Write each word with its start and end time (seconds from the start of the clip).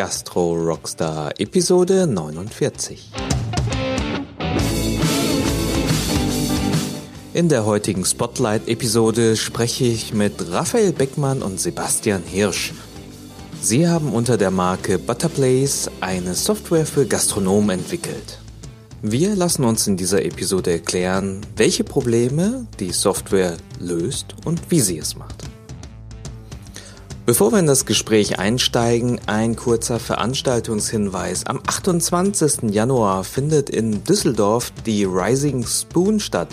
Gastro 0.00 0.54
Rockstar 0.54 1.38
Episode 1.38 2.06
49. 2.06 3.10
In 7.34 7.50
der 7.50 7.66
heutigen 7.66 8.06
Spotlight-Episode 8.06 9.36
spreche 9.36 9.84
ich 9.84 10.14
mit 10.14 10.52
Raphael 10.52 10.94
Beckmann 10.94 11.42
und 11.42 11.60
Sebastian 11.60 12.22
Hirsch. 12.22 12.72
Sie 13.60 13.86
haben 13.86 14.14
unter 14.14 14.38
der 14.38 14.50
Marke 14.50 14.98
Butterplace 14.98 15.90
eine 16.00 16.34
Software 16.34 16.86
für 16.86 17.04
Gastronomen 17.04 17.80
entwickelt. 17.80 18.38
Wir 19.02 19.36
lassen 19.36 19.64
uns 19.64 19.86
in 19.86 19.98
dieser 19.98 20.24
Episode 20.24 20.70
erklären, 20.70 21.42
welche 21.56 21.84
Probleme 21.84 22.66
die 22.78 22.92
Software 22.92 23.58
löst 23.78 24.34
und 24.46 24.62
wie 24.70 24.80
sie 24.80 24.96
es 24.96 25.14
macht. 25.14 25.49
Bevor 27.26 27.52
wir 27.52 27.58
in 27.58 27.66
das 27.66 27.84
Gespräch 27.84 28.38
einsteigen, 28.38 29.20
ein 29.26 29.54
kurzer 29.54 30.00
Veranstaltungshinweis. 30.00 31.46
Am 31.46 31.60
28. 31.64 32.70
Januar 32.70 33.24
findet 33.24 33.68
in 33.68 34.02
Düsseldorf 34.04 34.72
die 34.86 35.04
Rising 35.04 35.66
Spoon 35.66 36.18
statt. 36.18 36.48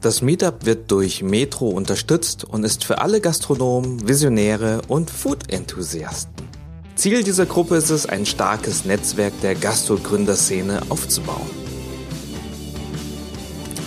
Das 0.00 0.22
Meetup 0.22 0.64
wird 0.64 0.90
durch 0.92 1.22
Metro 1.22 1.68
unterstützt 1.68 2.44
und 2.44 2.64
ist 2.64 2.84
für 2.84 3.00
alle 3.00 3.20
Gastronomen, 3.20 4.06
Visionäre 4.06 4.82
und 4.86 5.10
Food-Enthusiasten. 5.10 6.48
Ziel 6.94 7.24
dieser 7.24 7.46
Gruppe 7.46 7.76
ist 7.76 7.90
es, 7.90 8.06
ein 8.06 8.24
starkes 8.24 8.84
Netzwerk 8.84 9.32
der 9.42 9.56
Gastro-Gründerszene 9.56 10.82
aufzubauen. 10.90 11.50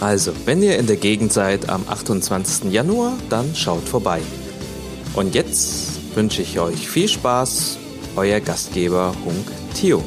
Also, 0.02 0.34
wenn 0.46 0.62
ihr 0.62 0.78
in 0.78 0.88
der 0.88 0.98
Gegend 0.98 1.32
seid 1.32 1.70
am 1.70 1.86
28. 1.88 2.72
Januar, 2.72 3.14
dann 3.30 3.56
schaut 3.56 3.88
vorbei. 3.88 4.22
Und 5.14 5.36
jetzt 5.36 6.16
wünsche 6.16 6.42
ich 6.42 6.58
euch 6.58 6.88
viel 6.90 7.10
Spaß, 7.10 7.78
euer 8.16 8.40
Gastgeber 8.40 9.14
Hunk 9.26 9.46
Theo. 9.76 10.02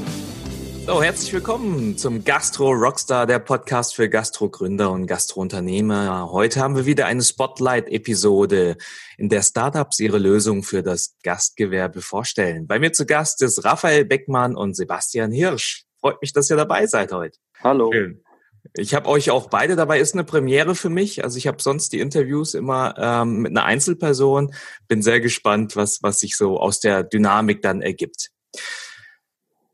So, 0.87 1.03
herzlich 1.03 1.31
willkommen 1.35 1.99
zum 1.99 2.25
Gastro 2.25 2.71
Rockstar, 2.71 3.27
der 3.27 3.39
Podcast 3.39 3.95
für 3.95 4.09
Gastrogründer 4.09 4.91
und 4.91 5.07
Gastrounternehmer. 5.07 6.31
Heute 6.33 6.61
haben 6.61 6.75
wir 6.75 6.87
wieder 6.87 7.05
eine 7.05 7.23
Spotlight-Episode, 7.23 8.77
in 9.19 9.29
der 9.29 9.43
Startups 9.43 10.01
ihre 10.01 10.19
Lösung 10.19 10.63
für 10.63 10.83
das 10.83 11.17
Gastgewerbe 11.23 12.01
vorstellen. 12.01 12.67
Bei 12.67 12.79
mir 12.79 12.93
zu 12.95 13.05
Gast 13.05 13.43
ist 13.43 13.63
Raphael 13.63 14.07
Beckmann 14.07 14.57
und 14.57 14.75
Sebastian 14.75 15.33
Hirsch. 15.33 15.85
Freut 16.01 16.21
mich, 16.23 16.33
dass 16.33 16.49
ihr 16.49 16.57
dabei 16.57 16.87
seid 16.87 17.13
heute. 17.13 17.39
Hallo. 17.63 17.93
Schön. 17.93 18.24
Ich 18.73 18.95
habe 18.95 19.09
euch 19.09 19.31
auch 19.31 19.51
beide 19.51 19.77
dabei. 19.77 20.01
Ist 20.01 20.15
eine 20.15 20.25
Premiere 20.25 20.75
für 20.75 20.89
mich. 20.89 21.23
Also 21.23 21.37
ich 21.37 21.47
habe 21.47 21.63
sonst 21.63 21.93
die 21.93 22.01
Interviews 22.01 22.55
immer 22.55 22.95
ähm, 22.99 23.43
mit 23.43 23.53
einer 23.53 23.65
Einzelperson. 23.65 24.55
Bin 24.89 25.03
sehr 25.03 25.21
gespannt, 25.21 25.77
was 25.77 26.03
was 26.03 26.21
sich 26.21 26.37
so 26.37 26.59
aus 26.59 26.81
der 26.81 27.03
Dynamik 27.03 27.63
dann 27.63 27.83
ergibt. 27.83 28.31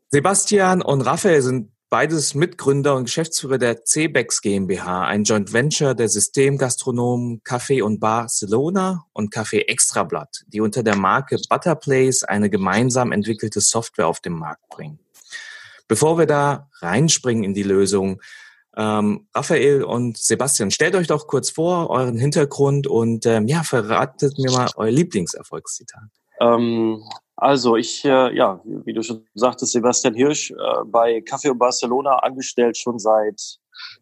Sebastian 0.09 0.81
und 0.81 1.01
Raphael 1.01 1.41
sind 1.41 1.71
beides 1.91 2.35
Mitgründer 2.35 2.95
und 2.95 3.03
Geschäftsführer 3.03 3.57
der 3.57 3.83
CBEX 3.83 4.41
GmbH, 4.41 5.03
ein 5.05 5.25
Joint 5.25 5.51
Venture 5.51 5.93
der 5.93 6.07
Systemgastronomen 6.07 7.43
Café 7.43 7.83
und 7.83 7.99
Barcelona 7.99 9.05
und 9.11 9.33
Café 9.33 9.67
Extrablatt, 9.67 10.43
die 10.47 10.61
unter 10.61 10.83
der 10.83 10.95
Marke 10.95 11.37
Butterplace 11.49 12.23
eine 12.23 12.49
gemeinsam 12.49 13.11
entwickelte 13.11 13.59
Software 13.59 14.07
auf 14.07 14.21
den 14.21 14.33
Markt 14.33 14.69
bringen. 14.69 14.99
Bevor 15.89 16.17
wir 16.17 16.25
da 16.25 16.69
reinspringen 16.79 17.43
in 17.43 17.53
die 17.53 17.63
Lösung, 17.63 18.21
ähm, 18.77 19.27
Raphael 19.33 19.83
und 19.83 20.17
Sebastian, 20.17 20.71
stellt 20.71 20.95
euch 20.95 21.07
doch 21.07 21.27
kurz 21.27 21.49
vor, 21.49 21.89
euren 21.89 22.17
Hintergrund 22.17 22.87
und 22.87 23.25
ähm, 23.25 23.47
ja, 23.47 23.63
verratet 23.63 24.37
mir 24.37 24.51
mal 24.51 24.69
euer 24.75 24.91
Lieblingserfolgszitat. 24.91 26.03
Ähm, 26.39 27.03
also 27.35 27.75
ich, 27.75 28.05
äh, 28.05 28.35
ja, 28.35 28.61
wie 28.63 28.93
du 28.93 29.03
schon 29.03 29.25
sagtest, 29.33 29.73
Sebastian 29.73 30.13
Hirsch, 30.13 30.51
äh, 30.51 30.55
bei 30.85 31.17
Café 31.19 31.53
Barcelona 31.53 32.17
angestellt 32.19 32.77
schon 32.77 32.99
seit 32.99 33.41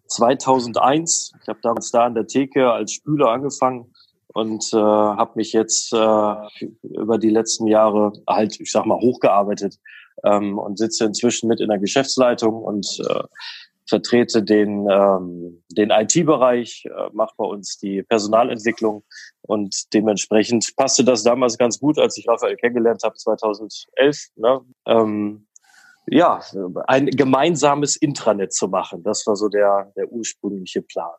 2001. 0.08 1.32
Ich 1.42 1.48
habe 1.48 1.60
damals 1.62 1.92
da 1.92 2.06
an 2.06 2.16
der 2.16 2.28
Theke 2.28 2.72
als 2.72 2.94
Spüler 2.94 3.30
angefangen 3.30 3.94
und 4.34 4.74
äh, 4.74 4.78
habe 4.78 5.32
mich 5.36 5.54
jetzt 5.54 5.94
äh, 5.94 6.36
über 6.84 7.18
die 7.18 7.30
letzten 7.30 7.68
Jahre 7.68 8.14
halt, 8.28 8.60
ich 8.60 8.72
sag 8.72 8.86
mal, 8.86 9.00
hochgearbeitet 9.00 9.78
ähm, 10.24 10.58
und 10.58 10.78
sitze 10.78 11.06
inzwischen 11.06 11.48
mit 11.48 11.60
in 11.60 11.70
der 11.70 11.80
Geschäftsleitung 11.80 12.62
und 12.62 13.00
äh, 13.10 13.24
vertrete 13.90 14.44
den, 14.44 14.88
ähm, 14.90 15.64
den 15.70 15.90
IT-Bereich, 15.90 16.86
äh, 16.86 17.10
mache 17.12 17.34
bei 17.38 17.46
uns 17.46 17.78
die 17.78 18.04
Personalentwicklung 18.04 19.04
und 19.42 19.94
dementsprechend 19.94 20.76
passte 20.76 21.04
das 21.04 21.24
damals 21.24 21.58
ganz 21.58 21.80
gut, 21.80 22.00
als 22.00 22.18
ich 22.18 22.28
Raphael 22.28 22.56
kennengelernt 22.56 23.04
habe, 23.04 23.16
2011. 23.16 24.30
Ne? 24.36 24.62
Ähm, 24.86 25.48
ja, 26.08 26.42
ein 26.88 27.08
gemeinsames 27.08 27.96
Intranet 27.96 28.54
zu 28.54 28.68
machen, 28.68 29.04
das 29.04 29.26
war 29.28 29.36
so 29.36 29.50
der, 29.50 29.92
der 29.96 30.12
ursprüngliche 30.12 30.82
Plan. 30.82 31.12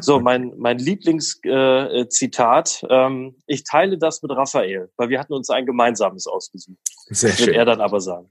So, 0.00 0.20
mein, 0.20 0.52
mein 0.56 0.78
Lieblingszitat, 0.78 2.84
äh, 2.84 2.86
ähm, 2.88 3.34
ich 3.46 3.64
teile 3.64 3.98
das 3.98 4.22
mit 4.22 4.30
Raphael, 4.30 4.88
weil 4.96 5.08
wir 5.08 5.18
hatten 5.18 5.32
uns 5.32 5.50
ein 5.50 5.66
gemeinsames 5.66 6.28
ausgesucht. 6.28 6.78
Sehr 7.10 7.32
schön. 7.32 7.48
Wird 7.48 7.56
er 7.56 7.64
dann 7.64 7.80
aber 7.80 8.00
sagen. 8.00 8.30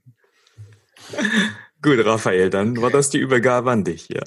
Gut, 1.84 2.02
Raphael, 2.02 2.48
dann 2.48 2.80
war 2.80 2.88
das 2.88 3.10
die 3.10 3.18
Übergabe 3.18 3.70
an 3.70 3.84
dich, 3.84 4.08
ja. 4.08 4.22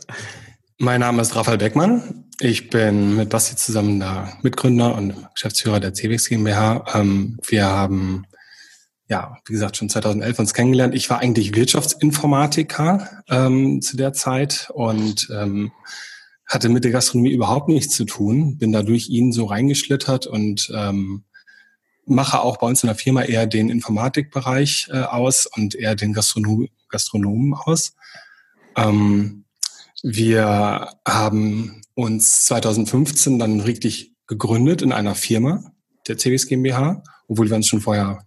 Mein 0.77 0.99
Name 0.99 1.23
ist 1.23 1.35
Raphael 1.35 1.57
Beckmann. 1.57 2.25
Ich 2.39 2.69
bin 2.69 3.15
mit 3.15 3.29
Basti 3.29 3.55
zusammen 3.55 3.99
der 3.99 4.37
Mitgründer 4.43 4.93
und 4.93 5.15
Geschäftsführer 5.33 5.79
der 5.79 5.95
CWX 5.95 6.29
GmbH. 6.29 6.85
Ähm, 6.93 7.39
wir 7.47 7.65
haben, 7.65 8.27
ja, 9.09 9.39
wie 9.47 9.53
gesagt, 9.53 9.75
schon 9.75 9.89
2011 9.89 10.37
uns 10.37 10.53
kennengelernt. 10.53 10.93
Ich 10.93 11.09
war 11.09 11.17
eigentlich 11.17 11.55
Wirtschaftsinformatiker 11.55 13.23
ähm, 13.27 13.81
zu 13.81 13.97
der 13.97 14.13
Zeit 14.13 14.69
und 14.75 15.27
ähm, 15.33 15.71
hatte 16.45 16.69
mit 16.69 16.83
der 16.83 16.91
Gastronomie 16.91 17.33
überhaupt 17.33 17.69
nichts 17.69 17.95
zu 17.95 18.05
tun. 18.05 18.59
Bin 18.59 18.71
da 18.71 18.83
durch 18.83 19.09
ihn 19.09 19.31
so 19.31 19.45
reingeschlittert 19.45 20.27
und 20.27 20.71
ähm, 20.75 21.23
mache 22.05 22.39
auch 22.39 22.57
bei 22.57 22.67
uns 22.67 22.83
in 22.83 22.87
der 22.87 22.95
Firma 22.95 23.23
eher 23.23 23.47
den 23.47 23.69
Informatikbereich 23.69 24.89
äh, 24.91 24.99
aus 24.99 25.47
und 25.47 25.73
eher 25.73 25.95
den 25.95 26.13
Gastronom 26.13 26.67
Gastronomen 26.89 27.53
aus. 27.53 27.95
Ähm, 28.75 29.45
wir 30.03 30.89
haben 31.07 31.81
uns 31.95 32.45
2015 32.45 33.39
dann 33.39 33.61
richtig 33.61 34.13
gegründet 34.27 34.81
in 34.81 34.91
einer 34.91 35.15
Firma, 35.15 35.71
der 36.07 36.17
CWS 36.17 36.47
GmbH, 36.47 37.03
obwohl 37.27 37.49
wir 37.49 37.55
uns 37.55 37.67
schon 37.67 37.81
vorher, 37.81 38.25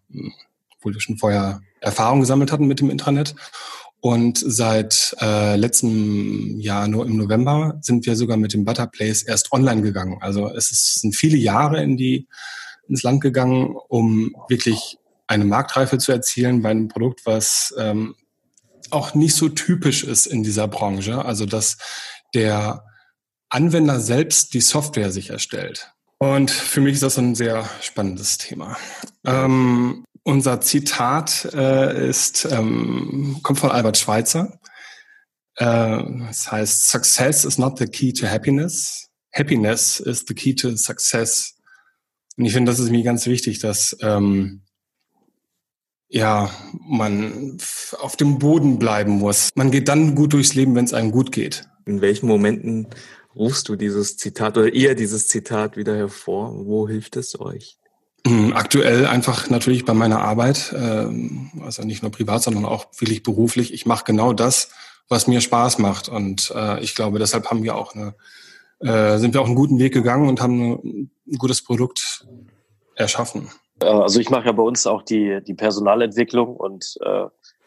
obwohl 0.76 0.94
wir 0.94 1.00
schon 1.00 1.18
vorher 1.18 1.60
Erfahrung 1.80 2.20
gesammelt 2.20 2.52
hatten 2.52 2.66
mit 2.66 2.80
dem 2.80 2.90
Intranet. 2.90 3.34
Und 4.00 4.38
seit 4.38 5.14
äh, 5.20 5.56
letztem 5.56 6.58
Jahr, 6.58 6.88
nur 6.88 7.04
im 7.04 7.16
November, 7.16 7.78
sind 7.82 8.06
wir 8.06 8.16
sogar 8.16 8.38
mit 8.38 8.54
dem 8.54 8.64
Butterplace 8.64 9.22
erst 9.22 9.52
online 9.52 9.82
gegangen. 9.82 10.18
Also 10.22 10.48
es 10.48 10.72
ist, 10.72 11.00
sind 11.00 11.14
viele 11.14 11.36
Jahre 11.36 11.82
in 11.82 11.98
die, 11.98 12.26
ins 12.88 13.02
Land 13.02 13.20
gegangen, 13.20 13.76
um 13.88 14.34
wirklich 14.48 14.96
eine 15.26 15.44
Marktreife 15.44 15.98
zu 15.98 16.12
erzielen 16.12 16.62
bei 16.62 16.70
einem 16.70 16.88
Produkt, 16.88 17.26
was 17.26 17.74
ähm, 17.78 18.14
auch 18.92 19.14
nicht 19.14 19.34
so 19.34 19.48
typisch 19.48 20.04
ist 20.04 20.26
in 20.26 20.42
dieser 20.42 20.68
Branche. 20.68 21.24
Also 21.24 21.46
dass 21.46 21.76
der 22.34 22.84
Anwender 23.48 24.00
selbst 24.00 24.54
die 24.54 24.60
Software 24.60 25.10
sich 25.10 25.30
erstellt. 25.30 25.92
Und 26.18 26.50
für 26.50 26.80
mich 26.80 26.94
ist 26.94 27.02
das 27.02 27.18
ein 27.18 27.34
sehr 27.34 27.68
spannendes 27.80 28.38
Thema. 28.38 28.76
Ähm, 29.24 30.04
unser 30.22 30.60
Zitat 30.60 31.48
äh, 31.54 32.08
ist, 32.08 32.46
ähm, 32.50 33.40
kommt 33.42 33.58
von 33.58 33.70
Albert 33.70 33.96
Schweitzer. 33.96 34.60
Äh, 35.56 36.28
es 36.28 36.52
heißt, 36.52 36.88
Success 36.88 37.44
is 37.44 37.58
not 37.58 37.78
the 37.78 37.86
key 37.86 38.12
to 38.12 38.26
happiness. 38.26 39.08
Happiness 39.32 39.98
is 40.00 40.24
the 40.28 40.34
key 40.34 40.54
to 40.54 40.76
success. 40.76 41.56
Und 42.36 42.44
ich 42.44 42.52
finde, 42.52 42.70
das 42.70 42.78
ist 42.78 42.90
mir 42.90 43.02
ganz 43.02 43.26
wichtig, 43.26 43.58
dass 43.60 43.96
ähm, 44.02 44.62
ja, 46.10 46.50
man 46.86 47.56
auf 48.00 48.16
dem 48.16 48.38
Boden 48.38 48.78
bleiben 48.78 49.12
muss. 49.12 49.50
Man 49.54 49.70
geht 49.70 49.88
dann 49.88 50.16
gut 50.16 50.32
durchs 50.32 50.54
Leben, 50.54 50.74
wenn 50.74 50.84
es 50.84 50.92
einem 50.92 51.12
gut 51.12 51.30
geht. 51.30 51.68
In 51.86 52.00
welchen 52.00 52.26
Momenten 52.26 52.88
rufst 53.34 53.68
du 53.68 53.76
dieses 53.76 54.16
Zitat 54.16 54.58
oder 54.58 54.72
ihr 54.72 54.96
dieses 54.96 55.28
Zitat 55.28 55.76
wieder 55.76 55.96
hervor? 55.96 56.66
Wo 56.66 56.88
hilft 56.88 57.16
es 57.16 57.38
euch? 57.40 57.78
Hm, 58.26 58.52
aktuell 58.52 59.06
einfach 59.06 59.48
natürlich 59.48 59.84
bei 59.84 59.94
meiner 59.94 60.20
Arbeit, 60.20 60.74
ähm, 60.76 61.52
also 61.62 61.82
nicht 61.84 62.02
nur 62.02 62.12
privat, 62.12 62.42
sondern 62.42 62.64
auch 62.64 62.86
wirklich 62.98 63.22
beruflich. 63.22 63.72
Ich 63.72 63.86
mache 63.86 64.04
genau 64.04 64.32
das, 64.32 64.70
was 65.08 65.28
mir 65.28 65.40
Spaß 65.40 65.78
macht. 65.78 66.08
Und 66.08 66.52
äh, 66.54 66.80
ich 66.80 66.94
glaube, 66.96 67.20
deshalb 67.20 67.48
haben 67.50 67.62
wir 67.62 67.76
auch 67.76 67.94
eine, 67.94 68.14
äh, 68.80 69.18
sind 69.18 69.32
wir 69.32 69.40
auch 69.40 69.46
einen 69.46 69.54
guten 69.54 69.78
Weg 69.78 69.94
gegangen 69.94 70.28
und 70.28 70.40
haben 70.40 70.72
ein 70.72 71.38
gutes 71.38 71.62
Produkt 71.62 72.26
erschaffen. 72.94 73.48
Äh, 73.80 73.86
also 73.86 74.20
ich 74.20 74.30
mache 74.30 74.46
ja 74.46 74.52
bei 74.52 74.62
uns 74.62 74.86
auch 74.86 75.02
die, 75.02 75.40
die 75.46 75.54
Personalentwicklung 75.54 76.56
und 76.56 76.96
äh, 77.00 77.26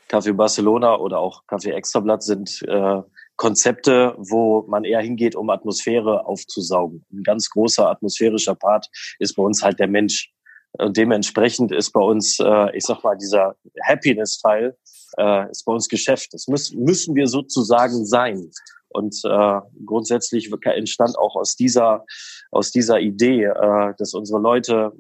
Café 0.10 0.34
Barcelona 0.34 0.98
oder 0.98 1.20
auch 1.20 1.44
Café 1.48 1.72
Extrablatt 1.72 2.24
sind 2.24 2.62
äh, 2.68 3.02
Konzepte, 3.36 4.14
wo 4.18 4.64
man 4.68 4.84
eher 4.84 5.02
hingeht, 5.02 5.36
um 5.36 5.50
Atmosphäre 5.50 6.26
aufzusaugen. 6.26 7.04
Ein 7.12 7.24
ganz 7.24 7.50
großer 7.50 7.90
atmosphärischer 7.90 8.56
Part 8.56 8.88
ist 9.20 9.36
bei 9.36 9.44
uns 9.44 9.64
halt 9.64 9.80
der 9.80 9.88
Mensch. 9.88 10.32
Und 10.74 10.98
dementsprechend 10.98 11.72
ist 11.72 11.92
bei 11.92 12.02
uns, 12.02 12.40
äh, 12.40 12.76
ich 12.76 12.84
sag 12.84 13.04
mal, 13.04 13.16
dieser 13.16 13.56
Happiness-Teil 13.84 14.76
äh, 15.18 15.50
ist 15.50 15.66
bei 15.66 15.74
uns 15.74 15.88
Geschäft. 15.88 16.34
Das 16.34 16.48
müssen, 16.48 16.84
müssen 16.84 17.16
wir 17.16 17.28
sozusagen 17.28 18.06
sein. 18.06 18.50
Und 18.90 19.20
äh, 19.26 19.60
grundsätzlich 19.86 20.52
entstand 20.64 21.18
auch 21.18 21.36
aus 21.36 21.56
dieser, 21.56 22.06
aus 22.52 22.72
dieser 22.72 23.00
Idee, 23.00 23.46
äh, 23.46 23.94
dass 23.98 24.14
unsere 24.14 24.40
Leute, 24.40 24.94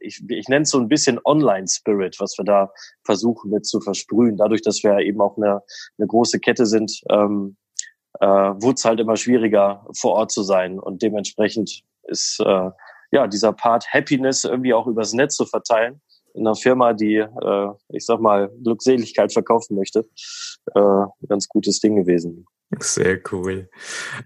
ich, 0.00 0.22
ich 0.28 0.48
nenne 0.48 0.62
es 0.62 0.70
so 0.70 0.78
ein 0.78 0.88
bisschen 0.88 1.20
Online-Spirit, 1.24 2.16
was 2.20 2.36
wir 2.38 2.44
da 2.44 2.70
versuchen 3.04 3.50
mit 3.50 3.66
zu 3.66 3.80
versprühen. 3.80 4.36
Dadurch, 4.36 4.62
dass 4.62 4.82
wir 4.82 4.98
eben 4.98 5.20
auch 5.20 5.36
eine, 5.36 5.62
eine 5.98 6.06
große 6.06 6.40
Kette 6.40 6.66
sind, 6.66 7.00
ähm, 7.10 7.56
äh, 8.20 8.26
wurde 8.26 8.74
es 8.74 8.84
halt 8.84 9.00
immer 9.00 9.16
schwieriger, 9.16 9.86
vor 9.96 10.12
Ort 10.14 10.32
zu 10.32 10.42
sein. 10.42 10.78
Und 10.78 11.02
dementsprechend 11.02 11.82
ist 12.04 12.40
äh, 12.40 12.70
ja 13.10 13.26
dieser 13.26 13.52
Part 13.52 13.86
Happiness 13.92 14.44
irgendwie 14.44 14.74
auch 14.74 14.86
übers 14.86 15.12
Netz 15.12 15.36
zu 15.36 15.46
verteilen 15.46 16.00
in 16.34 16.46
einer 16.46 16.56
Firma, 16.56 16.92
die, 16.92 17.16
äh, 17.16 17.68
ich 17.90 18.06
sag 18.06 18.20
mal, 18.20 18.50
Glückseligkeit 18.62 19.32
verkaufen 19.32 19.76
möchte, 19.76 20.08
äh, 20.74 21.26
ganz 21.26 21.48
gutes 21.48 21.80
Ding 21.80 21.96
gewesen. 21.96 22.46
Sehr 22.80 23.18
cool. 23.32 23.70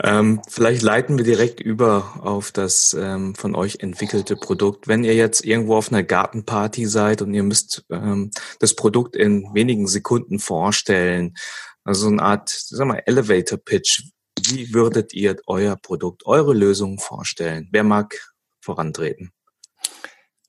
Ähm, 0.02 0.42
vielleicht 0.48 0.82
leiten 0.82 1.16
wir 1.16 1.24
direkt 1.24 1.60
über 1.60 2.20
auf 2.22 2.50
das 2.50 2.92
ähm, 2.98 3.36
von 3.36 3.54
euch 3.54 3.78
entwickelte 3.80 4.34
Produkt. 4.34 4.88
Wenn 4.88 5.04
ihr 5.04 5.14
jetzt 5.14 5.44
irgendwo 5.44 5.76
auf 5.76 5.92
einer 5.92 6.02
Gartenparty 6.02 6.86
seid 6.86 7.22
und 7.22 7.32
ihr 7.34 7.44
müsst 7.44 7.84
ähm, 7.90 8.32
das 8.58 8.74
Produkt 8.74 9.14
in 9.14 9.54
wenigen 9.54 9.86
Sekunden 9.86 10.40
vorstellen, 10.40 11.34
also 11.84 12.08
eine 12.08 12.22
Art, 12.22 12.48
sag 12.48 12.86
mal, 12.86 13.02
Elevator 13.06 13.58
Pitch. 13.58 14.02
Wie 14.48 14.74
würdet 14.74 15.14
ihr 15.14 15.36
euer 15.46 15.76
Produkt, 15.76 16.26
eure 16.26 16.52
Lösung 16.54 16.98
vorstellen? 16.98 17.68
Wer 17.70 17.84
mag 17.84 18.18
vorantreten? 18.60 19.30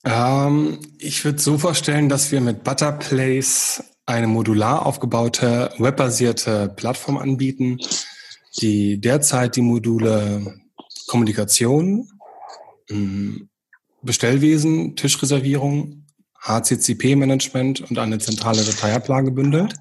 Ähm, 0.03 0.79
ich 0.97 1.23
würde 1.25 1.39
so 1.39 1.59
vorstellen, 1.59 2.09
dass 2.09 2.31
wir 2.31 2.41
mit 2.41 2.63
Butterplace 2.63 3.83
eine 4.05 4.27
modular 4.27 4.85
aufgebaute, 4.85 5.71
webbasierte 5.77 6.69
Plattform 6.75 7.17
anbieten, 7.17 7.77
die 8.59 8.99
derzeit 8.99 9.55
die 9.55 9.61
Module 9.61 10.61
Kommunikation, 11.07 12.09
mm, 12.89 13.35
Bestellwesen, 14.01 14.95
Tischreservierung, 14.95 16.05
HCCP-Management 16.41 17.89
und 17.89 17.97
eine 17.97 18.19
zentrale 18.19 18.63
Dateiablage 18.63 19.31
bündelt. 19.31 19.75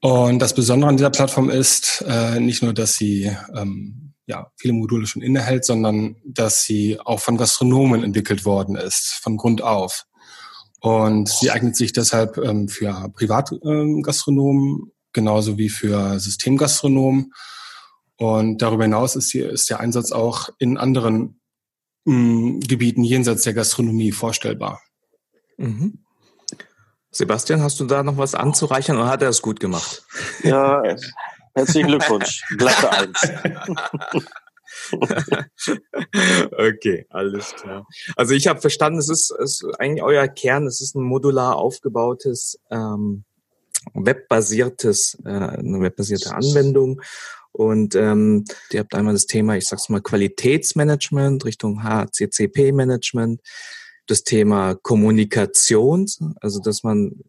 Und 0.00 0.40
das 0.40 0.54
Besondere 0.54 0.90
an 0.90 0.96
dieser 0.96 1.10
Plattform 1.10 1.50
ist 1.50 2.04
äh, 2.06 2.40
nicht 2.40 2.62
nur, 2.62 2.74
dass 2.74 2.94
sie 2.94 3.30
ähm, 3.54 4.12
ja, 4.26 4.50
viele 4.56 4.74
Module 4.74 5.06
schon 5.06 5.22
innehält, 5.22 5.64
sondern 5.64 6.16
dass 6.24 6.64
sie 6.64 6.98
auch 7.00 7.20
von 7.20 7.36
Gastronomen 7.36 8.02
entwickelt 8.02 8.44
worden 8.44 8.76
ist, 8.76 9.20
von 9.22 9.36
Grund 9.36 9.62
auf. 9.62 10.06
Und 10.80 11.28
sie 11.28 11.50
eignet 11.50 11.76
sich 11.76 11.92
deshalb 11.92 12.38
ähm, 12.38 12.68
für 12.68 13.10
Privatgastronomen 13.14 14.68
ähm, 14.68 14.92
genauso 15.12 15.58
wie 15.58 15.68
für 15.68 16.20
Systemgastronomen. 16.20 17.32
Und 18.18 18.62
darüber 18.62 18.84
hinaus 18.84 19.16
ist, 19.16 19.30
hier, 19.30 19.50
ist 19.50 19.68
der 19.68 19.80
Einsatz 19.80 20.12
auch 20.12 20.50
in 20.58 20.78
anderen 20.78 21.40
mh, 22.04 22.14
mm, 22.14 22.60
Gebieten 22.60 23.04
jenseits 23.04 23.42
der 23.42 23.54
Gastronomie 23.54 24.12
vorstellbar. 24.12 24.80
Mhm. 25.58 26.04
Sebastian, 27.10 27.62
hast 27.62 27.80
du 27.80 27.86
da 27.86 28.02
noch 28.02 28.18
was 28.18 28.34
anzureichern 28.34 28.98
oder 28.98 29.08
hat 29.08 29.22
er 29.22 29.30
es 29.30 29.40
gut 29.40 29.58
gemacht? 29.58 30.04
Ja, 30.42 30.82
herzlichen 31.54 31.88
Glückwunsch. 31.88 32.42
Glatte 32.56 32.92
eins. 32.92 33.20
okay, 36.52 37.06
alles 37.10 37.54
klar. 37.54 37.86
Also 38.16 38.34
ich 38.34 38.46
habe 38.46 38.60
verstanden, 38.60 38.98
es 38.98 39.08
ist, 39.08 39.30
ist 39.38 39.64
eigentlich 39.78 40.02
euer 40.02 40.28
Kern, 40.28 40.66
es 40.66 40.80
ist 40.80 40.94
ein 40.94 41.02
modular 41.02 41.56
aufgebautes, 41.56 42.58
ähm, 42.70 43.24
webbasiertes, 43.94 45.18
äh, 45.24 45.28
eine 45.28 45.80
webbasierte 45.80 46.34
Anwendung. 46.34 47.00
Und 47.52 47.94
ähm, 47.94 48.44
ihr 48.70 48.80
habt 48.80 48.94
einmal 48.94 49.14
das 49.14 49.26
Thema, 49.26 49.56
ich 49.56 49.66
sag's 49.66 49.88
mal, 49.88 50.02
Qualitätsmanagement 50.02 51.44
Richtung 51.44 51.82
HCCP-Management, 51.82 53.40
das 54.06 54.24
Thema 54.24 54.74
Kommunikation, 54.74 56.06
also 56.40 56.60
dass 56.60 56.82
man 56.82 57.24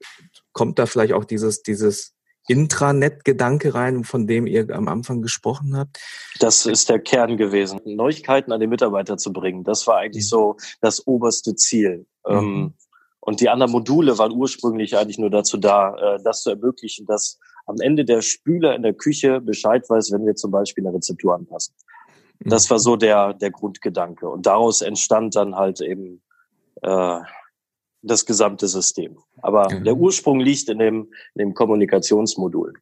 kommt 0.51 0.79
da 0.79 0.85
vielleicht 0.85 1.13
auch 1.13 1.23
dieses, 1.23 1.61
dieses 1.61 2.13
Intranet-Gedanke 2.47 3.73
rein, 3.73 4.03
von 4.03 4.27
dem 4.27 4.47
ihr 4.47 4.69
am 4.71 4.87
Anfang 4.87 5.21
gesprochen 5.21 5.75
habt? 5.77 5.99
Das 6.39 6.65
ist 6.65 6.89
der 6.89 6.99
Kern 6.99 7.37
gewesen. 7.37 7.79
Neuigkeiten 7.85 8.51
an 8.51 8.59
den 8.59 8.69
Mitarbeiter 8.69 9.17
zu 9.17 9.33
bringen. 9.33 9.63
Das 9.63 9.85
war 9.87 9.97
eigentlich 9.97 10.25
mhm. 10.25 10.29
so 10.29 10.57
das 10.81 11.05
oberste 11.05 11.55
Ziel. 11.55 12.05
Mhm. 12.27 12.35
Ähm, 12.35 12.73
und 13.19 13.41
die 13.41 13.49
anderen 13.49 13.71
Module 13.71 14.17
waren 14.17 14.31
ursprünglich 14.31 14.97
eigentlich 14.97 15.19
nur 15.19 15.29
dazu 15.29 15.57
da, 15.57 15.95
äh, 15.95 16.19
das 16.23 16.43
zu 16.43 16.51
ermöglichen, 16.51 17.05
dass 17.05 17.37
am 17.65 17.75
Ende 17.81 18.05
der 18.05 18.21
Spüler 18.21 18.75
in 18.75 18.83
der 18.83 18.93
Küche 18.93 19.41
Bescheid 19.41 19.83
weiß, 19.89 20.11
wenn 20.13 20.25
wir 20.25 20.35
zum 20.35 20.51
Beispiel 20.51 20.87
eine 20.87 20.95
Rezeptur 20.95 21.35
anpassen. 21.35 21.75
Das 22.39 22.69
war 22.69 22.77
mhm. 22.77 22.81
so 22.81 22.95
der, 22.95 23.33
der 23.33 23.51
Grundgedanke. 23.51 24.29
Und 24.29 24.45
daraus 24.45 24.81
entstand 24.81 25.35
dann 25.35 25.55
halt 25.55 25.81
eben 25.81 26.21
äh, 26.81 27.19
das 28.01 28.25
gesamte 28.25 28.67
System. 28.67 29.17
Aber 29.41 29.71
mhm. 29.71 29.83
der 29.83 29.95
Ursprung 29.95 30.39
liegt 30.39 30.69
in 30.69 30.79
dem, 30.79 31.11
in 31.35 31.39
dem 31.39 31.53
Kommunikationsmodul. 31.53 32.73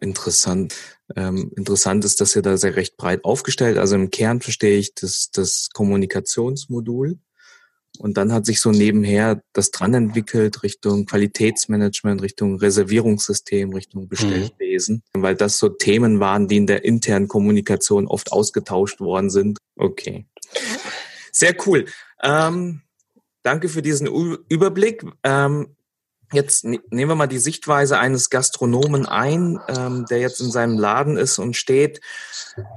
Interessant. 0.00 0.74
Ähm, 1.16 1.50
interessant 1.56 2.04
ist, 2.04 2.20
dass 2.20 2.36
ihr 2.36 2.42
da 2.42 2.56
sehr 2.56 2.76
recht 2.76 2.96
breit 2.96 3.24
aufgestellt. 3.24 3.78
Also 3.78 3.96
im 3.96 4.10
Kern 4.10 4.40
verstehe 4.40 4.78
ich 4.78 4.94
das, 4.94 5.30
das 5.32 5.70
Kommunikationsmodul. 5.72 7.18
Und 7.98 8.16
dann 8.16 8.32
hat 8.32 8.46
sich 8.46 8.60
so 8.60 8.70
nebenher 8.70 9.42
das 9.52 9.72
dran 9.72 9.92
entwickelt 9.94 10.62
Richtung 10.62 11.06
Qualitätsmanagement, 11.06 12.22
Richtung 12.22 12.58
Reservierungssystem, 12.58 13.72
Richtung. 13.72 14.08
Bestellwesen, 14.08 15.02
mhm. 15.14 15.22
weil 15.22 15.34
das 15.34 15.58
so 15.58 15.68
Themen 15.68 16.20
waren, 16.20 16.46
die 16.46 16.58
in 16.58 16.66
der 16.66 16.84
internen 16.84 17.26
Kommunikation 17.26 18.06
oft 18.06 18.30
ausgetauscht 18.30 19.00
worden 19.00 19.30
sind. 19.30 19.58
Okay. 19.76 20.26
Sehr 21.32 21.56
cool. 21.66 21.86
Ähm, 22.22 22.82
Danke 23.48 23.70
für 23.70 23.80
diesen 23.80 24.10
U 24.10 24.36
Überblick. 24.50 25.06
Ähm, 25.24 25.74
jetzt 26.34 26.66
ne 26.66 26.80
nehmen 26.90 27.10
wir 27.12 27.14
mal 27.14 27.28
die 27.28 27.38
Sichtweise 27.38 27.98
eines 27.98 28.28
Gastronomen 28.28 29.06
ein, 29.06 29.58
ähm, 29.68 30.04
der 30.10 30.18
jetzt 30.18 30.42
in 30.42 30.50
seinem 30.50 30.78
Laden 30.78 31.16
ist 31.16 31.38
und 31.38 31.56
steht. 31.56 32.02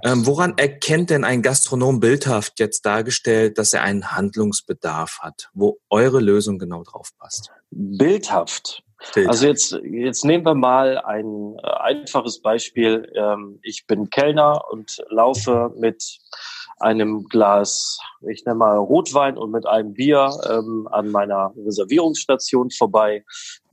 Ähm, 0.06 0.26
woran 0.26 0.58
erkennt 0.58 1.10
denn 1.10 1.26
ein 1.26 1.42
Gastronom 1.42 2.00
bildhaft 2.00 2.62
jetzt 2.62 2.86
dargestellt, 2.86 3.58
dass 3.58 3.74
er 3.74 3.82
einen 3.82 4.14
Handlungsbedarf 4.14 5.20
hat, 5.20 5.50
wo 5.54 5.78
eure 5.90 6.22
Lösung 6.22 6.58
genau 6.58 6.84
drauf 6.84 7.10
passt? 7.20 7.52
Bildhaft. 7.72 8.82
Bildhaft. 9.14 9.28
Also 9.28 9.48
jetzt, 9.48 9.78
jetzt 9.84 10.24
nehmen 10.24 10.46
wir 10.46 10.56
mal 10.56 11.00
ein 11.00 11.58
äh, 11.62 11.68
einfaches 11.68 12.42
Beispiel. 12.42 13.12
Ähm, 13.14 13.60
ich 13.62 13.88
bin 13.88 14.10
Kellner 14.10 14.62
und 14.72 15.04
laufe 15.10 15.74
mit 15.76 16.20
einem 16.82 17.24
Glas, 17.30 18.00
ich 18.30 18.44
nenne 18.46 18.58
mal 18.58 18.78
Rotwein 18.78 19.38
und 19.38 19.52
mit 19.52 19.66
einem 19.66 19.94
Bier 19.94 20.32
ähm, 20.50 20.88
an 20.92 21.10
meiner 21.10 21.54
Reservierungsstation 21.58 22.72
vorbei, 22.72 23.24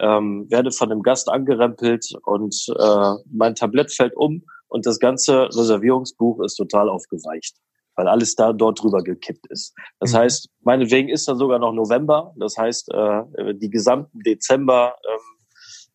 ähm, 0.00 0.46
werde 0.50 0.70
von 0.70 0.90
einem 0.90 1.02
Gast 1.02 1.28
angerempelt 1.28 2.06
und 2.24 2.54
äh, 2.78 3.14
mein 3.30 3.54
Tablett 3.54 3.92
fällt 3.92 4.16
um 4.16 4.44
und 4.68 4.86
das 4.86 4.98
ganze 4.98 5.46
Reservierungsbuch 5.46 6.42
ist 6.44 6.56
total 6.56 6.88
aufgeweicht, 6.88 7.56
weil 7.96 8.08
alles 8.08 8.34
da 8.34 8.52
dort 8.52 8.82
drüber 8.82 9.02
gekippt 9.02 9.46
ist. 9.48 9.74
Das 10.00 10.12
mhm. 10.12 10.18
heißt, 10.18 10.48
meinetwegen 10.60 11.08
ist 11.08 11.26
dann 11.28 11.38
sogar 11.38 11.58
noch 11.58 11.72
November, 11.72 12.34
das 12.36 12.56
heißt, 12.56 12.92
äh, 12.92 13.54
die 13.54 13.70
gesamten 13.70 14.20
Dezember 14.20 14.94
ähm, 15.06 15.38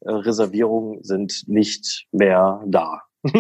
äh, 0.02 0.12
Reservierungen 0.12 1.04
sind 1.04 1.44
nicht 1.48 2.08
mehr 2.12 2.62
da. 2.68 3.02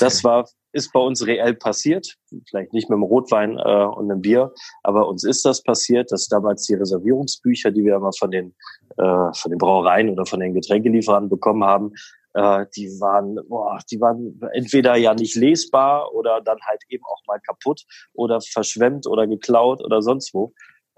das 0.00 0.22
war 0.24 0.46
ist 0.78 0.92
bei 0.92 1.00
uns 1.00 1.26
reell 1.26 1.54
passiert. 1.54 2.16
Vielleicht 2.48 2.72
nicht 2.72 2.88
mit 2.88 2.96
einem 2.96 3.02
Rotwein 3.02 3.58
äh, 3.58 3.84
und 3.84 4.10
einem 4.10 4.22
Bier, 4.22 4.52
aber 4.82 5.08
uns 5.08 5.24
ist 5.24 5.44
das 5.44 5.62
passiert, 5.62 6.10
dass 6.12 6.28
damals 6.28 6.64
die 6.66 6.74
Reservierungsbücher, 6.74 7.70
die 7.70 7.84
wir 7.84 7.96
immer 7.96 8.12
von 8.12 8.30
den, 8.30 8.54
äh, 8.96 9.32
von 9.34 9.50
den 9.50 9.58
Brauereien 9.58 10.08
oder 10.08 10.24
von 10.24 10.40
den 10.40 10.54
Getränkelieferanten 10.54 11.28
bekommen 11.28 11.64
haben, 11.64 11.92
äh, 12.34 12.66
die 12.76 12.88
waren, 13.00 13.38
boah, 13.48 13.78
die 13.90 14.00
waren 14.00 14.40
entweder 14.52 14.96
ja 14.96 15.14
nicht 15.14 15.34
lesbar 15.34 16.14
oder 16.14 16.40
dann 16.40 16.58
halt 16.62 16.82
eben 16.88 17.04
auch 17.04 17.20
mal 17.26 17.40
kaputt 17.40 17.84
oder 18.14 18.40
verschwemmt 18.40 19.06
oder 19.06 19.26
geklaut 19.26 19.82
oder 19.82 20.02
sonst 20.02 20.34
wo. 20.34 20.52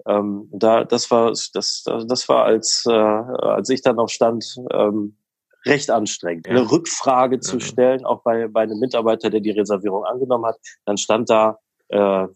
Ähm, 0.05 0.49
da, 0.51 0.83
das 0.83 1.09
war, 1.11 1.29
das, 1.29 1.83
das 1.83 2.29
war 2.29 2.45
als, 2.45 2.85
äh, 2.87 2.91
als 2.91 3.69
ich 3.69 3.81
dann 3.81 3.97
noch 3.97 4.09
stand, 4.09 4.57
ähm, 4.71 5.15
recht 5.65 5.89
anstrengend. 5.89 6.47
Ja. 6.47 6.53
Eine 6.53 6.71
Rückfrage 6.71 7.39
zu 7.39 7.59
stellen, 7.59 8.05
auch 8.05 8.23
bei, 8.23 8.47
bei 8.47 8.61
einem 8.61 8.79
Mitarbeiter, 8.79 9.29
der 9.29 9.41
die 9.41 9.51
Reservierung 9.51 10.05
angenommen 10.05 10.45
hat, 10.45 10.57
dann 10.85 10.97
stand 10.97 11.29
da 11.29 11.59
äh, 11.89 12.27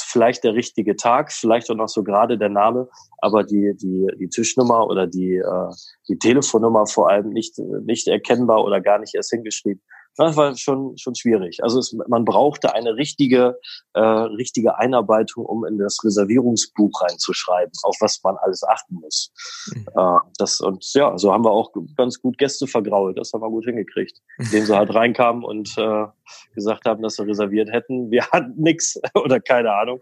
vielleicht 0.00 0.42
der 0.44 0.54
richtige 0.54 0.96
Tag, 0.96 1.30
vielleicht 1.30 1.70
auch 1.70 1.74
noch 1.74 1.88
so 1.88 2.02
gerade 2.02 2.38
der 2.38 2.48
Name, 2.48 2.88
aber 3.18 3.44
die, 3.44 3.74
die, 3.76 4.06
die 4.18 4.28
Tischnummer 4.28 4.86
oder 4.86 5.06
die, 5.06 5.36
äh, 5.36 5.70
die 6.08 6.18
Telefonnummer 6.18 6.86
vor 6.86 7.10
allem 7.10 7.30
nicht, 7.30 7.58
nicht 7.58 8.08
erkennbar 8.08 8.64
oder 8.64 8.80
gar 8.80 8.98
nicht 8.98 9.14
erst 9.14 9.30
hingeschrieben. 9.30 9.82
Das 10.16 10.36
war 10.36 10.56
schon, 10.56 10.96
schon 10.96 11.14
schwierig. 11.14 11.62
Also 11.62 11.78
es, 11.78 11.94
man 12.08 12.24
brauchte 12.24 12.74
eine 12.74 12.96
richtige, 12.96 13.58
äh, 13.92 14.00
richtige 14.00 14.78
Einarbeitung, 14.78 15.44
um 15.44 15.64
in 15.64 15.78
das 15.78 15.98
Reservierungsbuch 16.02 17.02
reinzuschreiben, 17.02 17.72
auf 17.82 17.96
was 18.00 18.20
man 18.22 18.36
alles 18.36 18.62
achten 18.64 18.94
muss. 18.94 19.30
Mhm. 19.74 19.86
Äh, 19.94 20.18
das, 20.38 20.60
und 20.60 20.84
ja, 20.94 21.16
so 21.18 21.32
haben 21.32 21.44
wir 21.44 21.50
auch 21.50 21.72
ganz 21.96 22.20
gut 22.20 22.38
Gäste 22.38 22.66
vergrault. 22.66 23.18
Das 23.18 23.32
haben 23.32 23.42
wir 23.42 23.50
gut 23.50 23.66
hingekriegt. 23.66 24.20
Indem 24.38 24.64
sie 24.64 24.76
halt 24.76 24.94
reinkamen 24.94 25.44
und 25.44 25.76
äh, 25.76 26.06
gesagt 26.54 26.86
haben, 26.86 27.02
dass 27.02 27.16
sie 27.16 27.26
reserviert 27.26 27.70
hätten. 27.70 28.10
Wir 28.10 28.26
hatten 28.30 28.54
nix 28.56 28.98
oder 29.14 29.40
keine 29.40 29.72
Ahnung. 29.74 30.00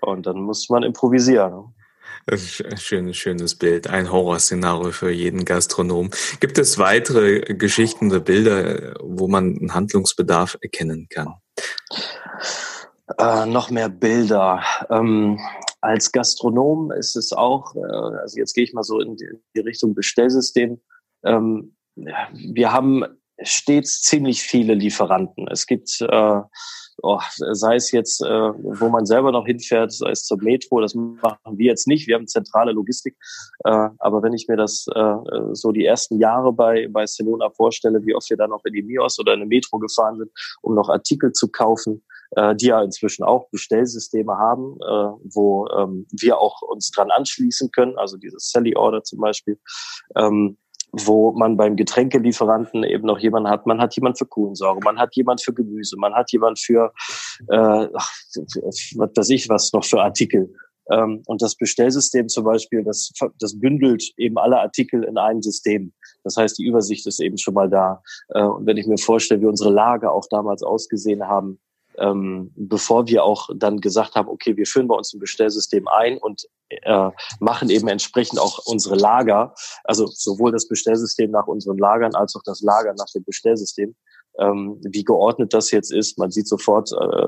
Und 0.00 0.26
dann 0.26 0.40
musste 0.40 0.72
man 0.72 0.82
improvisieren. 0.82 1.73
Ne? 2.30 2.38
Schönes, 2.38 3.16
schönes 3.16 3.54
Bild. 3.54 3.88
Ein 3.88 4.10
Horrorszenario 4.10 4.90
für 4.92 5.10
jeden 5.10 5.44
Gastronom. 5.44 6.10
Gibt 6.40 6.58
es 6.58 6.78
weitere 6.78 7.40
Geschichten 7.54 8.10
oder 8.10 8.20
Bilder, 8.20 8.94
wo 9.00 9.28
man 9.28 9.56
einen 9.56 9.74
Handlungsbedarf 9.74 10.56
erkennen 10.60 11.08
kann? 11.08 11.34
Äh, 13.18 13.46
noch 13.46 13.70
mehr 13.70 13.88
Bilder. 13.88 14.62
Ähm, 14.90 15.38
als 15.80 16.12
Gastronom 16.12 16.90
ist 16.92 17.16
es 17.16 17.32
auch, 17.32 17.74
äh, 17.76 17.80
also 17.80 18.38
jetzt 18.38 18.54
gehe 18.54 18.64
ich 18.64 18.72
mal 18.72 18.82
so 18.82 19.00
in 19.00 19.16
die, 19.16 19.24
in 19.24 19.42
die 19.54 19.60
Richtung 19.60 19.94
Bestellsystem. 19.94 20.80
Ähm, 21.24 21.76
wir 21.94 22.72
haben 22.72 23.04
stets 23.42 24.00
ziemlich 24.02 24.42
viele 24.42 24.74
Lieferanten. 24.74 25.46
Es 25.48 25.66
gibt 25.66 26.00
äh, 26.00 26.40
oh, 27.02 27.20
sei 27.36 27.76
es 27.76 27.90
jetzt, 27.92 28.22
äh, 28.22 28.26
wo 28.26 28.88
man 28.88 29.06
selber 29.06 29.32
noch 29.32 29.46
hinfährt, 29.46 29.92
sei 29.92 30.10
es 30.10 30.24
zur 30.24 30.42
Metro, 30.42 30.80
das 30.80 30.94
machen 30.94 31.58
wir 31.58 31.66
jetzt 31.66 31.86
nicht. 31.86 32.06
Wir 32.06 32.16
haben 32.16 32.26
zentrale 32.26 32.72
Logistik. 32.72 33.16
Äh, 33.64 33.88
aber 33.98 34.22
wenn 34.22 34.32
ich 34.32 34.46
mir 34.48 34.56
das 34.56 34.86
äh, 34.94 35.14
so 35.52 35.72
die 35.72 35.84
ersten 35.84 36.18
Jahre 36.18 36.52
bei, 36.52 36.88
bei 36.88 37.06
Celona 37.06 37.50
vorstelle, 37.50 38.04
wie 38.04 38.14
oft 38.14 38.28
wir 38.30 38.36
dann 38.36 38.50
noch 38.50 38.64
in 38.64 38.72
die 38.72 38.82
Mios 38.82 39.18
oder 39.18 39.34
in 39.34 39.40
eine 39.40 39.48
Metro 39.48 39.78
gefahren 39.78 40.18
sind, 40.18 40.30
um 40.62 40.74
noch 40.74 40.88
Artikel 40.88 41.32
zu 41.32 41.48
kaufen, 41.48 42.02
äh, 42.36 42.54
die 42.56 42.66
ja 42.66 42.82
inzwischen 42.82 43.24
auch 43.24 43.48
Bestellsysteme 43.50 44.36
haben, 44.36 44.76
äh, 44.80 45.34
wo 45.34 45.68
ähm, 45.68 46.06
wir 46.10 46.38
auch 46.38 46.62
uns 46.62 46.90
dran 46.90 47.10
anschließen 47.10 47.70
können, 47.70 47.96
also 47.96 48.16
dieses 48.16 48.50
Sally 48.50 48.76
Order 48.76 49.02
zum 49.02 49.20
Beispiel. 49.20 49.58
Ähm, 50.16 50.56
wo 50.96 51.32
man 51.32 51.56
beim 51.56 51.76
Getränkelieferanten 51.76 52.84
eben 52.84 53.06
noch 53.06 53.18
jemanden 53.18 53.50
hat. 53.50 53.66
Man 53.66 53.80
hat 53.80 53.94
jemand 53.96 54.18
für 54.18 54.26
Kohlensäure, 54.26 54.78
man 54.84 54.98
hat 54.98 55.14
jemand 55.16 55.42
für 55.42 55.52
Gemüse, 55.52 55.96
man 55.98 56.14
hat 56.14 56.32
jemand 56.32 56.58
für, 56.58 56.92
äh, 57.48 57.88
ach, 57.94 58.10
was 58.96 59.10
weiß 59.16 59.30
ich 59.30 59.48
was 59.48 59.72
noch 59.72 59.84
für 59.84 60.00
Artikel. 60.02 60.52
Ähm, 60.90 61.22
und 61.26 61.40
das 61.40 61.56
Bestellsystem 61.56 62.28
zum 62.28 62.44
Beispiel, 62.44 62.84
das, 62.84 63.10
das 63.38 63.58
bündelt 63.58 64.12
eben 64.16 64.38
alle 64.38 64.60
Artikel 64.60 65.02
in 65.04 65.16
einem 65.16 65.42
System. 65.42 65.92
Das 66.24 66.36
heißt, 66.36 66.58
die 66.58 66.66
Übersicht 66.66 67.06
ist 67.06 67.20
eben 67.20 67.38
schon 67.38 67.54
mal 67.54 67.70
da. 67.70 68.02
Äh, 68.28 68.42
und 68.42 68.66
wenn 68.66 68.76
ich 68.76 68.86
mir 68.86 68.98
vorstelle, 68.98 69.40
wie 69.40 69.46
unsere 69.46 69.70
Lager 69.70 70.12
auch 70.12 70.26
damals 70.30 70.62
ausgesehen 70.62 71.26
haben, 71.26 71.58
ähm, 71.98 72.52
bevor 72.56 73.06
wir 73.06 73.24
auch 73.24 73.48
dann 73.54 73.80
gesagt 73.80 74.14
haben, 74.14 74.28
okay, 74.28 74.56
wir 74.56 74.66
führen 74.66 74.88
bei 74.88 74.96
uns 74.96 75.12
ein 75.12 75.20
Bestellsystem 75.20 75.88
ein 75.88 76.18
und 76.18 76.46
äh, 76.68 77.10
machen 77.40 77.70
eben 77.70 77.88
entsprechend 77.88 78.38
auch 78.38 78.60
unsere 78.66 78.96
Lager, 78.96 79.54
also 79.84 80.06
sowohl 80.06 80.52
das 80.52 80.68
Bestellsystem 80.68 81.30
nach 81.30 81.46
unseren 81.46 81.78
Lagern 81.78 82.14
als 82.14 82.34
auch 82.36 82.42
das 82.44 82.60
Lager 82.62 82.94
nach 82.98 83.10
dem 83.14 83.24
Bestellsystem, 83.24 83.94
ähm, 84.38 84.80
wie 84.82 85.04
geordnet 85.04 85.54
das 85.54 85.70
jetzt 85.70 85.92
ist. 85.92 86.18
Man 86.18 86.30
sieht 86.30 86.48
sofort, 86.48 86.90
äh, 86.92 87.26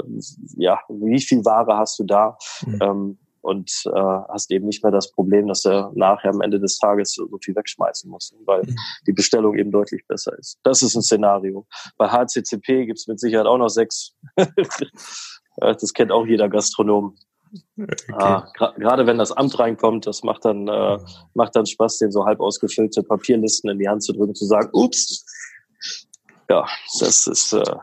ja, 0.56 0.80
wie 0.88 1.20
viel 1.20 1.44
Ware 1.44 1.76
hast 1.76 1.98
du 1.98 2.04
da? 2.04 2.36
Mhm. 2.66 2.78
Ähm, 2.82 3.18
und 3.46 3.70
äh, 3.86 3.90
hast 4.28 4.50
eben 4.50 4.66
nicht 4.66 4.82
mehr 4.82 4.90
das 4.90 5.12
Problem, 5.12 5.46
dass 5.46 5.64
er 5.64 5.92
nachher 5.94 6.30
am 6.30 6.40
Ende 6.40 6.58
des 6.58 6.78
Tages 6.78 7.14
so 7.14 7.28
viel 7.42 7.54
wegschmeißen 7.54 8.10
muss, 8.10 8.34
weil 8.44 8.62
mhm. 8.62 8.76
die 9.06 9.12
Bestellung 9.12 9.56
eben 9.56 9.70
deutlich 9.70 10.04
besser 10.08 10.36
ist. 10.36 10.58
Das 10.64 10.82
ist 10.82 10.96
ein 10.96 11.02
Szenario. 11.02 11.66
Bei 11.96 12.08
HCCP 12.08 12.86
gibt 12.86 12.98
es 12.98 13.06
mit 13.06 13.20
Sicherheit 13.20 13.46
auch 13.46 13.58
noch 13.58 13.68
sechs. 13.68 14.16
das 15.56 15.92
kennt 15.94 16.10
auch 16.10 16.26
jeder 16.26 16.48
Gastronom. 16.48 17.16
Okay. 17.78 18.12
Ah, 18.12 18.48
Gerade 18.54 19.06
wenn 19.06 19.18
das 19.18 19.30
Amt 19.30 19.56
reinkommt, 19.60 20.08
das 20.08 20.24
macht 20.24 20.44
dann, 20.44 20.66
äh, 20.66 20.98
macht 21.34 21.54
dann 21.54 21.66
Spaß, 21.66 21.98
den 21.98 22.10
so 22.10 22.24
halb 22.24 22.40
ausgefüllte 22.40 23.04
Papierlisten 23.04 23.70
in 23.70 23.78
die 23.78 23.88
Hand 23.88 24.02
zu 24.02 24.12
drücken, 24.12 24.34
zu 24.34 24.44
sagen, 24.44 24.68
ups, 24.72 25.24
ja, 26.50 26.66
das 26.98 27.28
ist 27.28 27.52
äh, 27.52 27.76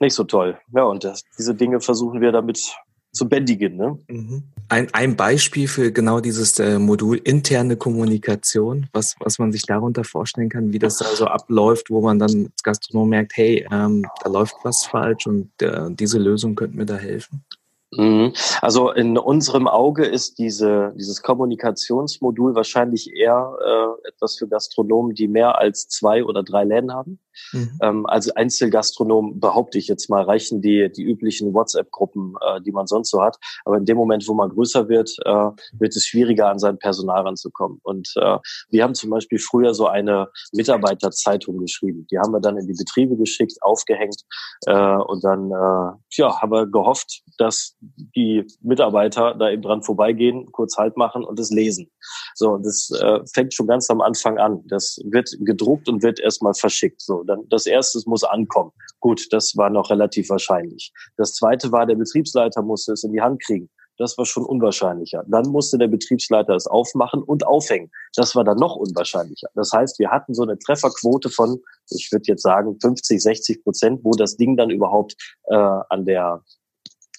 nicht 0.00 0.14
so 0.14 0.24
toll. 0.24 0.58
Ja, 0.74 0.84
und 0.84 1.04
das, 1.04 1.22
diese 1.38 1.54
Dinge 1.54 1.80
versuchen 1.80 2.20
wir 2.20 2.30
damit 2.30 2.76
zu 3.12 3.28
bändigen. 3.28 3.76
Ne? 3.76 3.98
Mhm. 4.08 4.42
Ein, 4.68 4.88
ein 4.92 5.16
Beispiel 5.16 5.66
für 5.66 5.92
genau 5.92 6.20
dieses 6.20 6.58
äh, 6.58 6.78
Modul 6.78 7.16
interne 7.16 7.76
Kommunikation, 7.76 8.86
was, 8.92 9.16
was 9.20 9.38
man 9.38 9.52
sich 9.52 9.62
darunter 9.62 10.04
vorstellen 10.04 10.48
kann, 10.48 10.72
wie 10.72 10.78
das 10.78 10.98
da 10.98 11.06
so 11.06 11.26
abläuft, 11.26 11.90
wo 11.90 12.00
man 12.00 12.18
dann 12.18 12.50
als 12.52 12.62
Gastronom 12.62 13.08
merkt, 13.08 13.36
hey, 13.36 13.66
ähm, 13.70 14.06
da 14.22 14.30
läuft 14.30 14.56
was 14.62 14.84
falsch 14.84 15.26
und 15.26 15.50
äh, 15.62 15.90
diese 15.90 16.18
Lösung 16.18 16.54
könnte 16.54 16.76
mir 16.76 16.86
da 16.86 16.96
helfen. 16.96 17.44
Mhm. 17.92 18.34
Also 18.60 18.90
in 18.90 19.16
unserem 19.16 19.66
Auge 19.66 20.04
ist 20.04 20.38
diese, 20.38 20.92
dieses 20.96 21.22
Kommunikationsmodul 21.22 22.54
wahrscheinlich 22.54 23.10
eher 23.14 23.56
äh, 23.64 24.08
etwas 24.08 24.36
für 24.36 24.46
Gastronomen, 24.46 25.14
die 25.14 25.28
mehr 25.28 25.58
als 25.58 25.88
zwei 25.88 26.22
oder 26.22 26.42
drei 26.42 26.64
Läden 26.64 26.92
haben. 26.92 27.18
Mhm. 27.52 27.78
Ähm, 27.82 28.06
also 28.06 28.32
Einzelgastronom 28.34 29.40
behaupte 29.40 29.78
ich 29.78 29.88
jetzt 29.88 30.08
mal, 30.10 30.22
reichen 30.22 30.60
die, 30.60 30.90
die 30.94 31.02
üblichen 31.02 31.54
WhatsApp-Gruppen, 31.54 32.34
äh, 32.40 32.60
die 32.62 32.72
man 32.72 32.86
sonst 32.86 33.10
so 33.10 33.22
hat. 33.22 33.36
Aber 33.64 33.76
in 33.76 33.84
dem 33.84 33.96
Moment, 33.96 34.26
wo 34.28 34.34
man 34.34 34.50
größer 34.50 34.88
wird, 34.88 35.16
äh, 35.24 35.50
wird 35.78 35.96
es 35.96 36.06
schwieriger, 36.06 36.48
an 36.48 36.58
sein 36.58 36.78
Personal 36.78 37.22
ranzukommen. 37.22 37.80
Und 37.82 38.12
äh, 38.16 38.38
wir 38.70 38.82
haben 38.82 38.94
zum 38.94 39.10
Beispiel 39.10 39.38
früher 39.38 39.74
so 39.74 39.86
eine 39.86 40.28
Mitarbeiterzeitung 40.52 41.58
geschrieben. 41.58 42.06
Die 42.10 42.18
haben 42.18 42.32
wir 42.32 42.40
dann 42.40 42.56
in 42.56 42.66
die 42.66 42.74
Betriebe 42.74 43.16
geschickt, 43.16 43.58
aufgehängt 43.60 44.22
äh, 44.66 44.96
und 44.96 45.24
dann 45.24 45.50
äh, 45.50 45.96
ja, 46.16 46.40
haben 46.40 46.52
wir 46.52 46.66
gehofft, 46.66 47.22
dass 47.38 47.76
die 48.16 48.46
Mitarbeiter 48.62 49.34
da 49.34 49.50
eben 49.50 49.62
dran 49.62 49.82
vorbeigehen, 49.82 50.50
kurz 50.52 50.76
Halt 50.76 50.96
machen 50.96 51.24
und 51.24 51.38
es 51.40 51.50
lesen. 51.50 51.90
So, 52.34 52.56
das 52.58 52.90
äh, 53.00 53.20
fängt 53.32 53.54
schon 53.54 53.66
ganz 53.66 53.90
am 53.90 54.00
Anfang 54.00 54.38
an. 54.38 54.62
Das 54.68 54.98
wird 55.04 55.30
gedruckt 55.40 55.88
und 55.88 56.02
wird 56.02 56.20
erstmal 56.20 56.54
verschickt. 56.54 57.00
So, 57.00 57.22
dann 57.28 57.48
das 57.48 57.66
erste 57.66 57.98
muss 58.06 58.24
ankommen. 58.24 58.72
Gut, 59.00 59.28
das 59.30 59.56
war 59.56 59.70
noch 59.70 59.90
relativ 59.90 60.28
wahrscheinlich. 60.30 60.92
Das 61.16 61.34
zweite 61.34 61.70
war, 61.70 61.86
der 61.86 61.96
Betriebsleiter 61.96 62.62
musste 62.62 62.92
es 62.92 63.04
in 63.04 63.12
die 63.12 63.20
Hand 63.20 63.42
kriegen. 63.44 63.70
Das 63.98 64.16
war 64.16 64.24
schon 64.24 64.44
unwahrscheinlicher. 64.44 65.24
Dann 65.26 65.48
musste 65.48 65.76
der 65.76 65.88
Betriebsleiter 65.88 66.54
es 66.54 66.68
aufmachen 66.68 67.22
und 67.22 67.44
aufhängen. 67.44 67.90
Das 68.14 68.34
war 68.36 68.44
dann 68.44 68.56
noch 68.56 68.76
unwahrscheinlicher. 68.76 69.48
Das 69.54 69.72
heißt, 69.72 69.98
wir 69.98 70.10
hatten 70.10 70.34
so 70.34 70.44
eine 70.44 70.56
Trefferquote 70.58 71.28
von, 71.30 71.60
ich 71.90 72.10
würde 72.12 72.24
jetzt 72.28 72.42
sagen, 72.42 72.78
50, 72.80 73.20
60 73.20 73.64
Prozent, 73.64 74.00
wo 74.04 74.12
das 74.12 74.36
Ding 74.36 74.56
dann 74.56 74.70
überhaupt 74.70 75.16
äh, 75.48 75.56
an 75.56 76.04
der 76.04 76.42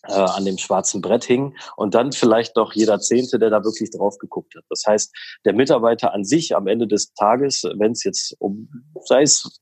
äh, 0.07 0.13
an 0.13 0.45
dem 0.45 0.57
schwarzen 0.57 1.01
Brett 1.01 1.23
hing 1.23 1.55
und 1.75 1.93
dann 1.93 2.11
vielleicht 2.11 2.55
noch 2.55 2.73
jeder 2.73 2.99
Zehnte, 2.99 3.39
der 3.39 3.49
da 3.49 3.63
wirklich 3.63 3.91
drauf 3.91 4.17
geguckt 4.17 4.55
hat. 4.55 4.63
Das 4.69 4.83
heißt, 4.87 5.13
der 5.45 5.53
Mitarbeiter 5.53 6.13
an 6.13 6.23
sich 6.23 6.55
am 6.55 6.67
Ende 6.67 6.87
des 6.87 7.13
Tages, 7.13 7.63
wenn 7.77 7.91
es 7.91 8.03
jetzt 8.03 8.35
um, 8.39 8.69
sei 9.05 9.23
es, 9.23 9.59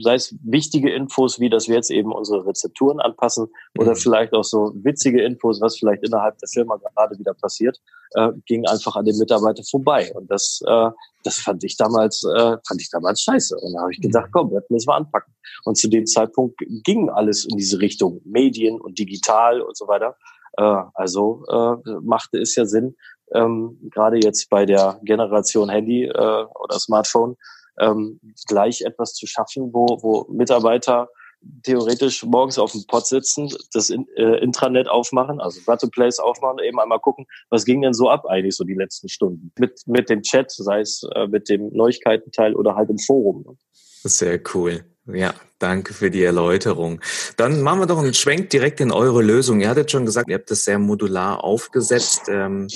sei 0.00 0.14
es 0.14 0.36
wichtige 0.42 0.92
Infos, 0.92 1.40
wie 1.40 1.48
dass 1.48 1.68
wir 1.68 1.76
jetzt 1.76 1.90
eben 1.90 2.12
unsere 2.12 2.46
Rezepturen 2.46 3.00
anpassen 3.00 3.48
oder 3.78 3.92
mhm. 3.92 3.96
vielleicht 3.96 4.32
auch 4.34 4.44
so 4.44 4.72
witzige 4.76 5.22
Infos, 5.22 5.60
was 5.60 5.78
vielleicht 5.78 6.04
innerhalb 6.04 6.38
der 6.38 6.48
Firma 6.48 6.76
gerade 6.76 7.18
wieder 7.18 7.34
passiert, 7.34 7.80
äh, 8.14 8.30
ging 8.46 8.66
einfach 8.66 8.96
an 8.96 9.04
den 9.04 9.18
Mitarbeiter 9.18 9.62
vorbei. 9.68 10.12
Und 10.14 10.30
das, 10.30 10.60
äh, 10.66 10.90
das 11.22 11.38
fand 11.38 11.62
ich 11.64 11.76
damals, 11.76 12.24
äh, 12.24 12.56
fand 12.66 12.80
ich 12.80 12.90
damals 12.90 13.20
scheiße. 13.20 13.56
Und 13.56 13.74
da 13.74 13.82
habe 13.82 13.92
ich 13.92 14.00
gedacht, 14.00 14.30
komm, 14.32 14.52
das 14.52 14.64
müssen 14.70 14.88
wir 14.88 14.94
anpacken. 14.94 15.34
Und 15.64 15.76
zu 15.76 15.88
dem 15.88 16.06
Zeitpunkt 16.06 16.60
ging 16.84 17.10
alles 17.10 17.44
in 17.44 17.56
diese 17.56 17.80
Richtung, 17.80 18.20
Medien 18.24 18.80
und 18.80 18.98
digital 18.98 19.60
und 19.60 19.76
so 19.76 19.86
weiter. 19.88 20.16
Äh, 20.56 20.82
also 20.94 21.44
äh, 21.48 21.90
machte 22.02 22.38
es 22.38 22.54
ja 22.54 22.64
Sinn, 22.64 22.96
ähm, 23.32 23.78
gerade 23.90 24.18
jetzt 24.18 24.48
bei 24.50 24.66
der 24.66 25.00
Generation 25.02 25.68
Handy 25.68 26.04
äh, 26.04 26.10
oder 26.12 26.78
Smartphone, 26.78 27.36
ähm, 27.80 28.20
gleich 28.46 28.82
etwas 28.82 29.14
zu 29.14 29.26
schaffen, 29.26 29.72
wo, 29.72 29.98
wo 30.02 30.32
Mitarbeiter 30.32 31.08
theoretisch 31.62 32.24
morgens 32.24 32.58
auf 32.58 32.72
dem 32.72 32.86
Pod 32.86 33.06
sitzen, 33.06 33.52
das 33.72 33.90
in, 33.90 34.06
äh, 34.16 34.38
Intranet 34.38 34.88
aufmachen, 34.88 35.40
also 35.40 35.60
Place 35.90 36.18
aufmachen, 36.18 36.58
eben 36.60 36.78
einmal 36.80 37.00
gucken, 37.00 37.26
was 37.50 37.64
ging 37.64 37.82
denn 37.82 37.94
so 37.94 38.08
ab 38.08 38.26
eigentlich 38.26 38.56
so 38.56 38.64
die 38.64 38.74
letzten 38.74 39.08
Stunden 39.08 39.52
mit 39.58 39.80
mit 39.86 40.08
dem 40.08 40.22
Chat, 40.22 40.50
sei 40.50 40.80
es 40.80 41.06
äh, 41.14 41.26
mit 41.26 41.48
dem 41.48 41.70
Neuigkeitenteil 41.72 42.54
oder 42.54 42.74
halt 42.74 42.90
im 42.90 42.98
Forum. 42.98 43.58
Sehr 44.02 44.40
cool. 44.54 44.84
Ja, 45.06 45.34
danke 45.58 45.92
für 45.92 46.10
die 46.10 46.22
Erläuterung. 46.22 47.00
Dann 47.36 47.60
machen 47.60 47.80
wir 47.80 47.86
doch 47.86 47.98
einen 47.98 48.14
Schwenk 48.14 48.50
direkt 48.50 48.80
in 48.80 48.90
eure 48.90 49.22
Lösung. 49.22 49.60
Ihr 49.60 49.68
hattet 49.68 49.90
schon 49.90 50.06
gesagt, 50.06 50.30
ihr 50.30 50.36
habt 50.36 50.50
das 50.50 50.64
sehr 50.64 50.78
modular 50.78 51.44
aufgesetzt. 51.44 52.22
Ähm, 52.28 52.68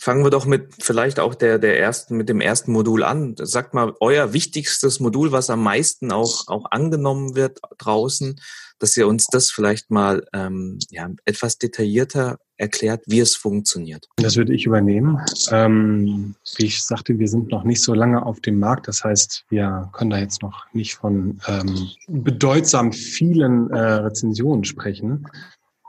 fangen 0.00 0.24
wir 0.24 0.30
doch 0.30 0.46
mit 0.46 0.82
vielleicht 0.82 1.20
auch 1.20 1.34
der, 1.34 1.58
der 1.58 1.78
ersten, 1.78 2.16
mit 2.16 2.30
dem 2.30 2.40
ersten 2.40 2.72
Modul 2.72 3.04
an. 3.04 3.34
Sagt 3.36 3.74
mal, 3.74 3.92
euer 4.00 4.32
wichtigstes 4.32 4.98
Modul, 4.98 5.30
was 5.30 5.50
am 5.50 5.62
meisten 5.62 6.10
auch, 6.10 6.48
auch 6.48 6.70
angenommen 6.70 7.36
wird 7.36 7.60
draußen, 7.76 8.40
dass 8.78 8.96
ihr 8.96 9.06
uns 9.06 9.26
das 9.26 9.50
vielleicht 9.50 9.90
mal 9.90 10.24
ähm, 10.32 10.78
ja, 10.88 11.10
etwas 11.26 11.58
detaillierter 11.58 12.38
erklärt, 12.56 13.02
wie 13.06 13.20
es 13.20 13.36
funktioniert. 13.36 14.06
Das 14.16 14.36
würde 14.36 14.54
ich 14.54 14.64
übernehmen. 14.64 15.20
Ähm, 15.50 16.34
wie 16.56 16.66
ich 16.66 16.82
sagte, 16.82 17.18
wir 17.18 17.28
sind 17.28 17.50
noch 17.50 17.64
nicht 17.64 17.82
so 17.82 17.92
lange 17.92 18.24
auf 18.24 18.40
dem 18.40 18.58
Markt. 18.58 18.88
Das 18.88 19.04
heißt, 19.04 19.44
wir 19.50 19.90
können 19.92 20.10
da 20.10 20.18
jetzt 20.18 20.40
noch 20.40 20.64
nicht 20.72 20.94
von 20.94 21.40
ähm, 21.46 21.90
bedeutsam 22.08 22.92
vielen 22.92 23.70
äh, 23.70 23.78
Rezensionen 23.78 24.64
sprechen. 24.64 25.26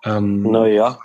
Ähm, 0.03 0.41
naja, 0.41 1.00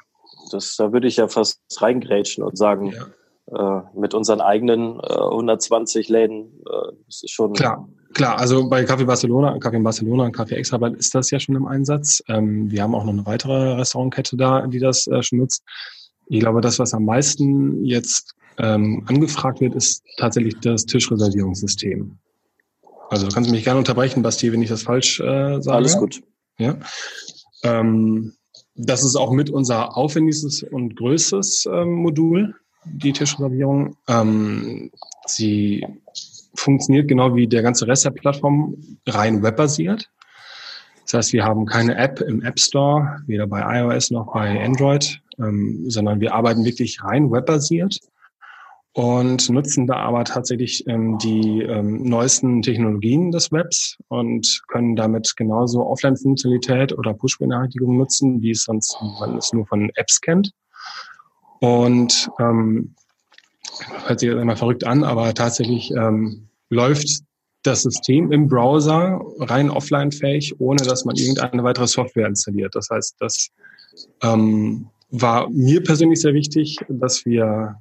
das, 0.52 0.76
da 0.76 0.92
würde 0.92 1.08
ich 1.08 1.16
ja 1.16 1.28
fast 1.28 1.60
reingrätschen 1.80 2.44
und 2.44 2.56
sagen, 2.56 2.92
ja. 2.92 3.78
äh, 3.80 3.82
mit 3.94 4.14
unseren 4.14 4.40
eigenen 4.40 5.00
äh, 5.00 5.12
120 5.12 6.08
Läden, 6.08 6.60
äh, 6.66 6.92
das 7.06 7.22
ist 7.22 7.30
schon. 7.30 7.52
Klar, 7.52 7.88
klar. 8.14 8.38
Also 8.38 8.68
bei 8.68 8.82
Café 8.84 9.04
Barcelona, 9.04 9.54
Café 9.56 9.74
in 9.74 9.82
Barcelona 9.82 10.24
und 10.24 10.36
Café 10.36 10.52
Extrablatt 10.52 10.94
ist 10.94 11.14
das 11.14 11.30
ja 11.30 11.40
schon 11.40 11.56
im 11.56 11.66
Einsatz. 11.66 12.22
Ähm, 12.28 12.70
wir 12.70 12.82
haben 12.82 12.94
auch 12.94 13.04
noch 13.04 13.12
eine 13.12 13.26
weitere 13.26 13.74
Restaurantkette 13.74 14.36
da, 14.36 14.66
die 14.66 14.80
das 14.80 15.06
äh, 15.06 15.22
schon 15.22 15.38
nutzt. 15.38 15.62
Ich 16.28 16.40
glaube, 16.40 16.60
das, 16.60 16.78
was 16.78 16.92
am 16.92 17.04
meisten 17.04 17.84
jetzt 17.84 18.34
ähm, 18.58 19.04
angefragt 19.06 19.60
wird, 19.60 19.74
ist 19.74 20.02
tatsächlich 20.18 20.58
das 20.60 20.86
Tischreservierungssystem. 20.86 22.18
Also 23.10 23.28
du 23.28 23.32
kannst 23.32 23.50
mich 23.50 23.64
gerne 23.64 23.78
unterbrechen, 23.78 24.22
Basti, 24.22 24.52
wenn 24.52 24.62
ich 24.62 24.68
das 24.68 24.82
falsch 24.82 25.20
äh, 25.20 25.60
sage. 25.60 25.76
Alles 25.76 25.96
gut. 25.96 26.22
Ja. 26.58 26.76
Ähm, 27.62 28.34
das 28.76 29.04
ist 29.04 29.16
auch 29.16 29.32
mit 29.32 29.50
unser 29.50 29.96
aufwendigstes 29.96 30.62
und 30.62 30.96
größtes 30.96 31.66
ähm, 31.72 31.92
Modul, 31.94 32.54
die 32.84 33.12
Tischreservierung. 33.12 33.96
Ähm, 34.08 34.90
sie 35.26 35.86
funktioniert 36.54 37.08
genau 37.08 37.34
wie 37.34 37.46
der 37.46 37.62
ganze 37.62 37.86
Rest 37.86 38.04
der 38.04 38.10
Plattform 38.10 38.76
rein 39.06 39.42
webbasiert. 39.42 40.10
Das 41.04 41.14
heißt, 41.14 41.32
wir 41.32 41.44
haben 41.44 41.66
keine 41.66 41.96
App 41.96 42.20
im 42.20 42.42
App 42.42 42.58
Store, 42.58 43.22
weder 43.26 43.46
bei 43.46 43.80
iOS 43.80 44.10
noch 44.10 44.32
bei 44.32 44.62
Android, 44.64 45.20
ähm, 45.38 45.84
sondern 45.88 46.20
wir 46.20 46.34
arbeiten 46.34 46.64
wirklich 46.64 47.02
rein 47.02 47.30
webbasiert 47.30 48.00
und 48.96 49.50
nutzen 49.50 49.86
da 49.86 49.96
aber 49.96 50.24
tatsächlich 50.24 50.86
ähm, 50.86 51.18
die 51.18 51.60
ähm, 51.60 52.02
neuesten 52.02 52.62
Technologien 52.62 53.30
des 53.30 53.52
Webs 53.52 53.98
und 54.08 54.62
können 54.68 54.96
damit 54.96 55.34
genauso 55.36 55.86
Offline-Funktionalität 55.86 56.96
oder 56.96 57.12
Push-Benachrichtigungen 57.12 57.98
nutzen, 57.98 58.40
wie 58.40 58.52
es 58.52 58.62
sonst 58.64 58.96
man 59.20 59.36
es 59.36 59.52
nur 59.52 59.66
von 59.66 59.90
Apps 59.96 60.18
kennt. 60.22 60.50
Und 61.60 62.30
ähm, 62.38 62.94
hört 64.06 64.20
sich 64.20 64.30
jetzt 64.30 64.38
einmal 64.38 64.56
verrückt 64.56 64.86
an, 64.86 65.04
aber 65.04 65.34
tatsächlich 65.34 65.90
ähm, 65.90 66.48
läuft 66.70 67.20
das 67.64 67.82
System 67.82 68.32
im 68.32 68.48
Browser 68.48 69.20
rein 69.40 69.68
offline-fähig, 69.68 70.58
ohne 70.58 70.82
dass 70.82 71.04
man 71.04 71.16
irgendeine 71.16 71.64
weitere 71.64 71.86
Software 71.86 72.28
installiert. 72.28 72.74
Das 72.74 72.88
heißt, 72.88 73.16
das 73.20 73.50
ähm, 74.22 74.88
war 75.10 75.50
mir 75.50 75.82
persönlich 75.82 76.22
sehr 76.22 76.32
wichtig, 76.32 76.78
dass 76.88 77.26
wir 77.26 77.76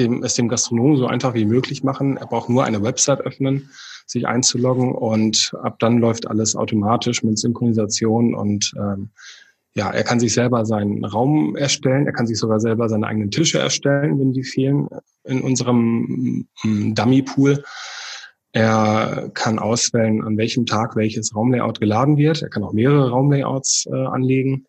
dem, 0.00 0.22
es 0.22 0.34
dem 0.34 0.48
Gastronomen 0.48 0.96
so 0.96 1.06
einfach 1.06 1.34
wie 1.34 1.44
möglich 1.44 1.84
machen. 1.84 2.16
Er 2.16 2.26
braucht 2.26 2.48
nur 2.48 2.64
eine 2.64 2.82
Website 2.82 3.20
öffnen, 3.20 3.70
sich 4.06 4.26
einzuloggen 4.26 4.92
und 4.92 5.52
ab 5.62 5.78
dann 5.78 5.98
läuft 5.98 6.26
alles 6.26 6.56
automatisch 6.56 7.22
mit 7.22 7.38
Synchronisation 7.38 8.34
und 8.34 8.72
ähm, 8.76 9.10
ja, 9.74 9.90
er 9.90 10.02
kann 10.02 10.18
sich 10.18 10.34
selber 10.34 10.66
seinen 10.66 11.04
Raum 11.04 11.54
erstellen, 11.54 12.06
er 12.06 12.12
kann 12.12 12.26
sich 12.26 12.38
sogar 12.38 12.58
selber 12.58 12.88
seine 12.88 13.06
eigenen 13.06 13.30
Tische 13.30 13.60
erstellen, 13.60 14.18
wenn 14.18 14.32
die 14.32 14.42
fehlen 14.42 14.88
in 15.24 15.42
unserem 15.42 16.46
mm, 16.64 16.94
Dummy-Pool. 16.94 17.62
Er 18.52 19.30
kann 19.34 19.60
auswählen, 19.60 20.24
an 20.24 20.36
welchem 20.36 20.66
Tag 20.66 20.96
welches 20.96 21.36
Raumlayout 21.36 21.78
geladen 21.78 22.16
wird. 22.16 22.42
Er 22.42 22.48
kann 22.48 22.64
auch 22.64 22.72
mehrere 22.72 23.10
Raumlayouts 23.10 23.86
äh, 23.86 23.94
anlegen. 23.94 24.66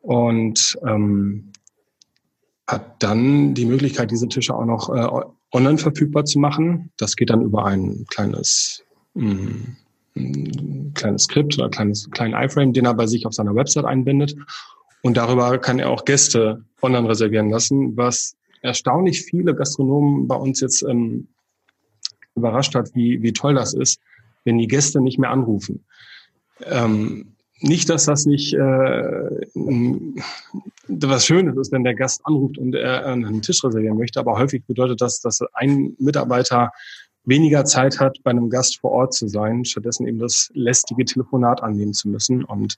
Und 0.00 0.78
ähm, 0.86 1.52
hat 2.66 3.02
dann 3.02 3.54
die 3.54 3.66
Möglichkeit, 3.66 4.10
diese 4.10 4.28
Tische 4.28 4.54
auch 4.54 4.64
noch 4.64 4.88
äh, 4.88 5.26
online 5.52 5.78
verfügbar 5.78 6.24
zu 6.24 6.38
machen. 6.38 6.90
Das 6.96 7.16
geht 7.16 7.30
dann 7.30 7.42
über 7.42 7.66
ein 7.66 8.06
kleines, 8.08 8.82
mh, 9.14 9.34
mm, 9.34 9.76
ein 10.16 10.92
kleines 10.94 11.24
Skript 11.24 11.56
oder 11.56 11.66
ein 11.66 11.70
kleines, 11.70 12.10
kleinen 12.10 12.34
iFrame, 12.34 12.72
den 12.72 12.86
er 12.86 12.94
bei 12.94 13.06
sich 13.06 13.26
auf 13.26 13.34
seiner 13.34 13.54
Website 13.54 13.84
einbindet. 13.84 14.34
Und 15.02 15.16
darüber 15.16 15.58
kann 15.58 15.78
er 15.78 15.90
auch 15.90 16.04
Gäste 16.04 16.64
online 16.80 17.08
reservieren 17.08 17.50
lassen, 17.50 17.96
was 17.96 18.36
erstaunlich 18.62 19.22
viele 19.22 19.54
Gastronomen 19.54 20.26
bei 20.26 20.36
uns 20.36 20.60
jetzt 20.60 20.82
ähm, 20.82 21.28
überrascht 22.34 22.74
hat, 22.74 22.94
wie, 22.94 23.22
wie 23.22 23.32
toll 23.32 23.54
das 23.54 23.74
ist, 23.74 24.00
wenn 24.44 24.58
die 24.58 24.68
Gäste 24.68 25.00
nicht 25.00 25.18
mehr 25.18 25.30
anrufen. 25.30 25.84
Ähm, 26.64 27.33
nicht, 27.60 27.88
dass 27.88 28.06
das 28.06 28.26
nicht 28.26 28.52
äh, 28.54 29.28
was 30.86 31.26
Schönes 31.26 31.56
ist, 31.56 31.72
wenn 31.72 31.84
der 31.84 31.94
Gast 31.94 32.20
anruft 32.24 32.58
und 32.58 32.74
er 32.74 33.06
einen 33.06 33.42
Tisch 33.42 33.64
reservieren 33.64 33.96
möchte, 33.96 34.20
aber 34.20 34.38
häufig 34.38 34.64
bedeutet 34.64 35.00
das, 35.00 35.20
dass 35.20 35.40
ein 35.54 35.94
Mitarbeiter 35.98 36.72
weniger 37.24 37.64
Zeit 37.64 38.00
hat, 38.00 38.18
bei 38.22 38.30
einem 38.30 38.50
Gast 38.50 38.80
vor 38.80 38.90
Ort 38.90 39.14
zu 39.14 39.28
sein, 39.28 39.64
stattdessen 39.64 40.06
eben 40.06 40.18
das 40.18 40.50
lästige 40.54 41.04
Telefonat 41.04 41.62
annehmen 41.62 41.94
zu 41.94 42.08
müssen. 42.08 42.44
Und 42.44 42.76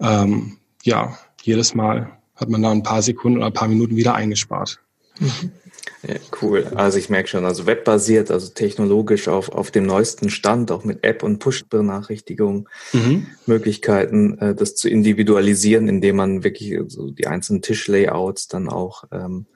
ähm, 0.00 0.58
ja, 0.82 1.16
jedes 1.42 1.74
Mal 1.74 2.10
hat 2.36 2.48
man 2.48 2.62
da 2.62 2.70
ein 2.70 2.82
paar 2.82 3.02
Sekunden 3.02 3.38
oder 3.38 3.46
ein 3.46 3.52
paar 3.52 3.68
Minuten 3.68 3.96
wieder 3.96 4.14
eingespart. 4.14 4.80
Mhm. 5.18 5.52
Ja, 6.02 6.14
cool. 6.40 6.66
Also 6.74 6.98
ich 6.98 7.10
merke 7.10 7.28
schon, 7.28 7.44
also 7.44 7.66
webbasiert, 7.66 8.30
also 8.30 8.48
technologisch 8.48 9.28
auf, 9.28 9.50
auf 9.50 9.70
dem 9.70 9.84
neuesten 9.84 10.30
Stand, 10.30 10.70
auch 10.70 10.84
mit 10.84 11.04
App 11.04 11.22
und 11.22 11.38
Push-Benachrichtigungen, 11.38 12.68
mhm. 12.92 13.26
Möglichkeiten, 13.46 14.38
äh, 14.38 14.54
das 14.54 14.74
zu 14.76 14.88
individualisieren, 14.88 15.88
indem 15.88 16.16
man 16.16 16.42
wirklich 16.42 16.78
so 16.88 17.10
die 17.10 17.26
einzelnen 17.26 17.62
Tischlayouts 17.62 18.48
dann 18.48 18.68
auch 18.68 19.04
ähm, 19.12 19.46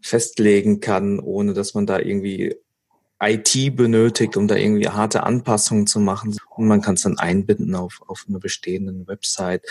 festlegen 0.00 0.80
kann, 0.80 1.18
ohne 1.18 1.52
dass 1.52 1.74
man 1.74 1.86
da 1.86 1.98
irgendwie 1.98 2.56
IT 3.20 3.76
benötigt, 3.76 4.36
um 4.36 4.46
da 4.46 4.56
irgendwie 4.56 4.88
harte 4.88 5.22
Anpassungen 5.24 5.86
zu 5.86 6.00
machen. 6.00 6.36
Und 6.54 6.68
man 6.68 6.82
kann 6.82 6.94
es 6.94 7.02
dann 7.02 7.18
einbinden 7.18 7.74
auf, 7.74 8.00
auf 8.06 8.24
einer 8.28 8.38
bestehenden 8.38 9.06
Website. 9.06 9.62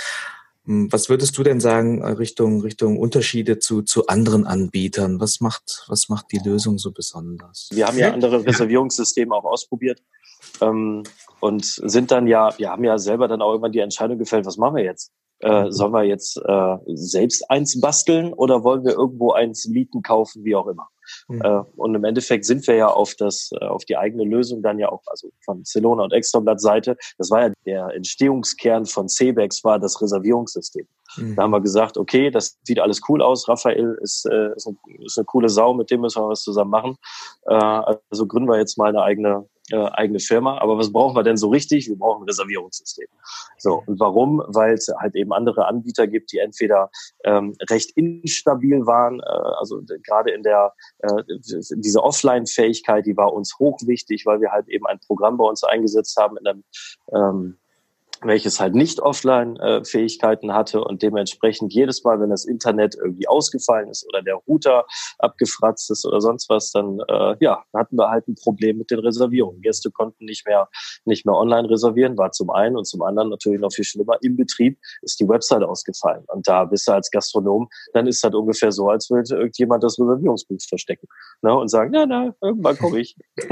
Hm, 0.66 0.92
was 0.92 1.10
würdest 1.10 1.38
du 1.38 1.44
denn 1.44 1.60
sagen 1.60 2.02
äh, 2.02 2.08
Richtung, 2.08 2.62
Richtung 2.62 2.98
Unterschiede 2.98 3.60
zu, 3.60 3.84
zu 3.84 4.08
anderen 4.08 4.46
Anbietern? 4.46 5.20
Was 5.20 5.40
macht, 5.40 5.86
was 5.88 6.10
macht 6.10 6.32
die 6.32 6.40
Lösung 6.44 6.78
so 6.78 6.92
besonders? 6.92 7.70
Wir 7.72 7.88
haben 7.88 7.98
ja 7.98 8.12
andere 8.12 8.46
Reservierungssysteme 8.46 9.34
auch 9.34 9.46
ausprobiert 9.46 10.02
ähm, 10.62 11.04
und 11.40 11.66
sind 11.66 12.12
dann 12.12 12.28
ja, 12.28 12.58
wir 12.58 12.70
haben 12.70 12.84
ja 12.84 12.98
selber 12.98 13.28
dann 13.28 13.42
auch 13.42 13.52
irgendwann 13.52 13.72
die 13.72 13.80
Entscheidung 13.80 14.18
gefällt, 14.18 14.46
was 14.46 14.58
machen 14.58 14.76
wir 14.76 14.84
jetzt? 14.84 15.12
Äh, 15.40 15.70
sollen 15.70 15.92
wir 15.92 16.04
jetzt 16.04 16.38
äh, 16.38 16.78
selbst 16.88 17.50
eins 17.52 17.80
basteln 17.80 18.34
oder 18.34 18.64
wollen 18.64 18.86
wir 18.86 18.94
irgendwo 18.94 19.34
eins 19.34 19.68
mieten, 19.68 20.02
kaufen, 20.02 20.44
wie 20.46 20.56
auch 20.56 20.68
immer? 20.68 20.88
Mhm. 21.28 21.42
Äh, 21.42 21.62
und 21.76 21.96
im 21.96 22.04
Endeffekt 22.04 22.46
sind 22.46 22.66
wir 22.68 22.76
ja 22.76 22.88
auf 22.88 23.16
das, 23.16 23.52
äh, 23.60 23.66
auf 23.66 23.86
die 23.86 23.98
eigene 23.98 24.24
Lösung 24.24 24.62
dann 24.62 24.80
ja 24.80 24.90
auch, 24.90 25.02
also 25.08 25.30
von 25.44 25.64
Celona 25.64 26.04
und 26.04 26.14
Extrablatt 26.14 26.62
Seite. 26.62 26.98
Das 27.18 27.30
war 27.32 27.48
ja 27.48 27.54
der 27.66 27.88
Entstehungskern 27.96 28.86
von 28.86 29.08
CBEX 29.08 29.64
war 29.64 29.80
das 29.80 30.02
Reservierungssystem. 30.02 30.88
Mhm. 31.18 31.36
Da 31.36 31.44
haben 31.44 31.52
wir 31.52 31.62
gesagt, 31.62 31.98
okay, 31.98 32.32
das 32.32 32.58
sieht 32.64 32.80
alles 32.80 33.02
cool 33.08 33.22
aus. 33.22 33.48
Raphael 33.48 33.98
ist, 34.02 34.26
äh, 34.26 34.54
ist, 34.56 34.68
eine, 34.68 34.78
ist 35.06 35.18
eine 35.18 35.26
coole 35.26 35.50
Sau, 35.50 35.74
mit 35.74 35.92
dem 35.92 36.02
müssen 36.02 36.22
wir 36.22 36.30
was 36.30 36.44
zusammen 36.44 36.72
machen. 36.72 36.98
Äh, 37.46 37.54
also 38.10 38.28
gründen 38.28 38.50
wir 38.50 38.58
jetzt 38.58 38.78
mal 38.78 38.90
eine 38.90 39.02
eigene 39.02 39.48
äh, 39.72 39.78
eigene 39.78 40.20
Firma. 40.20 40.60
Aber 40.60 40.78
was 40.78 40.92
brauchen 40.92 41.16
wir 41.16 41.24
denn 41.24 41.38
so 41.38 41.50
richtig? 41.50 41.88
Wir 41.88 41.98
brauchen 41.98 42.24
ein 42.24 42.30
Reservierungssystem. 42.30 43.08
So, 43.58 43.84
und 43.86 44.00
warum? 44.00 44.44
Weil 44.48 44.74
es 44.74 44.92
halt 45.00 45.16
eben 45.16 45.34
andere 45.34 45.68
Anbieter 45.68 46.08
gibt, 46.08 46.32
die 46.32 46.40
entweder 46.40 46.90
ähm, 47.24 47.56
recht 47.70 47.92
instabil 47.96 48.86
waren, 48.86 49.20
äh, 49.20 49.24
also 49.60 49.82
gerade 50.06 50.32
in 50.32 50.44
der 50.44 50.74
äh, 51.00 51.24
diese 51.76 52.04
Offline-Fähigkeit, 52.04 53.06
die 53.06 53.18
war 53.18 53.34
uns 53.34 53.58
hochwichtig, 53.58 54.26
weil 54.26 54.42
wir 54.42 54.52
halt 54.52 54.68
eben 54.68 54.86
ein 54.86 55.00
Programm 55.00 55.38
bei 55.38 55.46
uns 55.46 55.64
eingesetzt 55.64 56.16
haben 56.18 56.38
in 56.38 56.48
einem 56.48 56.64
ähm, 57.14 57.58
welches 58.22 58.60
halt 58.60 58.76
nicht 58.76 59.00
Offline-Fähigkeiten 59.00 60.54
hatte 60.54 60.84
und 60.84 61.02
dementsprechend 61.02 61.74
jedes 61.74 62.04
Mal, 62.04 62.20
wenn 62.20 62.30
das 62.30 62.46
Internet 62.46 62.96
irgendwie 62.96 63.28
ausgefallen 63.28 63.90
ist 63.90 64.08
oder 64.08 64.22
der 64.22 64.36
Router 64.48 64.86
abgefratzt 65.20 65.92
ist 65.92 66.06
oder 66.06 66.22
sonst 66.22 66.50
was, 66.50 66.72
dann 66.72 67.00
äh, 67.08 67.36
ja, 67.40 67.64
hatten 67.74 67.98
wir 67.98 68.10
halt 68.10 68.28
ein 68.28 68.36
Problem 68.36 68.78
mit 68.78 68.92
den 68.92 69.00
Reservierungen. 69.00 69.62
Gäste 69.62 69.92
konnten 69.92 70.26
nicht 70.26 70.46
mehr 70.46 70.70
nicht 71.06 71.26
mehr 71.26 71.36
online 71.36 71.70
reservieren, 71.70 72.18
war 72.18 72.32
zum 72.32 72.50
einen 72.50 72.78
und 72.78 72.86
zum 72.86 73.02
anderen 73.02 73.30
natürlich 73.30 73.60
noch 73.60 73.72
viel 73.72 73.86
schlimmer. 73.86 74.18
Im 74.22 74.38
Betrieb 74.38 74.78
ist 75.02 75.20
die 75.20 75.28
Website 75.28 75.64
ausgefallen 75.64 76.24
und 76.28 76.48
da 76.48 76.66
bist 76.66 76.88
du 76.88 76.94
als 76.94 77.10
Gastronom, 77.12 77.70
dann 77.94 78.08
ist 78.08 78.24
das 78.24 78.34
ungefähr 78.34 78.72
so, 78.72 78.90
als 78.90 79.10
würde 79.10 79.36
irgendjemand 79.36 79.84
das 79.84 80.00
Reservierungsbuch 80.00 80.58
verstecken 80.68 81.08
ne, 81.42 81.56
und 81.56 81.70
sagen, 81.70 81.92
na 81.94 82.06
na, 82.06 82.36
irgendwann 82.42 82.78
komme 82.78 83.00
ich. 83.00 83.18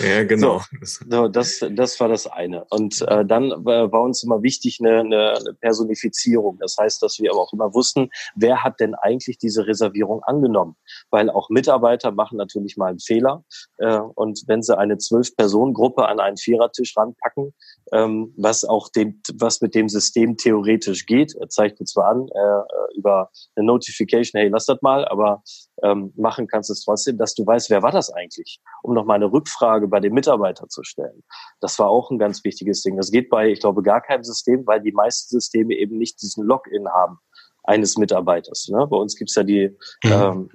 ja, 0.00 0.24
genau. 0.24 0.60
So, 0.82 1.28
das 1.28 1.64
das 1.70 2.00
war 2.00 2.08
das 2.08 2.26
eine 2.26 2.64
und 2.70 3.00
äh, 3.02 3.24
dann 3.24 3.50
äh, 3.50 3.92
war 3.92 4.01
uns 4.02 4.22
immer 4.22 4.42
wichtig 4.42 4.78
eine, 4.80 5.00
eine, 5.00 5.34
eine 5.38 5.54
Personifizierung. 5.54 6.58
Das 6.58 6.76
heißt, 6.78 7.02
dass 7.02 7.18
wir 7.18 7.30
aber 7.32 7.40
auch 7.40 7.52
immer 7.52 7.74
wussten, 7.74 8.10
wer 8.34 8.62
hat 8.62 8.80
denn 8.80 8.94
eigentlich 8.94 9.38
diese 9.38 9.66
Reservierung 9.66 10.22
angenommen? 10.24 10.76
Weil 11.10 11.30
auch 11.30 11.50
Mitarbeiter 11.50 12.10
machen 12.10 12.38
natürlich 12.38 12.76
mal 12.76 12.90
einen 12.90 13.00
Fehler. 13.00 13.44
Äh, 13.78 13.98
und 13.98 14.42
wenn 14.46 14.62
sie 14.62 14.76
eine 14.76 14.98
Zwölf-Personen-Gruppe 14.98 16.06
an 16.06 16.20
einen 16.20 16.36
Vierertisch 16.36 16.96
ranpacken, 16.96 17.54
ähm, 17.92 18.32
was 18.36 18.64
auch 18.64 18.88
dem, 18.88 19.20
was 19.34 19.60
mit 19.60 19.74
dem 19.74 19.88
System 19.88 20.36
theoretisch 20.36 21.06
geht, 21.06 21.34
er 21.34 21.48
zeigt 21.48 21.80
mir 21.80 21.86
zwar 21.86 22.06
an 22.06 22.28
äh, 22.28 22.96
über 22.96 23.30
eine 23.56 23.66
Notification, 23.66 24.40
hey, 24.40 24.48
lass 24.48 24.66
das 24.66 24.80
mal, 24.82 25.06
aber 25.06 25.42
ähm, 25.82 26.12
machen 26.16 26.46
kannst 26.46 26.70
du 26.70 26.72
es 26.72 26.84
trotzdem, 26.84 27.18
dass 27.18 27.34
du 27.34 27.46
weißt, 27.46 27.70
wer 27.70 27.82
war 27.82 27.92
das 27.92 28.10
eigentlich, 28.10 28.60
um 28.82 28.94
noch 28.94 29.04
mal 29.04 29.14
eine 29.14 29.30
Rückfrage 29.32 29.88
bei 29.88 30.00
dem 30.00 30.14
Mitarbeiter 30.14 30.68
zu 30.68 30.82
stellen. 30.82 31.22
Das 31.60 31.78
war 31.78 31.88
auch 31.88 32.10
ein 32.10 32.18
ganz 32.18 32.44
wichtiges 32.44 32.82
Ding. 32.82 32.96
Das 32.96 33.10
geht 33.10 33.30
bei, 33.30 33.48
ich 33.48 33.60
glaube, 33.60 33.82
gar 33.82 34.00
keinem 34.00 34.24
System, 34.24 34.66
weil 34.66 34.80
die 34.80 34.92
meisten 34.92 35.28
Systeme 35.28 35.74
eben 35.74 35.98
nicht 35.98 36.22
diesen 36.22 36.44
Login 36.44 36.88
haben 36.88 37.18
eines 37.64 37.96
Mitarbeiters. 37.96 38.68
Ne? 38.68 38.86
Bei 38.86 38.96
uns 38.96 39.16
gibt's 39.16 39.34
ja 39.34 39.42
die 39.42 39.76
mhm. 40.04 40.10
ähm, 40.12 40.50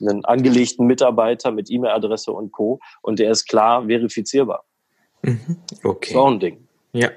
einen 0.00 0.24
angelegten 0.24 0.86
Mitarbeiter 0.86 1.52
mit 1.52 1.70
E-Mail-Adresse 1.70 2.32
und 2.32 2.52
Co. 2.52 2.80
Und 3.02 3.18
der 3.18 3.30
ist 3.30 3.46
klar 3.46 3.86
verifizierbar. 3.86 4.64
Mhm. 5.22 5.56
Okay. 5.82 5.98
Das 6.00 6.10
ist 6.10 6.16
auch 6.16 6.30
ein 6.30 6.40
Ding. 6.40 6.68
Ja, 6.92 7.10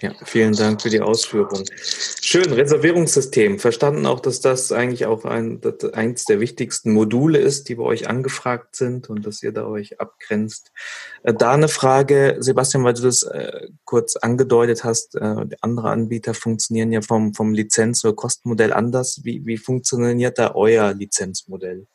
ja, 0.00 0.12
vielen 0.24 0.54
Dank 0.54 0.82
für 0.82 0.90
die 0.90 1.00
Ausführung. 1.00 1.64
Schön, 1.76 2.52
Reservierungssystem. 2.52 3.60
Verstanden 3.60 4.06
auch, 4.06 4.18
dass 4.18 4.40
das 4.40 4.72
eigentlich 4.72 5.06
auch 5.06 5.24
ein, 5.24 5.60
eins 5.92 6.24
der 6.24 6.40
wichtigsten 6.40 6.92
Module 6.92 7.38
ist, 7.38 7.68
die 7.68 7.76
bei 7.76 7.84
euch 7.84 8.08
angefragt 8.08 8.74
sind 8.74 9.08
und 9.08 9.24
dass 9.24 9.40
ihr 9.42 9.52
da 9.52 9.66
euch 9.66 10.00
abgrenzt. 10.00 10.72
Äh, 11.22 11.34
da 11.34 11.52
eine 11.52 11.68
Frage, 11.68 12.38
Sebastian, 12.40 12.82
weil 12.82 12.94
du 12.94 13.02
das 13.02 13.22
äh, 13.22 13.68
kurz 13.84 14.16
angedeutet 14.16 14.82
hast, 14.82 15.14
äh, 15.14 15.46
andere 15.60 15.90
Anbieter 15.90 16.34
funktionieren 16.34 16.90
ja 16.90 17.00
vom, 17.00 17.32
vom 17.32 17.54
Lizenz- 17.54 18.04
oder 18.04 18.14
Kostenmodell 18.14 18.72
anders. 18.72 19.20
Wie, 19.22 19.46
wie 19.46 19.58
funktioniert 19.58 20.38
da 20.38 20.56
euer 20.56 20.92
Lizenzmodell? 20.92 21.86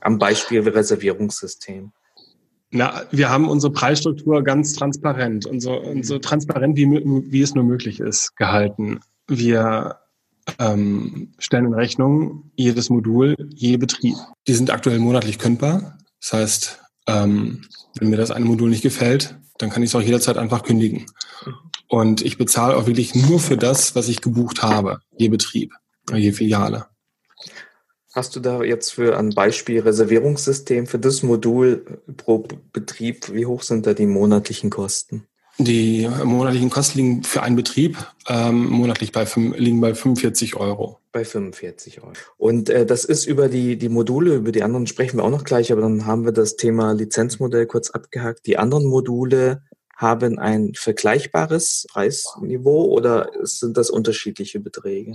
Am 0.00 0.18
Beispiel 0.18 0.66
Reservierungssystem. 0.66 1.92
Na, 2.76 3.04
wir 3.12 3.30
haben 3.30 3.48
unsere 3.48 3.72
Preisstruktur 3.72 4.42
ganz 4.42 4.72
transparent 4.72 5.46
und 5.46 5.60
so, 5.60 5.80
und 5.80 6.04
so 6.04 6.18
transparent, 6.18 6.76
wie, 6.76 6.88
wie 6.90 7.40
es 7.40 7.54
nur 7.54 7.62
möglich 7.62 8.00
ist, 8.00 8.36
gehalten. 8.36 8.98
Wir 9.28 10.00
ähm, 10.58 11.34
stellen 11.38 11.66
in 11.66 11.74
Rechnung 11.74 12.50
jedes 12.56 12.90
Modul, 12.90 13.36
je 13.54 13.76
Betrieb. 13.76 14.16
Die 14.48 14.54
sind 14.54 14.70
aktuell 14.70 14.98
monatlich 14.98 15.38
kündbar. 15.38 15.98
Das 16.20 16.32
heißt, 16.32 16.82
ähm, 17.06 17.62
wenn 18.00 18.10
mir 18.10 18.16
das 18.16 18.32
eine 18.32 18.44
Modul 18.44 18.70
nicht 18.70 18.82
gefällt, 18.82 19.38
dann 19.58 19.70
kann 19.70 19.84
ich 19.84 19.90
es 19.90 19.94
auch 19.94 20.02
jederzeit 20.02 20.36
einfach 20.36 20.64
kündigen. 20.64 21.06
Und 21.86 22.22
ich 22.22 22.38
bezahle 22.38 22.76
auch 22.76 22.88
wirklich 22.88 23.14
nur 23.14 23.38
für 23.38 23.56
das, 23.56 23.94
was 23.94 24.08
ich 24.08 24.20
gebucht 24.20 24.64
habe, 24.64 24.98
je 25.16 25.28
Betrieb, 25.28 25.72
je 26.12 26.32
Filiale. 26.32 26.86
Hast 28.14 28.36
du 28.36 28.40
da 28.40 28.62
jetzt 28.62 28.92
für 28.92 29.18
ein 29.18 29.30
Beispiel 29.30 29.80
Reservierungssystem 29.80 30.86
für 30.86 31.00
das 31.00 31.24
Modul 31.24 32.00
pro 32.16 32.46
Betrieb, 32.72 33.34
wie 33.34 33.44
hoch 33.44 33.62
sind 33.62 33.86
da 33.86 33.92
die 33.92 34.06
monatlichen 34.06 34.70
Kosten? 34.70 35.26
Die 35.58 36.08
monatlichen 36.22 36.70
Kosten 36.70 36.98
liegen 36.98 37.22
für 37.24 37.42
einen 37.42 37.56
Betrieb 37.56 37.96
ähm, 38.28 38.66
monatlich 38.66 39.10
bei, 39.10 39.26
liegen 39.56 39.80
bei 39.80 39.94
45 39.94 40.54
Euro. 40.54 41.00
Bei 41.10 41.24
45 41.24 42.02
Euro. 42.02 42.12
Und 42.36 42.70
äh, 42.70 42.86
das 42.86 43.04
ist 43.04 43.26
über 43.26 43.48
die, 43.48 43.76
die 43.76 43.88
Module, 43.88 44.36
über 44.36 44.52
die 44.52 44.62
anderen 44.62 44.86
sprechen 44.86 45.18
wir 45.18 45.24
auch 45.24 45.30
noch 45.30 45.44
gleich, 45.44 45.72
aber 45.72 45.80
dann 45.80 46.06
haben 46.06 46.24
wir 46.24 46.32
das 46.32 46.54
Thema 46.54 46.92
Lizenzmodell 46.92 47.66
kurz 47.66 47.90
abgehakt. 47.90 48.46
Die 48.46 48.58
anderen 48.58 48.84
Module 48.84 49.62
haben 49.96 50.38
ein 50.38 50.74
vergleichbares 50.74 51.86
Preisniveau 51.92 52.84
oder 52.84 53.30
sind 53.42 53.76
das 53.76 53.90
unterschiedliche 53.90 54.60
Beträge? 54.60 55.14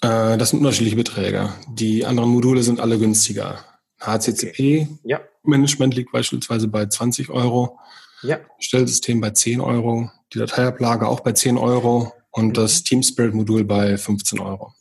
Äh, 0.00 0.36
das 0.38 0.50
sind 0.50 0.60
unterschiedliche 0.60 0.96
Beträge. 0.96 1.52
Die 1.68 2.04
anderen 2.04 2.30
Module 2.30 2.62
sind 2.62 2.80
alle 2.80 2.98
günstiger. 2.98 3.64
HCCP 4.00 4.88
ja. 5.04 5.20
Management 5.42 5.94
liegt 5.94 6.12
beispielsweise 6.12 6.68
bei 6.68 6.86
20 6.86 7.30
Euro. 7.30 7.78
Ja. 8.22 8.40
Stellsystem 8.58 9.20
bei 9.20 9.30
10 9.30 9.60
Euro. 9.60 10.10
Die 10.32 10.38
Dateiablage 10.38 11.08
auch 11.08 11.20
bei 11.20 11.32
10 11.32 11.58
Euro. 11.58 12.12
Und 12.30 12.48
mhm. 12.48 12.52
das 12.54 12.82
Team 12.82 13.02
Spirit 13.02 13.34
Modul 13.34 13.64
bei 13.64 13.96
15 13.96 14.40
Euro. 14.40 14.72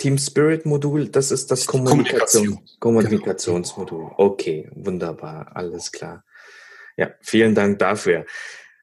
Team 0.00 0.16
Spirit 0.16 0.64
Modul, 0.64 1.08
das 1.10 1.30
ist 1.30 1.50
das 1.50 1.66
Kommunikation, 1.66 2.58
Kommunikation. 2.78 2.78
Kommunikationsmodul. 2.80 4.10
Okay, 4.16 4.70
wunderbar, 4.74 5.50
alles 5.54 5.92
klar. 5.92 6.24
Ja, 6.96 7.10
vielen 7.20 7.54
Dank 7.54 7.78
dafür. 7.78 8.24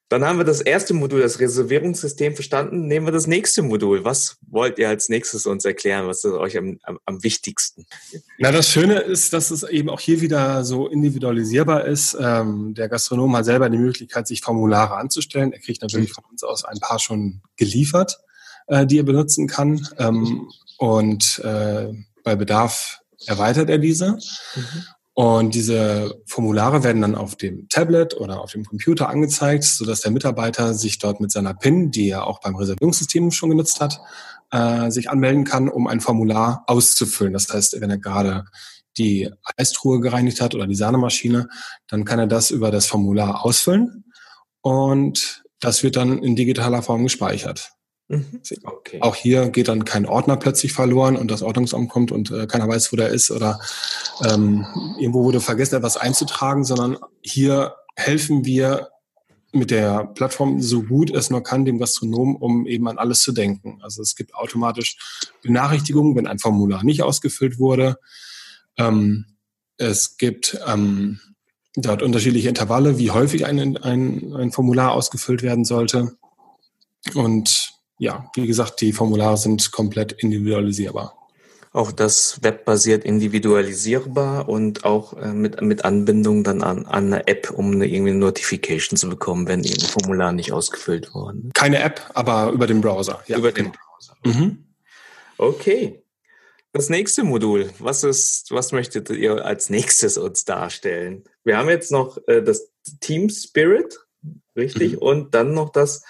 Dann 0.09 0.23
haben 0.23 0.37
wir 0.37 0.45
das 0.45 0.61
erste 0.61 0.93
Modul, 0.93 1.19
das 1.21 1.39
Reservierungssystem 1.39 2.33
verstanden. 2.33 2.87
Nehmen 2.87 3.05
wir 3.07 3.11
das 3.11 3.27
nächste 3.27 3.61
Modul. 3.61 4.05
Was 4.05 4.37
wollt 4.47 4.79
ihr 4.79 4.87
als 4.87 5.09
nächstes 5.09 5.45
uns 5.45 5.65
erklären? 5.65 6.07
Was 6.07 6.23
ist 6.23 6.31
euch 6.31 6.57
am, 6.57 6.79
am, 6.83 6.97
am 7.05 7.23
wichtigsten? 7.23 7.85
Na, 8.37 8.51
das 8.53 8.69
Schöne 8.69 8.99
ist, 8.99 9.33
dass 9.33 9.51
es 9.51 9.63
eben 9.63 9.89
auch 9.89 9.99
hier 9.99 10.21
wieder 10.21 10.63
so 10.63 10.87
individualisierbar 10.87 11.85
ist. 11.85 12.15
Ähm, 12.19 12.73
der 12.73 12.87
Gastronom 12.87 13.35
hat 13.35 13.45
selber 13.45 13.69
die 13.69 13.77
Möglichkeit, 13.77 14.27
sich 14.27 14.39
Formulare 14.41 14.95
anzustellen. 14.95 15.51
Er 15.51 15.59
kriegt 15.59 15.81
natürlich 15.81 16.13
von 16.13 16.23
uns 16.31 16.41
aus 16.41 16.63
ein 16.63 16.79
paar 16.79 16.99
schon 16.99 17.41
geliefert, 17.57 18.17
äh, 18.67 18.85
die 18.85 18.99
er 18.99 19.03
benutzen 19.03 19.47
kann. 19.47 19.85
Ähm, 19.97 20.47
und 20.77 21.39
äh, 21.39 21.91
bei 22.23 22.35
Bedarf 22.37 23.01
erweitert 23.25 23.69
er 23.69 23.77
diese. 23.77 24.11
Mhm. 24.55 24.83
Und 25.19 25.55
diese 25.55 26.21
Formulare 26.27 26.83
werden 26.83 27.01
dann 27.01 27.15
auf 27.15 27.35
dem 27.35 27.67
Tablet 27.69 28.15
oder 28.15 28.39
auf 28.39 28.51
dem 28.51 28.63
Computer 28.63 29.09
angezeigt, 29.09 29.63
sodass 29.63 30.01
der 30.01 30.11
Mitarbeiter 30.11 30.75
sich 30.75 30.99
dort 30.99 31.19
mit 31.19 31.31
seiner 31.31 31.55
PIN, 31.55 31.89
die 31.89 32.09
er 32.09 32.27
auch 32.27 32.39
beim 32.39 32.55
Reservierungssystem 32.55 33.31
schon 33.31 33.49
genutzt 33.49 33.81
hat, 33.81 33.99
äh, 34.51 34.91
sich 34.91 35.09
anmelden 35.09 35.43
kann, 35.43 35.69
um 35.69 35.87
ein 35.87 36.01
Formular 36.01 36.65
auszufüllen. 36.67 37.33
Das 37.33 37.51
heißt, 37.51 37.81
wenn 37.81 37.89
er 37.89 37.97
gerade 37.97 38.45
die 38.99 39.31
Eistruhe 39.57 40.01
gereinigt 40.01 40.39
hat 40.39 40.53
oder 40.53 40.67
die 40.67 40.75
Sahnemaschine, 40.75 41.49
dann 41.87 42.05
kann 42.05 42.19
er 42.19 42.27
das 42.27 42.51
über 42.51 42.69
das 42.69 42.85
Formular 42.85 43.43
ausfüllen 43.43 44.05
und 44.61 45.43
das 45.59 45.81
wird 45.81 45.95
dann 45.95 46.21
in 46.21 46.35
digitaler 46.35 46.83
Form 46.83 47.01
gespeichert. 47.01 47.71
Mhm. 48.09 48.41
Okay. 48.63 48.99
Auch 49.01 49.15
hier 49.15 49.49
geht 49.49 49.67
dann 49.67 49.83
kein 49.83 50.05
Ordner 50.05 50.37
plötzlich 50.37 50.71
verloren 50.71 51.17
und 51.17 51.29
das 51.29 51.41
Ordnungsamt 51.41 51.89
kommt 51.89 52.11
und 52.11 52.31
äh, 52.31 52.47
keiner 52.47 52.67
weiß, 52.67 52.93
wo 52.93 52.95
der 52.95 53.09
ist 53.09 53.31
oder 53.31 53.59
ähm, 54.25 54.65
irgendwo 54.97 55.23
wurde 55.23 55.41
vergessen, 55.41 55.75
etwas 55.75 55.97
einzutragen, 55.97 56.63
sondern 56.63 56.97
hier 57.21 57.75
helfen 57.95 58.45
wir 58.45 58.89
mit 59.51 59.71
der 59.71 60.05
Plattform 60.05 60.61
so 60.61 60.83
gut 60.83 61.09
es 61.09 61.29
nur 61.29 61.43
kann 61.43 61.65
dem 61.65 61.79
Gastronomen, 61.79 62.35
um 62.35 62.65
eben 62.65 62.87
an 62.87 62.97
alles 62.97 63.21
zu 63.21 63.31
denken. 63.31 63.79
Also 63.81 64.01
es 64.01 64.15
gibt 64.15 64.35
automatisch 64.35 64.97
Benachrichtigungen, 65.41 66.15
wenn 66.15 66.27
ein 66.27 66.39
Formular 66.39 66.83
nicht 66.83 67.01
ausgefüllt 67.01 67.59
wurde. 67.59 67.97
Ähm, 68.77 69.25
es 69.77 70.17
gibt 70.17 70.57
ähm, 70.65 71.19
dort 71.75 72.01
unterschiedliche 72.01 72.49
Intervalle, 72.49 72.97
wie 72.97 73.11
häufig 73.11 73.45
ein, 73.45 73.77
ein, 73.77 74.33
ein 74.33 74.51
Formular 74.51 74.93
ausgefüllt 74.93 75.43
werden 75.43 75.65
sollte. 75.65 76.17
Und 77.13 77.76
ja, 77.97 78.29
wie 78.35 78.47
gesagt, 78.47 78.81
die 78.81 78.93
Formulare 78.93 79.37
sind 79.37 79.71
komplett 79.71 80.11
individualisierbar. 80.11 81.13
Auch 81.73 81.91
das 81.91 82.41
webbasiert 82.41 83.03
individualisierbar 83.03 84.49
und 84.49 84.83
auch 84.83 85.13
äh, 85.13 85.33
mit, 85.33 85.61
mit 85.61 85.85
Anbindung 85.85 86.43
dann 86.43 86.63
an, 86.63 86.85
an 86.85 87.13
eine 87.13 87.27
App, 87.27 87.51
um 87.51 87.71
eine 87.71 87.85
irgendwie 87.85 88.11
eine 88.11 88.19
Notification 88.19 88.97
zu 88.97 89.09
bekommen, 89.09 89.47
wenn 89.47 89.59
ein 89.59 89.79
Formular 89.79 90.31
nicht 90.31 90.51
ausgefüllt 90.51 91.13
worden. 91.13 91.51
Keine 91.53 91.79
App, 91.79 92.01
aber 92.13 92.51
über 92.51 92.67
den 92.67 92.81
Browser. 92.81 93.21
Ja, 93.27 93.37
über 93.37 93.51
den 93.51 93.71
Browser. 93.71 94.15
Mhm. 94.23 94.65
Okay. 95.37 96.01
Das 96.73 96.89
nächste 96.89 97.23
Modul, 97.23 97.69
was 97.79 98.03
ist, 98.03 98.51
was 98.51 98.71
möchtet 98.71 99.09
ihr 99.09 99.45
als 99.45 99.69
nächstes 99.69 100.17
uns 100.17 100.45
darstellen? 100.45 101.23
Wir 101.43 101.57
haben 101.57 101.69
jetzt 101.69 101.91
noch 101.91 102.17
äh, 102.27 102.41
das 102.41 102.71
Team 103.01 103.29
Spirit, 103.29 103.99
richtig, 104.55 104.93
mhm. 104.93 104.97
und 104.99 105.35
dann 105.35 105.53
noch 105.53 105.69
das 105.71 106.03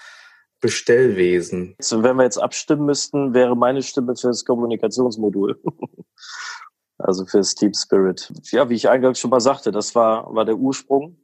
Bestellwesen. 0.59 1.75
So, 1.79 2.03
wenn 2.03 2.15
wir 2.15 2.23
jetzt 2.23 2.41
abstimmen 2.41 2.85
müssten, 2.85 3.33
wäre 3.33 3.55
meine 3.55 3.83
Stimme 3.83 4.15
für 4.15 4.27
das 4.27 4.45
Kommunikationsmodul. 4.45 5.61
also 6.97 7.25
für 7.25 7.37
das 7.37 7.55
Team 7.55 7.73
Spirit. 7.73 8.31
Ja, 8.51 8.69
wie 8.69 8.75
ich 8.75 8.89
eingangs 8.89 9.19
schon 9.19 9.29
mal 9.29 9.39
sagte, 9.39 9.71
das 9.71 9.95
war, 9.95 10.33
war 10.33 10.45
der 10.45 10.57
Ursprung, 10.57 11.17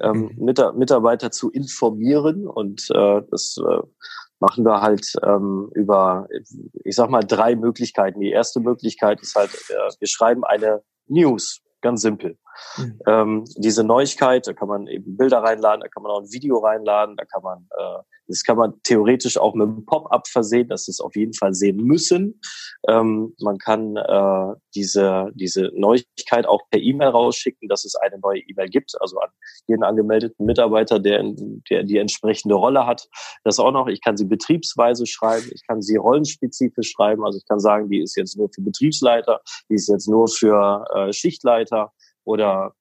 ähm, 0.00 0.30
mhm. 0.36 0.76
Mitarbeiter 0.78 1.30
zu 1.30 1.50
informieren 1.50 2.46
und 2.46 2.88
äh, 2.90 3.22
das 3.30 3.56
äh, 3.58 3.82
machen 4.40 4.64
wir 4.64 4.80
halt 4.80 5.12
ähm, 5.22 5.70
über, 5.74 6.28
ich 6.84 6.96
sag 6.96 7.10
mal, 7.10 7.22
drei 7.22 7.54
Möglichkeiten. 7.54 8.20
Die 8.20 8.30
erste 8.30 8.60
Möglichkeit 8.60 9.20
ist 9.20 9.36
halt, 9.36 9.52
äh, 9.70 9.90
wir 9.98 10.08
schreiben 10.08 10.44
eine 10.44 10.82
News, 11.06 11.60
ganz 11.80 12.02
simpel. 12.02 12.38
Mhm. 12.76 12.98
Ähm, 13.06 13.44
diese 13.56 13.84
Neuigkeit, 13.84 14.46
da 14.46 14.52
kann 14.52 14.68
man 14.68 14.86
eben 14.86 15.16
Bilder 15.16 15.38
reinladen, 15.38 15.80
da 15.80 15.88
kann 15.88 16.02
man 16.02 16.12
auch 16.12 16.20
ein 16.20 16.32
Video 16.32 16.58
reinladen, 16.58 17.16
da 17.16 17.24
kann 17.24 17.42
man, 17.42 17.68
äh, 17.78 18.02
das 18.28 18.42
kann 18.44 18.56
man 18.56 18.74
theoretisch 18.82 19.36
auch 19.36 19.54
mit 19.54 19.68
einem 19.68 19.84
Pop-up 19.84 20.26
versehen, 20.28 20.68
dass 20.68 20.88
es 20.88 21.00
auf 21.00 21.16
jeden 21.16 21.34
Fall 21.34 21.54
sehen 21.54 21.76
müssen. 21.76 22.40
Ähm, 22.88 23.34
man 23.40 23.58
kann 23.58 23.96
äh, 23.96 24.54
diese, 24.74 25.30
diese 25.34 25.70
Neuigkeit 25.74 26.46
auch 26.46 26.62
per 26.70 26.80
E-Mail 26.80 27.08
rausschicken, 27.08 27.68
dass 27.68 27.84
es 27.84 27.94
eine 27.96 28.18
neue 28.18 28.40
E-Mail 28.40 28.68
gibt, 28.68 28.94
also 29.00 29.18
an 29.18 29.30
jeden 29.66 29.84
angemeldeten 29.84 30.46
Mitarbeiter, 30.46 30.98
der, 30.98 31.22
der 31.70 31.84
die 31.84 31.98
entsprechende 31.98 32.54
Rolle 32.54 32.86
hat. 32.86 33.08
Das 33.44 33.58
auch 33.58 33.72
noch, 33.72 33.86
ich 33.88 34.00
kann 34.00 34.16
sie 34.16 34.24
betriebsweise 34.24 35.06
schreiben, 35.06 35.48
ich 35.52 35.66
kann 35.66 35.82
sie 35.82 35.96
rollenspezifisch 35.96 36.90
schreiben, 36.90 37.24
also 37.24 37.38
ich 37.38 37.46
kann 37.46 37.60
sagen, 37.60 37.88
die 37.88 38.00
ist 38.00 38.16
jetzt 38.16 38.36
nur 38.36 38.48
für 38.54 38.62
Betriebsleiter, 38.62 39.40
die 39.68 39.74
ist 39.74 39.88
jetzt 39.88 40.08
nur 40.08 40.28
für 40.28 40.84
äh, 40.94 41.12
Schichtleiter 41.12 41.92
oder 42.24 42.74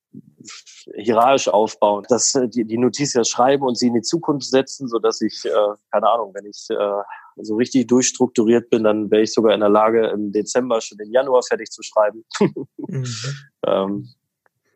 hierarchisch 0.96 1.48
aufbauen, 1.48 2.06
dass 2.10 2.36
äh, 2.36 2.48
die, 2.48 2.66
die 2.66 2.78
Notiz 2.78 3.14
ja 3.14 3.24
schreiben 3.24 3.64
und 3.64 3.78
sie 3.78 3.88
in 3.88 3.94
die 3.94 4.02
Zukunft 4.02 4.50
setzen, 4.50 4.88
so 4.88 5.00
dass 5.00 5.22
ich, 5.22 5.46
äh, 5.46 5.76
keine 5.92 6.10
Ahnung, 6.10 6.34
wenn 6.34 6.46
ich 6.46 6.68
äh, 6.70 7.44
so 7.44 7.56
richtig 7.56 7.88
durchstrukturiert 7.88 8.70
bin, 8.70 8.84
dann 8.84 9.10
wäre 9.10 9.22
ich 9.22 9.34
sogar 9.34 9.54
in 9.54 9.62
der 9.62 9.70
Lage, 9.70 10.08
im 10.08 10.32
Dezember 10.32 10.82
schon 10.82 10.98
den 10.98 11.12
Januar 11.12 11.42
fertig 11.44 11.70
zu 11.70 11.82
schreiben. 11.82 12.26
mhm. 12.78 13.06
ähm, 13.68 14.10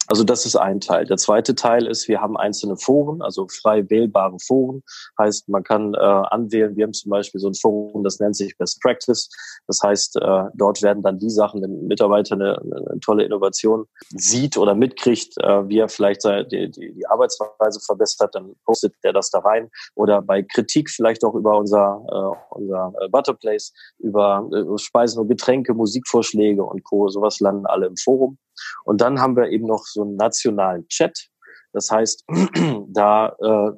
also 0.07 0.23
das 0.23 0.45
ist 0.45 0.55
ein 0.55 0.79
Teil. 0.79 1.05
Der 1.05 1.17
zweite 1.17 1.55
Teil 1.55 1.87
ist, 1.87 2.07
wir 2.07 2.21
haben 2.21 2.37
einzelne 2.37 2.77
Foren, 2.77 3.21
also 3.21 3.47
frei 3.47 3.89
wählbare 3.89 4.37
Foren. 4.39 4.83
Heißt, 5.19 5.49
man 5.49 5.63
kann 5.63 5.93
äh, 5.93 5.97
anwählen. 5.97 6.75
Wir 6.75 6.85
haben 6.85 6.93
zum 6.93 7.09
Beispiel 7.09 7.39
so 7.39 7.47
ein 7.47 7.55
Forum, 7.55 8.03
das 8.03 8.19
nennt 8.19 8.35
sich 8.35 8.57
Best 8.57 8.81
Practice. 8.81 9.29
Das 9.67 9.79
heißt, 9.81 10.17
äh, 10.17 10.43
dort 10.53 10.81
werden 10.81 11.01
dann 11.03 11.19
die 11.19 11.29
Sachen, 11.29 11.61
wenn 11.61 11.71
ein 11.71 11.87
Mitarbeiter 11.87 12.35
eine, 12.35 12.59
eine 12.59 12.99
tolle 12.99 13.23
Innovation 13.23 13.85
sieht 14.09 14.57
oder 14.57 14.75
mitkriegt, 14.75 15.37
äh, 15.41 15.67
wie 15.67 15.79
er 15.79 15.89
vielleicht 15.89 16.23
die, 16.25 16.69
die, 16.71 16.93
die 16.93 17.07
Arbeitsweise 17.07 17.79
verbessert, 17.79 18.35
dann 18.35 18.55
postet 18.65 18.93
der 19.03 19.13
das 19.13 19.29
da 19.31 19.39
rein. 19.39 19.69
Oder 19.95 20.21
bei 20.21 20.43
Kritik 20.43 20.89
vielleicht 20.89 21.23
auch 21.23 21.35
über 21.35 21.57
unser, 21.57 22.03
äh, 22.09 22.55
unser 22.55 22.93
äh, 23.01 23.09
Butterplace, 23.09 23.73
über 23.99 24.47
äh, 24.53 24.77
Speisen 24.77 25.21
und 25.21 25.27
Getränke, 25.27 25.73
Musikvorschläge 25.73 26.63
und 26.63 26.83
Co. 26.83 27.07
Sowas 27.09 27.39
landen 27.39 27.65
alle 27.65 27.87
im 27.87 27.97
Forum. 27.97 28.37
Und 28.83 29.01
dann 29.01 29.19
haben 29.19 29.35
wir 29.35 29.49
eben 29.49 29.65
noch 29.65 29.85
so 29.85 30.03
einen 30.03 30.15
nationalen 30.15 30.87
Chat. 30.87 31.27
Das 31.73 31.91
heißt, 31.91 32.25
da, 32.87 33.35
äh, 33.41 33.71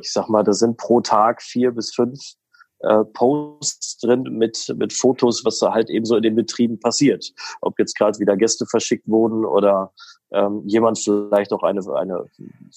ich 0.00 0.12
sag 0.12 0.28
mal, 0.28 0.44
da 0.44 0.52
sind 0.52 0.76
pro 0.76 1.00
Tag 1.00 1.42
vier 1.42 1.72
bis 1.72 1.92
fünf 1.94 2.20
äh, 2.80 3.04
Posts 3.12 3.98
drin 3.98 4.22
mit, 4.30 4.72
mit 4.76 4.92
Fotos, 4.92 5.44
was 5.44 5.58
da 5.58 5.72
halt 5.72 5.90
eben 5.90 6.04
so 6.04 6.16
in 6.16 6.22
den 6.22 6.36
Betrieben 6.36 6.78
passiert. 6.78 7.32
Ob 7.60 7.78
jetzt 7.78 7.96
gerade 7.96 8.18
wieder 8.18 8.36
Gäste 8.36 8.66
verschickt 8.66 9.08
wurden 9.08 9.44
oder 9.44 9.92
ähm, 10.32 10.62
jemand 10.66 10.98
vielleicht 10.98 11.52
auch 11.52 11.62
eine, 11.62 11.80
eine 11.96 12.26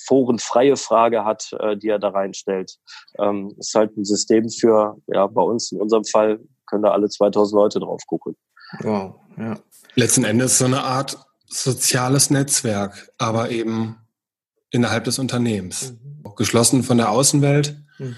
forenfreie 0.06 0.78
Frage 0.78 1.26
hat, 1.26 1.52
äh, 1.60 1.76
die 1.76 1.89
er 1.89 2.00
da 2.00 2.10
reinstellt. 2.10 2.78
Ähm, 3.19 3.54
ist 3.58 3.76
halt 3.76 3.97
ein 3.97 4.06
System 4.06 4.50
für, 4.50 4.97
ja, 5.08 5.28
bei 5.28 5.41
uns 5.41 5.71
in 5.71 5.82
unserem 5.82 6.06
Fall 6.06 6.39
können 6.67 6.84
da 6.84 6.91
alle 6.91 7.10
2000 7.10 7.56
Leute 7.58 7.80
drauf 7.80 8.02
gucken. 8.08 8.36
Wow, 8.82 9.15
ja. 9.38 9.58
Letzten 9.95 10.26
Endes 10.26 10.58
so 10.58 10.65
eine 10.65 10.84
Art 10.84 11.17
soziales 11.48 12.30
Netzwerk, 12.30 13.10
aber 13.18 13.50
eben 13.52 13.98
innerhalb 14.70 15.06
des 15.06 15.20
Unternehmens. 15.20 15.94
Mhm. 15.94 16.36
Geschlossen 16.36 16.84
von 16.84 16.98
der 16.98 17.10
Außenwelt. 17.12 17.78
Mhm. 17.98 18.16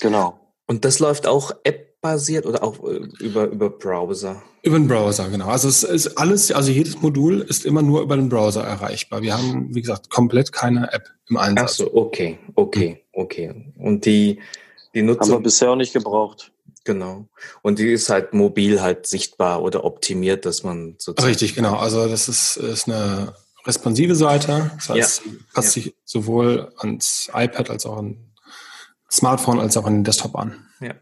Genau. 0.00 0.38
Und 0.66 0.84
das 0.84 0.98
läuft 0.98 1.26
auch 1.26 1.52
App-basiert 1.64 2.44
oder 2.44 2.62
auch 2.62 2.82
äh, 2.84 3.08
über, 3.20 3.46
über 3.46 3.70
Browser? 3.70 4.42
Über 4.62 4.78
den 4.78 4.88
Browser, 4.88 5.28
genau. 5.30 5.46
Also 5.46 5.68
es 5.68 5.84
ist 5.84 6.18
alles, 6.18 6.50
also 6.50 6.72
jedes 6.72 7.00
Modul 7.00 7.40
ist 7.40 7.64
immer 7.64 7.82
nur 7.82 8.02
über 8.02 8.16
den 8.16 8.28
Browser 8.28 8.64
erreichbar. 8.64 9.22
Wir 9.22 9.38
haben, 9.38 9.74
wie 9.74 9.80
gesagt, 9.80 10.10
komplett 10.10 10.52
keine 10.52 10.92
App 10.92 11.08
im 11.28 11.36
Einsatz. 11.36 11.70
Ach 11.70 11.74
so, 11.86 11.94
okay, 11.94 12.38
okay, 12.56 13.04
okay. 13.12 13.72
Und 13.78 14.04
die, 14.04 14.40
die 14.94 15.02
Nutzung... 15.02 15.34
Haben 15.34 15.40
wir 15.40 15.44
bisher 15.44 15.70
auch 15.70 15.76
nicht 15.76 15.92
gebraucht. 15.92 16.52
Genau. 16.86 17.28
Und 17.62 17.80
die 17.80 17.92
ist 17.92 18.08
halt 18.08 18.32
mobil 18.32 18.80
halt 18.80 19.06
sichtbar 19.06 19.60
oder 19.60 19.84
optimiert, 19.84 20.46
dass 20.46 20.62
man 20.62 20.94
sozusagen. 20.98 21.28
Richtig, 21.28 21.56
genau. 21.56 21.76
Also 21.76 22.08
das 22.08 22.28
ist, 22.28 22.56
ist 22.56 22.88
eine 22.88 23.34
responsive 23.66 24.14
Seite. 24.14 24.70
Das 24.76 24.88
heißt, 24.88 25.22
ja. 25.26 25.32
passt 25.52 25.76
ja. 25.76 25.82
sich 25.82 25.94
sowohl 26.04 26.72
ans 26.78 27.28
iPad 27.34 27.70
als 27.70 27.84
auch 27.86 27.98
an 27.98 28.16
Smartphone 29.10 29.58
als 29.58 29.76
auch 29.76 29.84
an 29.84 29.94
den 29.94 30.04
Desktop 30.04 30.36
an. 30.36 30.64
Ja. 30.80 30.94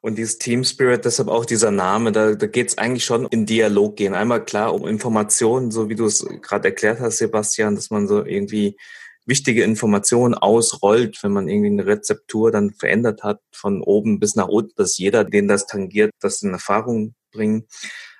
Und 0.00 0.18
dieses 0.18 0.38
Team 0.38 0.64
Spirit, 0.64 1.04
deshalb 1.04 1.28
auch 1.28 1.44
dieser 1.44 1.70
Name, 1.70 2.10
da, 2.10 2.34
da 2.34 2.46
geht 2.46 2.68
es 2.68 2.78
eigentlich 2.78 3.04
schon 3.04 3.26
in 3.26 3.46
Dialog 3.46 3.96
gehen. 3.96 4.14
Einmal 4.14 4.44
klar 4.44 4.74
um 4.74 4.88
Informationen, 4.88 5.70
so 5.70 5.88
wie 5.88 5.94
du 5.94 6.06
es 6.06 6.26
gerade 6.42 6.68
erklärt 6.68 6.98
hast, 6.98 7.18
Sebastian, 7.18 7.76
dass 7.76 7.90
man 7.90 8.08
so 8.08 8.24
irgendwie 8.24 8.76
wichtige 9.26 9.64
Informationen 9.64 10.34
ausrollt, 10.34 11.22
wenn 11.22 11.32
man 11.32 11.48
irgendwie 11.48 11.70
eine 11.70 11.86
Rezeptur 11.86 12.50
dann 12.52 12.72
verändert 12.72 13.22
hat, 13.22 13.40
von 13.52 13.82
oben 13.82 14.20
bis 14.20 14.36
nach 14.36 14.48
unten, 14.48 14.72
dass 14.76 14.98
jeder, 14.98 15.24
den 15.24 15.48
das 15.48 15.66
tangiert, 15.66 16.12
das 16.20 16.42
in 16.42 16.52
Erfahrung 16.52 17.14
bringt. 17.32 17.68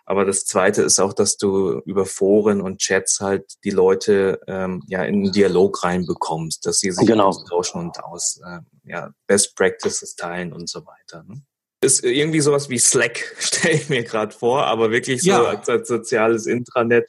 Aber 0.08 0.24
das 0.24 0.44
Zweite 0.44 0.82
ist 0.82 1.00
auch, 1.00 1.12
dass 1.12 1.36
du 1.36 1.80
über 1.84 2.06
Foren 2.06 2.60
und 2.60 2.78
Chats 2.78 3.18
halt 3.20 3.44
die 3.64 3.70
Leute 3.70 4.40
ähm, 4.46 4.84
ja 4.86 5.02
in 5.02 5.16
einen 5.16 5.32
Dialog 5.32 5.82
reinbekommst, 5.82 6.64
dass 6.64 6.78
sie 6.78 6.92
sich 6.92 7.06
genau. 7.06 7.26
austauschen 7.26 7.80
und 7.80 8.02
aus 8.04 8.40
äh, 8.46 8.60
ja, 8.84 9.10
Best 9.26 9.56
Practices 9.56 10.14
teilen 10.14 10.52
und 10.52 10.68
so 10.68 10.86
weiter. 10.86 11.24
Ne? 11.24 11.42
Ist 11.80 12.04
irgendwie 12.04 12.40
sowas 12.40 12.70
wie 12.70 12.78
Slack, 12.78 13.34
stelle 13.38 13.74
ich 13.74 13.88
mir 13.88 14.04
gerade 14.04 14.32
vor, 14.32 14.66
aber 14.66 14.92
wirklich 14.92 15.22
so 15.22 15.30
ja. 15.30 15.44
als, 15.44 15.68
als 15.68 15.88
soziales 15.88 16.46
Intranet, 16.46 17.08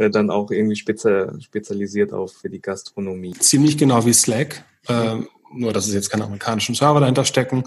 äh, 0.00 0.10
dann 0.10 0.30
auch 0.30 0.50
irgendwie 0.50 0.76
spezialisiert 0.76 2.12
auf 2.12 2.32
für 2.32 2.48
die 2.48 2.60
Gastronomie. 2.60 3.34
Ziemlich 3.38 3.76
genau 3.76 4.04
wie 4.06 4.14
Slack. 4.14 4.64
Äh, 4.88 5.16
nur, 5.52 5.72
dass 5.72 5.88
es 5.88 5.94
jetzt 5.94 6.10
keine 6.10 6.24
amerikanischen 6.24 6.74
Server 6.74 7.00
dahinter 7.00 7.24
stecken 7.24 7.64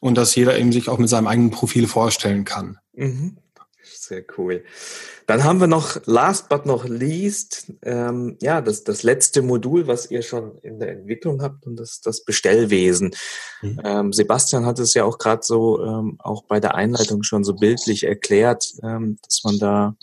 und 0.00 0.16
dass 0.16 0.34
jeder 0.34 0.58
eben 0.58 0.72
sich 0.72 0.88
auch 0.88 0.98
mit 0.98 1.08
seinem 1.08 1.26
eigenen 1.26 1.50
Profil 1.50 1.86
vorstellen 1.86 2.44
kann. 2.44 2.78
Mhm. 2.94 3.36
Sehr 3.82 4.24
cool. 4.38 4.64
Dann 5.26 5.42
haben 5.42 5.60
wir 5.60 5.66
noch, 5.66 5.96
last 6.06 6.48
but 6.48 6.66
not 6.66 6.88
least, 6.88 7.72
ähm, 7.82 8.36
ja, 8.40 8.60
das, 8.60 8.84
das 8.84 9.02
letzte 9.02 9.42
Modul, 9.42 9.88
was 9.88 10.10
ihr 10.10 10.22
schon 10.22 10.58
in 10.58 10.78
der 10.78 10.92
Entwicklung 10.92 11.42
habt, 11.42 11.66
und 11.66 11.76
das 11.76 12.00
das 12.00 12.24
Bestellwesen. 12.24 13.10
Mhm. 13.62 13.80
Ähm, 13.84 14.12
Sebastian 14.12 14.64
hat 14.64 14.78
es 14.78 14.94
ja 14.94 15.04
auch 15.04 15.18
gerade 15.18 15.42
so 15.42 15.84
ähm, 15.84 16.16
auch 16.20 16.44
bei 16.44 16.60
der 16.60 16.76
Einleitung 16.76 17.24
schon 17.24 17.42
so 17.42 17.54
bildlich 17.54 18.04
erklärt, 18.04 18.74
ähm, 18.82 19.18
dass 19.24 19.42
man 19.42 19.58
da 19.58 19.96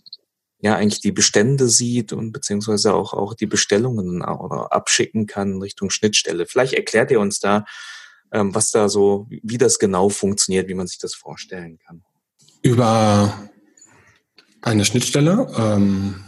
ja 0.63 0.77
eigentlich 0.77 1.01
die 1.01 1.11
Bestände 1.11 1.67
sieht 1.67 2.13
und 2.13 2.31
beziehungsweise 2.31 2.93
auch, 2.93 3.13
auch 3.13 3.33
die 3.33 3.45
Bestellungen 3.45 4.21
abschicken 4.23 5.27
kann 5.27 5.61
Richtung 5.61 5.89
Schnittstelle. 5.89 6.45
Vielleicht 6.45 6.73
erklärt 6.73 7.11
ihr 7.11 7.19
uns 7.19 7.39
da, 7.39 7.65
ähm, 8.31 8.55
was 8.55 8.71
da 8.71 8.87
so, 8.87 9.27
wie 9.29 9.57
das 9.57 9.77
genau 9.77 10.07
funktioniert, 10.07 10.69
wie 10.69 10.73
man 10.73 10.87
sich 10.87 10.99
das 10.99 11.13
vorstellen 11.15 11.79
kann. 11.85 12.03
Über 12.61 13.37
eine 14.61 14.85
Schnittstelle. 14.85 15.53
Ähm, 15.57 16.23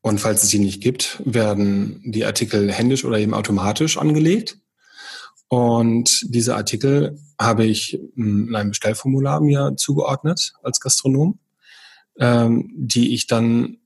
und 0.00 0.20
falls 0.20 0.42
es 0.42 0.50
sie 0.50 0.58
nicht 0.58 0.82
gibt, 0.82 1.22
werden 1.24 2.02
die 2.04 2.24
Artikel 2.24 2.72
händisch 2.72 3.04
oder 3.04 3.18
eben 3.18 3.34
automatisch 3.34 3.98
angelegt. 3.98 4.58
Und 5.46 6.22
diese 6.34 6.56
Artikel 6.56 7.20
habe 7.40 7.64
ich 7.64 8.00
in 8.16 8.52
einem 8.54 8.70
Bestellformular 8.70 9.40
mir 9.40 9.74
zugeordnet 9.76 10.54
als 10.64 10.80
Gastronom 10.80 11.38
ähm, 12.18 12.72
die 12.76 13.14
ich 13.14 13.26
dann 13.26 13.78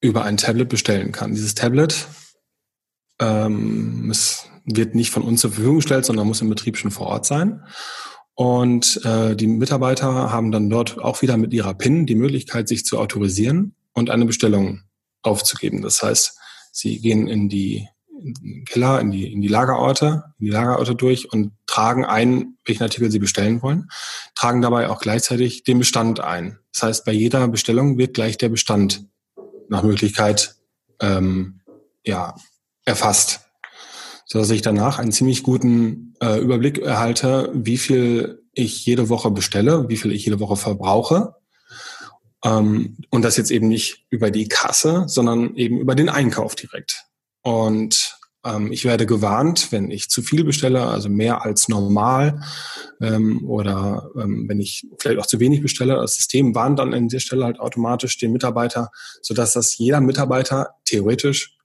über 0.00 0.24
ein 0.24 0.36
Tablet 0.36 0.68
bestellen 0.68 1.12
kann. 1.12 1.34
Dieses 1.34 1.54
Tablet 1.54 2.06
ähm, 3.20 4.08
es 4.10 4.48
wird 4.64 4.94
nicht 4.94 5.10
von 5.10 5.22
uns 5.22 5.40
zur 5.40 5.50
Verfügung 5.50 5.76
gestellt, 5.76 6.04
sondern 6.04 6.26
muss 6.26 6.40
im 6.40 6.50
Betrieb 6.50 6.76
schon 6.76 6.90
vor 6.90 7.06
Ort 7.06 7.26
sein. 7.26 7.64
Und 8.34 9.04
äh, 9.04 9.34
die 9.34 9.48
Mitarbeiter 9.48 10.30
haben 10.30 10.52
dann 10.52 10.70
dort 10.70 10.98
auch 10.98 11.22
wieder 11.22 11.36
mit 11.36 11.52
ihrer 11.52 11.74
PIN 11.74 12.06
die 12.06 12.14
Möglichkeit, 12.14 12.68
sich 12.68 12.84
zu 12.84 12.98
autorisieren 12.98 13.74
und 13.94 14.10
eine 14.10 14.26
Bestellung 14.26 14.82
aufzugeben. 15.22 15.82
Das 15.82 16.02
heißt, 16.02 16.38
sie 16.70 17.00
gehen 17.00 17.26
in 17.26 17.48
die 17.48 17.88
in 18.20 18.64
Keller, 18.64 19.00
in 19.00 19.12
die, 19.12 19.32
in 19.32 19.40
die 19.40 19.48
Lagerorte, 19.48 20.24
in 20.40 20.46
die 20.46 20.50
Lagerorte 20.50 20.96
durch 20.96 21.32
und 21.32 21.52
tragen 21.78 22.04
ein, 22.04 22.56
welchen 22.64 22.82
Artikel 22.82 23.08
sie 23.08 23.20
bestellen 23.20 23.62
wollen, 23.62 23.88
tragen 24.34 24.62
dabei 24.62 24.90
auch 24.90 24.98
gleichzeitig 24.98 25.62
den 25.62 25.78
Bestand 25.78 26.18
ein. 26.18 26.58
Das 26.72 26.82
heißt, 26.82 27.04
bei 27.04 27.12
jeder 27.12 27.46
Bestellung 27.46 27.98
wird 27.98 28.14
gleich 28.14 28.36
der 28.36 28.48
Bestand 28.48 29.06
nach 29.68 29.84
Möglichkeit 29.84 30.56
ähm, 31.00 31.60
ja, 32.04 32.34
erfasst, 32.84 33.42
sodass 34.24 34.50
ich 34.50 34.60
danach 34.60 34.98
einen 34.98 35.12
ziemlich 35.12 35.44
guten 35.44 36.14
äh, 36.20 36.40
Überblick 36.40 36.78
erhalte, 36.78 37.52
wie 37.54 37.78
viel 37.78 38.42
ich 38.54 38.84
jede 38.84 39.08
Woche 39.08 39.30
bestelle, 39.30 39.88
wie 39.88 39.98
viel 39.98 40.10
ich 40.10 40.24
jede 40.24 40.40
Woche 40.40 40.56
verbrauche. 40.56 41.36
Ähm, 42.44 42.96
und 43.10 43.22
das 43.22 43.36
jetzt 43.36 43.52
eben 43.52 43.68
nicht 43.68 44.04
über 44.10 44.32
die 44.32 44.48
Kasse, 44.48 45.04
sondern 45.06 45.54
eben 45.54 45.78
über 45.78 45.94
den 45.94 46.08
Einkauf 46.08 46.56
direkt. 46.56 47.04
Und 47.42 48.17
ich 48.70 48.84
werde 48.84 49.04
gewarnt, 49.04 49.72
wenn 49.72 49.90
ich 49.90 50.08
zu 50.08 50.22
viel 50.22 50.44
bestelle, 50.44 50.86
also 50.86 51.08
mehr 51.08 51.44
als 51.44 51.68
normal, 51.68 52.40
ähm, 53.00 53.44
oder 53.46 54.10
ähm, 54.16 54.48
wenn 54.48 54.60
ich 54.60 54.86
vielleicht 54.98 55.18
auch 55.18 55.26
zu 55.26 55.40
wenig 55.40 55.60
bestelle. 55.60 55.96
Das 55.96 56.14
System 56.14 56.54
warnt 56.54 56.78
dann 56.78 56.94
an 56.94 57.08
der 57.08 57.18
Stelle 57.18 57.44
halt 57.44 57.60
automatisch 57.60 58.16
den 58.18 58.32
Mitarbeiter, 58.32 58.90
sodass 59.22 59.52
das 59.54 59.76
jeder 59.76 60.00
Mitarbeiter 60.00 60.70
theoretisch 60.84 61.56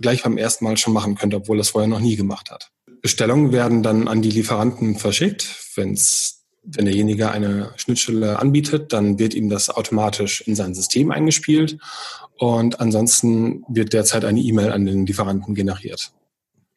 gleich 0.00 0.22
beim 0.22 0.38
ersten 0.38 0.64
Mal 0.64 0.76
schon 0.76 0.92
machen 0.92 1.14
könnte, 1.14 1.36
obwohl 1.36 1.58
er 1.58 1.62
es 1.62 1.70
vorher 1.70 1.88
noch 1.88 2.00
nie 2.00 2.16
gemacht 2.16 2.50
hat. 2.50 2.70
Bestellungen 3.00 3.52
werden 3.52 3.82
dann 3.82 4.08
an 4.08 4.22
die 4.22 4.30
Lieferanten 4.30 4.96
verschickt. 4.96 5.46
Wenn's, 5.76 6.44
wenn 6.62 6.84
derjenige 6.84 7.30
eine 7.30 7.72
Schnittstelle 7.76 8.38
anbietet, 8.38 8.92
dann 8.92 9.18
wird 9.18 9.34
ihm 9.34 9.48
das 9.48 9.70
automatisch 9.70 10.40
in 10.42 10.54
sein 10.56 10.74
System 10.74 11.10
eingespielt 11.10 11.78
und 12.38 12.80
ansonsten 12.80 13.64
wird 13.68 13.92
derzeit 13.92 14.24
eine 14.24 14.40
E-Mail 14.40 14.72
an 14.72 14.86
den 14.86 15.06
Lieferanten 15.06 15.54
generiert. 15.54 16.12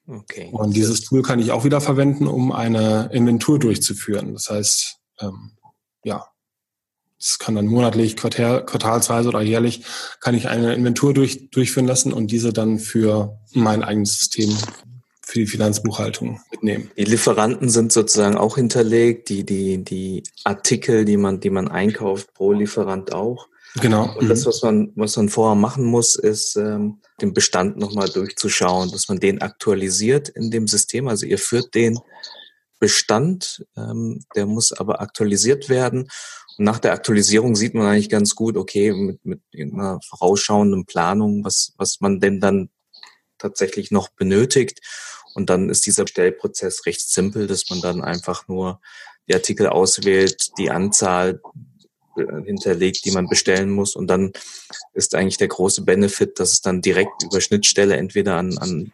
Okay. 0.07 0.49
Und 0.51 0.75
dieses 0.75 1.01
Tool 1.01 1.23
kann 1.23 1.39
ich 1.39 1.51
auch 1.51 1.63
wieder 1.63 1.81
verwenden, 1.81 2.27
um 2.27 2.51
eine 2.51 3.09
Inventur 3.11 3.57
durchzuführen. 3.57 4.33
Das 4.33 4.49
heißt, 4.49 4.97
ähm, 5.19 5.51
ja, 6.03 6.27
es 7.19 7.39
kann 7.39 7.55
dann 7.55 7.65
monatlich, 7.65 8.15
quartal, 8.15 8.65
quartalsweise 8.65 9.29
oder 9.29 9.41
jährlich, 9.41 9.83
kann 10.19 10.35
ich 10.35 10.47
eine 10.47 10.75
Inventur 10.75 11.13
durch, 11.13 11.49
durchführen 11.49 11.87
lassen 11.87 12.13
und 12.13 12.29
diese 12.29 12.53
dann 12.53 12.77
für 12.77 13.39
mein 13.53 13.83
eigenes 13.83 14.19
System 14.19 14.55
für 15.21 15.39
die 15.39 15.47
Finanzbuchhaltung 15.47 16.39
mitnehmen. 16.51 16.91
Die 16.95 17.03
Lieferanten 17.03 17.69
sind 17.69 17.91
sozusagen 17.91 18.37
auch 18.37 18.57
hinterlegt, 18.57 19.29
die, 19.29 19.43
die, 19.43 19.83
die 19.83 20.21
Artikel, 20.43 21.03
die 21.03 21.17
man, 21.17 21.39
die 21.39 21.49
man 21.49 21.67
einkauft 21.67 22.33
pro 22.35 22.51
Lieferant 22.51 23.11
auch. 23.11 23.47
Genau. 23.81 24.15
Und 24.17 24.29
das, 24.29 24.41
mhm. 24.41 24.45
was 24.45 24.61
man, 24.61 24.91
was 24.95 25.17
man 25.17 25.29
vorher 25.29 25.55
machen 25.55 25.83
muss, 25.83 26.15
ist, 26.15 26.55
ähm, 26.55 27.01
den 27.21 27.33
Bestand 27.33 27.77
nochmal 27.77 28.09
durchzuschauen, 28.09 28.91
dass 28.91 29.09
man 29.09 29.19
den 29.19 29.41
aktualisiert 29.41 30.29
in 30.29 30.51
dem 30.51 30.67
System. 30.67 31.07
Also 31.07 31.25
ihr 31.25 31.37
führt 31.37 31.75
den 31.75 31.99
Bestand, 32.79 33.65
ähm, 33.75 34.23
der 34.35 34.45
muss 34.45 34.71
aber 34.71 35.01
aktualisiert 35.01 35.69
werden. 35.69 36.09
Und 36.57 36.65
nach 36.65 36.79
der 36.79 36.93
Aktualisierung 36.93 37.55
sieht 37.55 37.73
man 37.73 37.87
eigentlich 37.87 38.09
ganz 38.09 38.35
gut, 38.35 38.57
okay, 38.57 38.93
mit, 38.93 39.25
mit 39.25 39.41
einer 39.53 39.99
vorausschauenden 40.07 40.85
Planung, 40.85 41.43
was, 41.43 41.73
was 41.77 41.99
man 41.99 42.19
denn 42.19 42.39
dann 42.39 42.69
tatsächlich 43.37 43.91
noch 43.91 44.09
benötigt. 44.09 44.79
Und 45.33 45.49
dann 45.49 45.69
ist 45.69 45.85
dieser 45.85 46.07
Stellprozess 46.07 46.85
recht 46.85 47.09
simpel, 47.09 47.47
dass 47.47 47.69
man 47.69 47.81
dann 47.81 48.01
einfach 48.01 48.47
nur 48.47 48.79
die 49.27 49.33
Artikel 49.33 49.67
auswählt, 49.67 50.57
die 50.57 50.71
Anzahl 50.71 51.41
hinterlegt, 52.15 53.05
die 53.05 53.11
man 53.11 53.27
bestellen 53.27 53.69
muss. 53.69 53.95
Und 53.95 54.07
dann 54.07 54.31
ist 54.93 55.15
eigentlich 55.15 55.37
der 55.37 55.47
große 55.47 55.83
Benefit, 55.83 56.39
dass 56.39 56.51
es 56.51 56.61
dann 56.61 56.81
direkt 56.81 57.23
über 57.23 57.41
Schnittstelle 57.41 57.97
entweder 57.97 58.35
an, 58.35 58.57
an, 58.57 58.91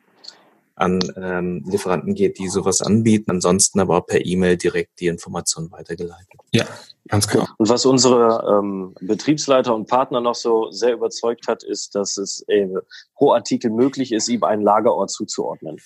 an 0.76 1.00
ähm, 1.16 1.66
Lieferanten 1.68 2.16
geht, 2.16 2.40
die 2.40 2.48
sowas 2.48 2.82
anbieten, 2.82 3.32
ansonsten 3.32 3.80
aber 3.80 3.98
auch 3.98 4.06
per 4.06 4.26
E-Mail 4.26 4.58
direkt 4.58 5.00
die 5.00 5.08
Informationen 5.08 5.72
weitergeleitet. 5.72 6.40
Ja, 6.52 6.66
ganz 7.08 7.28
klar. 7.28 7.54
Und 7.58 7.70
was 7.70 7.86
unsere 7.86 8.60
ähm, 8.60 8.96
Betriebsleiter 9.00 9.76
und 9.76 9.88
Partner 9.88 10.22
noch 10.22 10.36
so 10.36 10.72
sehr 10.72 10.94
überzeugt 10.94 11.48
hat, 11.48 11.64
ist, 11.64 11.96
dass 11.96 12.18
es 12.18 12.44
äh, 12.48 12.68
pro 13.16 13.34
Artikel 13.34 13.70
möglich 13.70 14.12
ist, 14.12 14.28
ihm 14.28 14.44
einen 14.44 14.64
Lagerort 14.64 15.12
zuzuordnen. 15.12 15.78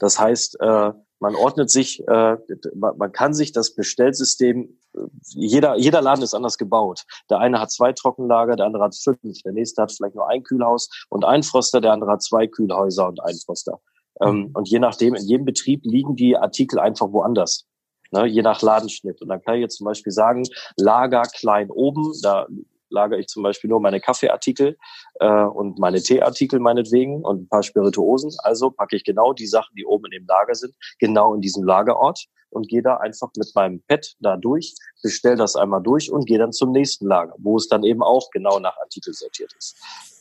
Das 0.00 0.18
heißt, 0.18 0.58
äh, 0.60 0.92
man 1.20 1.34
ordnet 1.34 1.70
sich, 1.70 2.06
äh, 2.08 2.36
man 2.74 3.12
kann 3.12 3.34
sich 3.34 3.52
das 3.52 3.74
Bestellsystem, 3.74 4.76
jeder, 5.22 5.76
jeder 5.76 6.02
Laden 6.02 6.24
ist 6.24 6.34
anders 6.34 6.58
gebaut. 6.58 7.04
Der 7.28 7.38
eine 7.38 7.60
hat 7.60 7.70
zwei 7.70 7.92
Trockenlager, 7.92 8.56
der 8.56 8.66
andere 8.66 8.84
hat 8.84 8.96
fünf, 8.96 9.42
der 9.44 9.52
nächste 9.52 9.82
hat 9.82 9.92
vielleicht 9.92 10.16
nur 10.16 10.28
ein 10.28 10.42
Kühlhaus 10.42 10.88
und 11.08 11.24
ein 11.24 11.42
Froster, 11.42 11.80
der 11.80 11.92
andere 11.92 12.12
hat 12.12 12.22
zwei 12.22 12.46
Kühlhäuser 12.46 13.06
und 13.06 13.22
einen 13.22 13.38
Froster. 13.38 13.80
Ähm, 14.22 14.36
mhm. 14.36 14.50
und 14.54 14.68
je 14.68 14.78
nachdem, 14.78 15.14
in 15.14 15.24
jedem 15.24 15.44
Betrieb 15.44 15.84
liegen 15.84 16.16
die 16.16 16.36
Artikel 16.36 16.78
einfach 16.78 17.12
woanders. 17.12 17.66
Ne, 18.12 18.26
je 18.26 18.42
nach 18.42 18.60
Ladenschnitt. 18.60 19.22
Und 19.22 19.28
dann 19.28 19.40
kann 19.40 19.54
ich 19.54 19.60
jetzt 19.60 19.76
zum 19.76 19.84
Beispiel 19.84 20.12
sagen, 20.12 20.42
Lager 20.76 21.22
klein 21.22 21.70
oben, 21.70 22.12
da 22.22 22.48
lagere 22.90 23.20
ich 23.20 23.28
zum 23.28 23.42
Beispiel 23.42 23.70
nur 23.70 23.80
meine 23.80 24.00
Kaffeeartikel 24.00 24.76
äh, 25.20 25.44
und 25.44 25.78
meine 25.78 26.02
Teeartikel 26.02 26.60
meinetwegen 26.60 27.24
und 27.24 27.42
ein 27.42 27.48
paar 27.48 27.62
Spirituosen. 27.62 28.32
Also 28.42 28.70
packe 28.70 28.96
ich 28.96 29.04
genau 29.04 29.32
die 29.32 29.46
Sachen, 29.46 29.74
die 29.76 29.86
oben 29.86 30.06
in 30.06 30.20
dem 30.20 30.26
Lager 30.26 30.54
sind, 30.54 30.74
genau 30.98 31.34
in 31.34 31.40
diesem 31.40 31.64
Lagerort 31.64 32.26
und 32.50 32.68
gehe 32.68 32.82
da 32.82 32.96
einfach 32.96 33.30
mit 33.36 33.50
meinem 33.54 33.82
Pad 33.86 34.14
da 34.20 34.36
durch, 34.36 34.74
bestell 35.02 35.36
das 35.36 35.56
einmal 35.56 35.82
durch 35.82 36.10
und 36.10 36.26
gehe 36.26 36.38
dann 36.38 36.52
zum 36.52 36.72
nächsten 36.72 37.06
Lager, 37.06 37.34
wo 37.38 37.56
es 37.56 37.68
dann 37.68 37.84
eben 37.84 38.02
auch 38.02 38.30
genau 38.30 38.58
nach 38.58 38.76
Artikel 38.78 39.14
sortiert 39.14 39.52
ist 39.56 40.19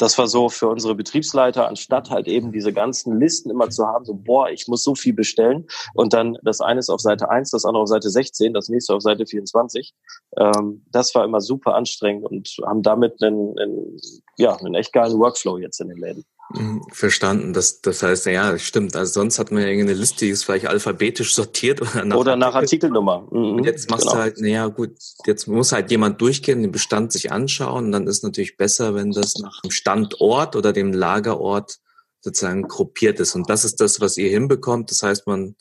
das 0.00 0.16
war 0.16 0.26
so 0.26 0.48
für 0.48 0.68
unsere 0.68 0.94
Betriebsleiter, 0.94 1.68
anstatt 1.68 2.10
halt 2.10 2.26
eben 2.26 2.52
diese 2.52 2.72
ganzen 2.72 3.18
Listen 3.20 3.50
immer 3.50 3.68
zu 3.68 3.86
haben, 3.86 4.04
so, 4.04 4.14
boah, 4.14 4.48
ich 4.48 4.66
muss 4.66 4.82
so 4.82 4.94
viel 4.94 5.12
bestellen 5.12 5.66
und 5.94 6.12
dann 6.14 6.38
das 6.42 6.60
eine 6.60 6.80
ist 6.80 6.88
auf 6.88 7.00
Seite 7.00 7.28
1, 7.28 7.50
das 7.50 7.64
andere 7.64 7.82
auf 7.82 7.88
Seite 7.88 8.08
16, 8.08 8.54
das 8.54 8.68
nächste 8.68 8.94
auf 8.94 9.02
Seite 9.02 9.26
24. 9.26 9.94
Ähm, 10.38 10.84
das 10.90 11.14
war 11.14 11.24
immer 11.24 11.40
super 11.40 11.74
anstrengend 11.74 12.24
und 12.24 12.56
haben 12.64 12.82
damit 12.82 13.22
einen, 13.22 13.58
einen, 13.58 14.00
ja, 14.38 14.56
einen 14.56 14.74
echt 14.74 14.92
geilen 14.92 15.18
Workflow 15.18 15.58
jetzt 15.58 15.80
in 15.80 15.88
den 15.88 15.98
Läden. 15.98 16.24
Mhm, 16.52 16.82
verstanden. 16.90 17.52
Das, 17.52 17.80
das 17.80 18.02
heißt, 18.02 18.26
ja, 18.26 18.58
stimmt. 18.58 18.96
Also 18.96 19.12
sonst 19.12 19.38
hat 19.38 19.52
man 19.52 19.62
ja 19.62 19.68
irgendeine 19.68 19.98
Liste, 19.98 20.24
die 20.24 20.30
ist 20.30 20.44
vielleicht 20.44 20.66
alphabetisch 20.66 21.34
sortiert 21.34 21.80
oder 21.80 22.04
nach, 22.04 22.16
oder 22.16 22.36
nach 22.36 22.54
Artikelnummer. 22.54 23.26
Mhm, 23.30 23.54
und 23.56 23.64
jetzt 23.64 23.88
machst 23.90 24.04
genau. 24.04 24.14
du 24.14 24.20
halt, 24.20 24.40
naja, 24.40 24.66
gut, 24.66 24.92
jetzt 25.26 25.46
muss 25.46 25.72
halt 25.72 25.90
jemand 25.90 26.20
durchgehen, 26.20 26.62
den 26.62 26.72
Bestand 26.72 27.12
sich 27.12 27.30
anschauen. 27.30 27.86
Und 27.86 27.92
dann 27.92 28.06
ist 28.08 28.24
natürlich 28.24 28.56
besser, 28.56 28.94
wenn 28.94 29.12
das 29.12 29.36
nach 29.38 29.60
dem 29.62 29.70
Standort 29.70 30.56
oder 30.56 30.72
dem 30.72 30.92
Lagerort 30.92 31.78
sozusagen 32.20 32.62
gruppiert 32.62 33.20
ist. 33.20 33.34
Und 33.34 33.48
das 33.48 33.64
ist 33.64 33.80
das, 33.80 34.00
was 34.00 34.16
ihr 34.16 34.30
hinbekommt. 34.30 34.90
Das 34.90 35.02
heißt, 35.02 35.26
man 35.26 35.54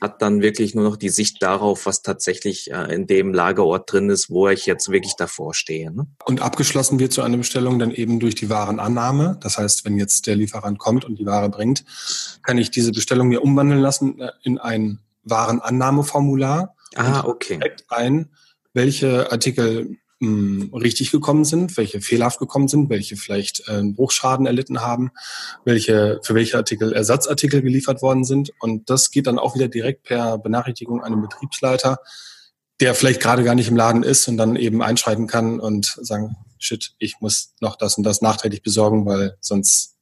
hat 0.00 0.22
dann 0.22 0.42
wirklich 0.42 0.74
nur 0.74 0.84
noch 0.84 0.96
die 0.96 1.08
Sicht 1.08 1.42
darauf, 1.42 1.86
was 1.86 2.02
tatsächlich 2.02 2.70
äh, 2.70 2.94
in 2.94 3.06
dem 3.06 3.32
Lagerort 3.32 3.90
drin 3.90 4.10
ist, 4.10 4.30
wo 4.30 4.48
ich 4.48 4.66
jetzt 4.66 4.90
wirklich 4.90 5.14
davor 5.16 5.54
stehe. 5.54 5.92
Ne? 5.92 6.06
Und 6.24 6.42
abgeschlossen 6.42 6.98
wird 6.98 7.12
so 7.12 7.22
eine 7.22 7.38
Bestellung 7.38 7.78
dann 7.78 7.90
eben 7.90 8.20
durch 8.20 8.34
die 8.34 8.50
Warenannahme. 8.50 9.38
Das 9.40 9.58
heißt, 9.58 9.84
wenn 9.84 9.98
jetzt 9.98 10.26
der 10.26 10.36
Lieferant 10.36 10.78
kommt 10.78 11.04
und 11.04 11.18
die 11.18 11.26
Ware 11.26 11.48
bringt, 11.48 11.84
kann 12.42 12.58
ich 12.58 12.70
diese 12.70 12.92
Bestellung 12.92 13.28
mir 13.28 13.42
umwandeln 13.42 13.80
lassen 13.80 14.20
äh, 14.20 14.30
in 14.42 14.58
ein 14.58 15.00
Warenannahmeformular. 15.24 16.74
Ah, 16.94 17.24
okay. 17.24 17.58
Direkt 17.58 17.84
ein, 17.88 18.30
welche 18.72 19.30
Artikel 19.32 19.96
mh, 20.20 20.76
richtig 20.78 21.10
gekommen 21.10 21.44
sind, 21.44 21.76
welche 21.76 22.00
fehlerhaft 22.00 22.38
gekommen 22.38 22.68
sind, 22.68 22.90
welche 22.90 23.16
vielleicht 23.16 23.68
äh, 23.68 23.82
Bruchschaden 23.82 24.46
erlitten 24.46 24.80
haben, 24.80 25.10
welche 25.64 26.20
für 26.22 26.34
welche 26.34 26.56
Artikel 26.56 26.92
Ersatzartikel 26.92 27.62
geliefert 27.62 28.02
worden 28.02 28.24
sind. 28.24 28.52
Und 28.60 28.88
das 28.90 29.10
geht 29.10 29.26
dann 29.26 29.38
auch 29.38 29.54
wieder 29.54 29.68
direkt 29.68 30.04
per 30.04 30.38
Benachrichtigung 30.38 31.02
an 31.02 31.12
den 31.12 31.22
Betriebsleiter, 31.22 31.98
der 32.80 32.94
vielleicht 32.94 33.20
gerade 33.20 33.44
gar 33.44 33.54
nicht 33.54 33.68
im 33.68 33.76
Laden 33.76 34.02
ist 34.02 34.28
und 34.28 34.36
dann 34.36 34.56
eben 34.56 34.82
einschreiten 34.82 35.26
kann 35.26 35.60
und 35.60 35.96
sagen, 36.00 36.36
shit, 36.58 36.94
ich 36.98 37.16
muss 37.20 37.54
noch 37.60 37.76
das 37.76 37.96
und 37.96 38.04
das 38.04 38.22
nachträglich 38.22 38.62
besorgen, 38.62 39.06
weil 39.06 39.36
sonst 39.40 39.94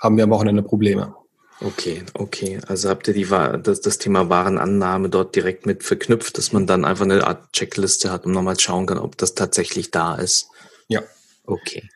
haben 0.00 0.16
wir 0.16 0.24
am 0.24 0.30
Wochenende 0.30 0.62
Probleme. 0.62 1.14
Okay, 1.60 2.04
okay. 2.14 2.60
Also 2.68 2.88
habt 2.88 3.08
ihr 3.08 3.14
die, 3.14 3.26
das, 3.26 3.80
das 3.80 3.98
Thema 3.98 4.28
Warenannahme 4.28 5.08
dort 5.08 5.34
direkt 5.34 5.66
mit 5.66 5.82
verknüpft, 5.82 6.38
dass 6.38 6.52
man 6.52 6.66
dann 6.66 6.84
einfach 6.84 7.04
eine 7.04 7.26
Art 7.26 7.52
Checkliste 7.52 8.12
hat 8.12 8.26
und 8.26 8.32
nochmal 8.32 8.58
schauen 8.58 8.86
kann, 8.86 8.98
ob 8.98 9.16
das 9.16 9.34
tatsächlich 9.34 9.90
da 9.90 10.14
ist? 10.14 10.50
Ja. 10.86 11.02
Okay. 11.44 11.88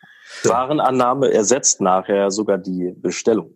Warenannahme 0.42 1.32
ersetzt 1.32 1.80
nachher 1.80 2.30
sogar 2.30 2.58
die 2.58 2.92
Bestellung. 2.96 3.54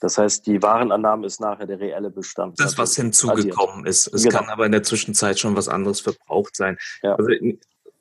Das 0.00 0.18
heißt, 0.18 0.46
die 0.46 0.60
Warenannahme 0.62 1.26
ist 1.26 1.40
nachher 1.40 1.66
der 1.66 1.78
reelle 1.78 2.10
Bestand. 2.10 2.58
Das, 2.58 2.76
was 2.76 2.96
hinzugekommen 2.96 3.86
ist. 3.86 4.12
Es 4.12 4.24
genau. 4.24 4.38
kann 4.38 4.48
aber 4.48 4.66
in 4.66 4.72
der 4.72 4.82
Zwischenzeit 4.82 5.38
schon 5.38 5.54
was 5.54 5.68
anderes 5.68 6.00
verbraucht 6.00 6.56
sein. 6.56 6.76
Ja. 7.02 7.14
Also 7.14 7.30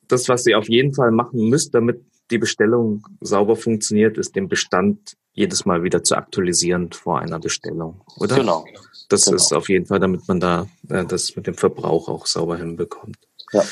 das, 0.08 0.28
was 0.28 0.46
ihr 0.48 0.58
auf 0.58 0.68
jeden 0.68 0.96
Fall 0.96 1.12
machen 1.12 1.48
müsst, 1.50 1.76
damit 1.76 2.04
die 2.32 2.38
Bestellung 2.38 3.06
sauber 3.20 3.56
funktioniert, 3.56 4.18
ist 4.18 4.36
den 4.36 4.48
Bestand 4.48 5.18
jedes 5.34 5.66
Mal 5.66 5.84
wieder 5.84 6.04
zu 6.04 6.16
aktualisieren 6.16 6.92
vor 6.92 7.20
einer 7.20 7.40
Bestellung, 7.40 8.02
oder? 8.18 8.36
Genau. 8.36 8.66
Das 9.10 9.26
genau. 9.26 9.36
ist 9.36 9.54
auf 9.54 9.70
jeden 9.70 9.86
Fall, 9.86 10.00
damit 10.00 10.28
man 10.28 10.40
da 10.40 10.68
äh, 10.90 11.06
das 11.06 11.36
mit 11.36 11.48
dem 11.48 11.56
Verbrauch 11.56 12.08
auch 12.08 12.26
sauber 12.26 12.58
hinbekommt. 12.58 13.18
Ja. 13.52 13.64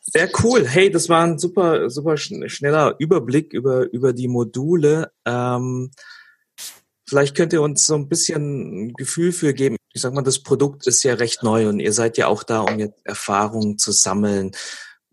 Sehr 0.00 0.30
cool. 0.42 0.66
Hey, 0.66 0.90
das 0.90 1.08
war 1.08 1.24
ein 1.24 1.38
super, 1.38 1.90
super 1.90 2.16
schneller 2.16 2.94
Überblick 2.98 3.52
über, 3.52 3.92
über 3.92 4.14
die 4.14 4.28
Module. 4.28 5.12
Ähm, 5.26 5.90
vielleicht 7.06 7.36
könnt 7.36 7.52
ihr 7.52 7.60
uns 7.60 7.86
so 7.86 7.94
ein 7.94 8.08
bisschen 8.08 8.86
ein 8.86 8.92
Gefühl 8.94 9.32
für 9.32 9.52
geben. 9.52 9.76
Ich 9.92 10.00
sag 10.00 10.14
mal, 10.14 10.22
das 10.22 10.42
Produkt 10.42 10.86
ist 10.86 11.02
ja 11.02 11.14
recht 11.14 11.42
neu 11.42 11.68
und 11.68 11.80
ihr 11.80 11.92
seid 11.92 12.16
ja 12.16 12.26
auch 12.26 12.42
da, 12.42 12.60
um 12.60 12.78
jetzt 12.78 13.04
Erfahrungen 13.04 13.76
zu 13.76 13.92
sammeln. 13.92 14.52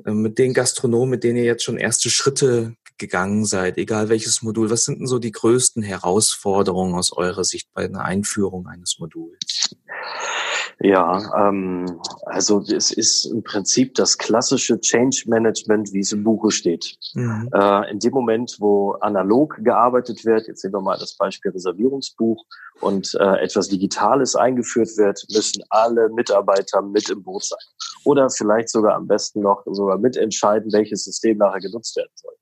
Äh, 0.03 0.11
mit 0.11 0.37
den 0.37 0.53
Gastronomen, 0.53 1.11
mit 1.11 1.23
denen 1.23 1.37
ihr 1.37 1.45
jetzt 1.45 1.63
schon 1.63 1.77
erste 1.77 2.09
Schritte 2.09 2.75
gegangen 2.97 3.45
seid, 3.45 3.77
egal 3.77 4.09
welches 4.09 4.41
Modul, 4.41 4.69
was 4.69 4.85
sind 4.85 4.99
denn 4.99 5.07
so 5.07 5.19
die 5.19 5.31
größten 5.31 5.83
Herausforderungen 5.83 6.95
aus 6.95 7.11
eurer 7.11 7.43
Sicht 7.43 7.67
bei 7.73 7.85
einer 7.85 8.03
Einführung 8.03 8.67
eines 8.67 8.97
Moduls? 8.99 9.75
Ja, 10.79 11.47
ähm, 11.47 12.01
also 12.25 12.59
es 12.61 12.91
ist 12.91 13.25
im 13.25 13.43
Prinzip 13.43 13.95
das 13.95 14.17
klassische 14.17 14.79
Change 14.79 15.23
Management, 15.27 15.93
wie 15.93 16.01
es 16.01 16.11
im 16.11 16.23
Buche 16.23 16.51
steht. 16.51 16.97
Mhm. 17.13 17.49
Äh, 17.53 17.91
in 17.91 17.99
dem 17.99 18.11
Moment, 18.11 18.57
wo 18.59 18.91
analog 18.99 19.57
gearbeitet 19.63 20.25
wird, 20.25 20.47
jetzt 20.47 20.61
sehen 20.61 20.73
wir 20.73 20.81
mal 20.81 20.97
das 20.97 21.15
Beispiel 21.15 21.51
Reservierungsbuch 21.51 22.43
und 22.81 23.15
äh, 23.19 23.43
etwas 23.43 23.69
Digitales 23.69 24.35
eingeführt 24.35 24.89
wird, 24.97 25.25
müssen 25.33 25.63
alle 25.69 26.09
Mitarbeiter 26.09 26.81
mit 26.81 27.09
im 27.09 27.23
Boot 27.23 27.45
sein. 27.45 27.59
Oder 28.03 28.29
vielleicht 28.29 28.69
sogar 28.69 28.95
am 28.95 29.07
besten 29.07 29.41
noch 29.41 29.63
sogar 29.65 29.97
mitentscheiden, 29.97 30.73
welches 30.73 31.05
System 31.05 31.37
nachher 31.37 31.61
genutzt 31.61 31.95
werden 31.95 32.11
soll. 32.15 32.33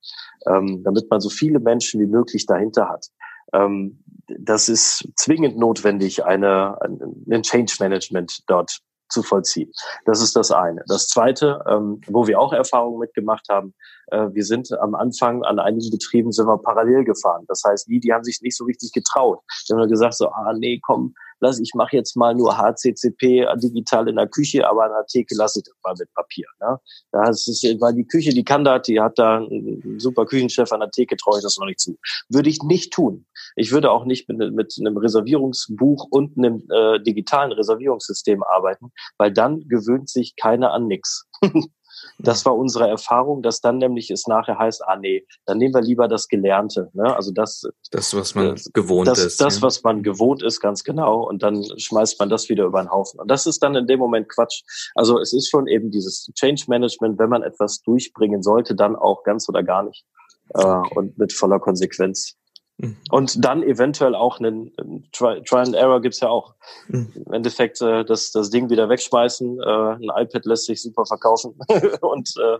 Ähm, 0.47 0.83
damit 0.83 1.09
man 1.09 1.21
so 1.21 1.29
viele 1.29 1.59
Menschen 1.59 2.01
wie 2.01 2.07
möglich 2.07 2.47
dahinter 2.47 2.89
hat. 2.89 3.07
Ähm, 3.53 4.03
das 4.27 4.69
ist 4.69 5.07
zwingend 5.15 5.57
notwendig, 5.57 6.25
eine, 6.25 6.79
ein 6.81 7.43
Change 7.43 7.75
Management 7.79 8.43
dort 8.47 8.79
zu 9.09 9.21
vollziehen. 9.21 9.71
Das 10.05 10.21
ist 10.21 10.35
das 10.35 10.51
eine. 10.51 10.83
Das 10.87 11.07
zweite, 11.07 11.63
ähm, 11.67 12.01
wo 12.07 12.27
wir 12.27 12.39
auch 12.39 12.51
Erfahrungen 12.51 12.99
mitgemacht 12.99 13.47
haben, 13.49 13.73
äh, 14.07 14.27
wir 14.31 14.43
sind 14.43 14.71
am 14.79 14.95
Anfang 14.95 15.43
an 15.43 15.59
einigen 15.59 15.91
Betrieben 15.91 16.31
sind 16.31 16.47
wir 16.47 16.57
parallel 16.57 17.03
gefahren. 17.03 17.45
Das 17.47 17.63
heißt, 17.65 17.87
die, 17.87 17.99
die 17.99 18.11
haben 18.11 18.23
sich 18.23 18.41
nicht 18.41 18.57
so 18.57 18.65
richtig 18.65 18.91
getraut. 18.91 19.39
Die 19.69 19.73
haben 19.73 19.87
gesagt 19.87 20.15
so, 20.15 20.29
ah 20.29 20.53
nee, 20.57 20.79
komm, 20.81 21.13
lass, 21.43 21.59
ich 21.59 21.73
mache 21.75 21.95
jetzt 21.95 22.15
mal 22.15 22.33
nur 22.33 22.57
HCCP 22.57 23.45
digital 23.61 24.07
in 24.07 24.15
der 24.15 24.27
Küche, 24.27 24.67
aber 24.67 24.85
an 24.85 24.91
der 24.91 25.05
Theke 25.05 25.35
lasse 25.35 25.59
ich 25.59 25.65
das 25.65 25.75
mal 25.83 25.93
mit 25.99 26.11
Papier. 26.13 26.47
Ne? 26.59 26.79
Das 27.11 27.47
ist, 27.47 27.63
weil 27.79 27.93
die 27.93 28.07
Küche, 28.07 28.31
die 28.31 28.43
kann 28.43 28.63
das, 28.63 28.83
die 28.83 28.99
hat 28.99 29.19
da 29.19 29.37
einen 29.37 29.99
super 29.99 30.25
Küchenchef 30.25 30.71
an 30.71 30.79
der 30.79 30.89
Theke, 30.89 31.15
traue 31.17 31.37
ich 31.37 31.43
das 31.43 31.57
noch 31.57 31.67
nicht 31.67 31.79
zu. 31.79 31.97
Würde 32.29 32.49
ich 32.49 32.63
nicht 32.63 32.93
tun. 32.93 33.25
Ich 33.55 33.71
würde 33.71 33.91
auch 33.91 34.05
nicht 34.05 34.27
mit, 34.29 34.53
mit 34.53 34.75
einem 34.79 34.97
Reservierungsbuch 34.97 36.07
und 36.09 36.37
einem 36.37 36.63
äh, 36.71 36.99
digitalen 37.03 37.51
Reservierungssystem 37.51 38.41
arbeiten, 38.43 38.91
weil 39.17 39.31
dann 39.31 39.67
gewöhnt 39.67 40.09
sich 40.09 40.35
keiner 40.35 40.71
an 40.71 40.87
nix. 40.87 41.27
Das 42.19 42.45
war 42.45 42.55
unsere 42.55 42.87
Erfahrung, 42.87 43.41
dass 43.41 43.61
dann 43.61 43.77
nämlich 43.77 44.09
es 44.11 44.27
nachher 44.27 44.57
heißt, 44.57 44.83
ah 44.85 44.95
nee, 44.95 45.25
dann 45.45 45.57
nehmen 45.57 45.73
wir 45.73 45.81
lieber 45.81 46.07
das 46.07 46.27
Gelernte. 46.27 46.89
Ne? 46.93 47.15
Also 47.15 47.31
das, 47.31 47.63
das, 47.91 48.15
was 48.15 48.35
man 48.35 48.51
das, 48.51 48.71
gewohnt 48.73 49.07
das, 49.07 49.19
ist. 49.19 49.41
Das, 49.41 49.57
ja. 49.57 49.61
was 49.61 49.83
man 49.83 50.03
gewohnt 50.03 50.43
ist, 50.43 50.59
ganz 50.59 50.83
genau. 50.83 51.27
Und 51.27 51.43
dann 51.43 51.63
schmeißt 51.77 52.19
man 52.19 52.29
das 52.29 52.49
wieder 52.49 52.65
über 52.65 52.81
den 52.81 52.91
Haufen. 52.91 53.19
Und 53.19 53.29
das 53.29 53.45
ist 53.45 53.61
dann 53.63 53.75
in 53.75 53.87
dem 53.87 53.99
Moment 53.99 54.29
Quatsch. 54.29 54.63
Also 54.95 55.19
es 55.19 55.33
ist 55.33 55.49
schon 55.49 55.67
eben 55.67 55.91
dieses 55.91 56.31
Change 56.35 56.65
Management, 56.67 57.19
wenn 57.19 57.29
man 57.29 57.43
etwas 57.43 57.81
durchbringen 57.81 58.43
sollte, 58.43 58.75
dann 58.75 58.95
auch 58.95 59.23
ganz 59.23 59.49
oder 59.49 59.63
gar 59.63 59.83
nicht. 59.83 60.05
Äh, 60.53 60.63
okay. 60.63 60.89
Äh, 60.91 60.97
und 60.97 61.17
mit 61.17 61.33
voller 61.33 61.59
Konsequenz. 61.59 62.37
Mhm. 62.77 62.97
Und 63.11 63.43
dann 63.43 63.63
eventuell 63.63 64.15
auch 64.15 64.39
einen, 64.39 64.71
einen 64.77 65.07
Try, 65.11 65.41
Try 65.43 65.59
and 65.59 65.75
Error 65.75 66.01
gibt's 66.01 66.19
ja 66.19 66.29
auch. 66.29 66.55
Mhm. 66.87 67.11
Im 67.25 67.33
Endeffekt 67.33 67.81
äh, 67.81 68.03
das, 68.03 68.31
das 68.31 68.49
Ding 68.49 68.69
wieder 68.69 68.89
wegschmeißen. 68.89 69.59
Äh, 69.59 69.63
ein 69.63 70.09
iPad 70.15 70.45
lässt 70.45 70.65
sich 70.65 70.81
super 70.81 71.05
verkaufen. 71.05 71.57
und 72.01 72.33
äh, 72.37 72.55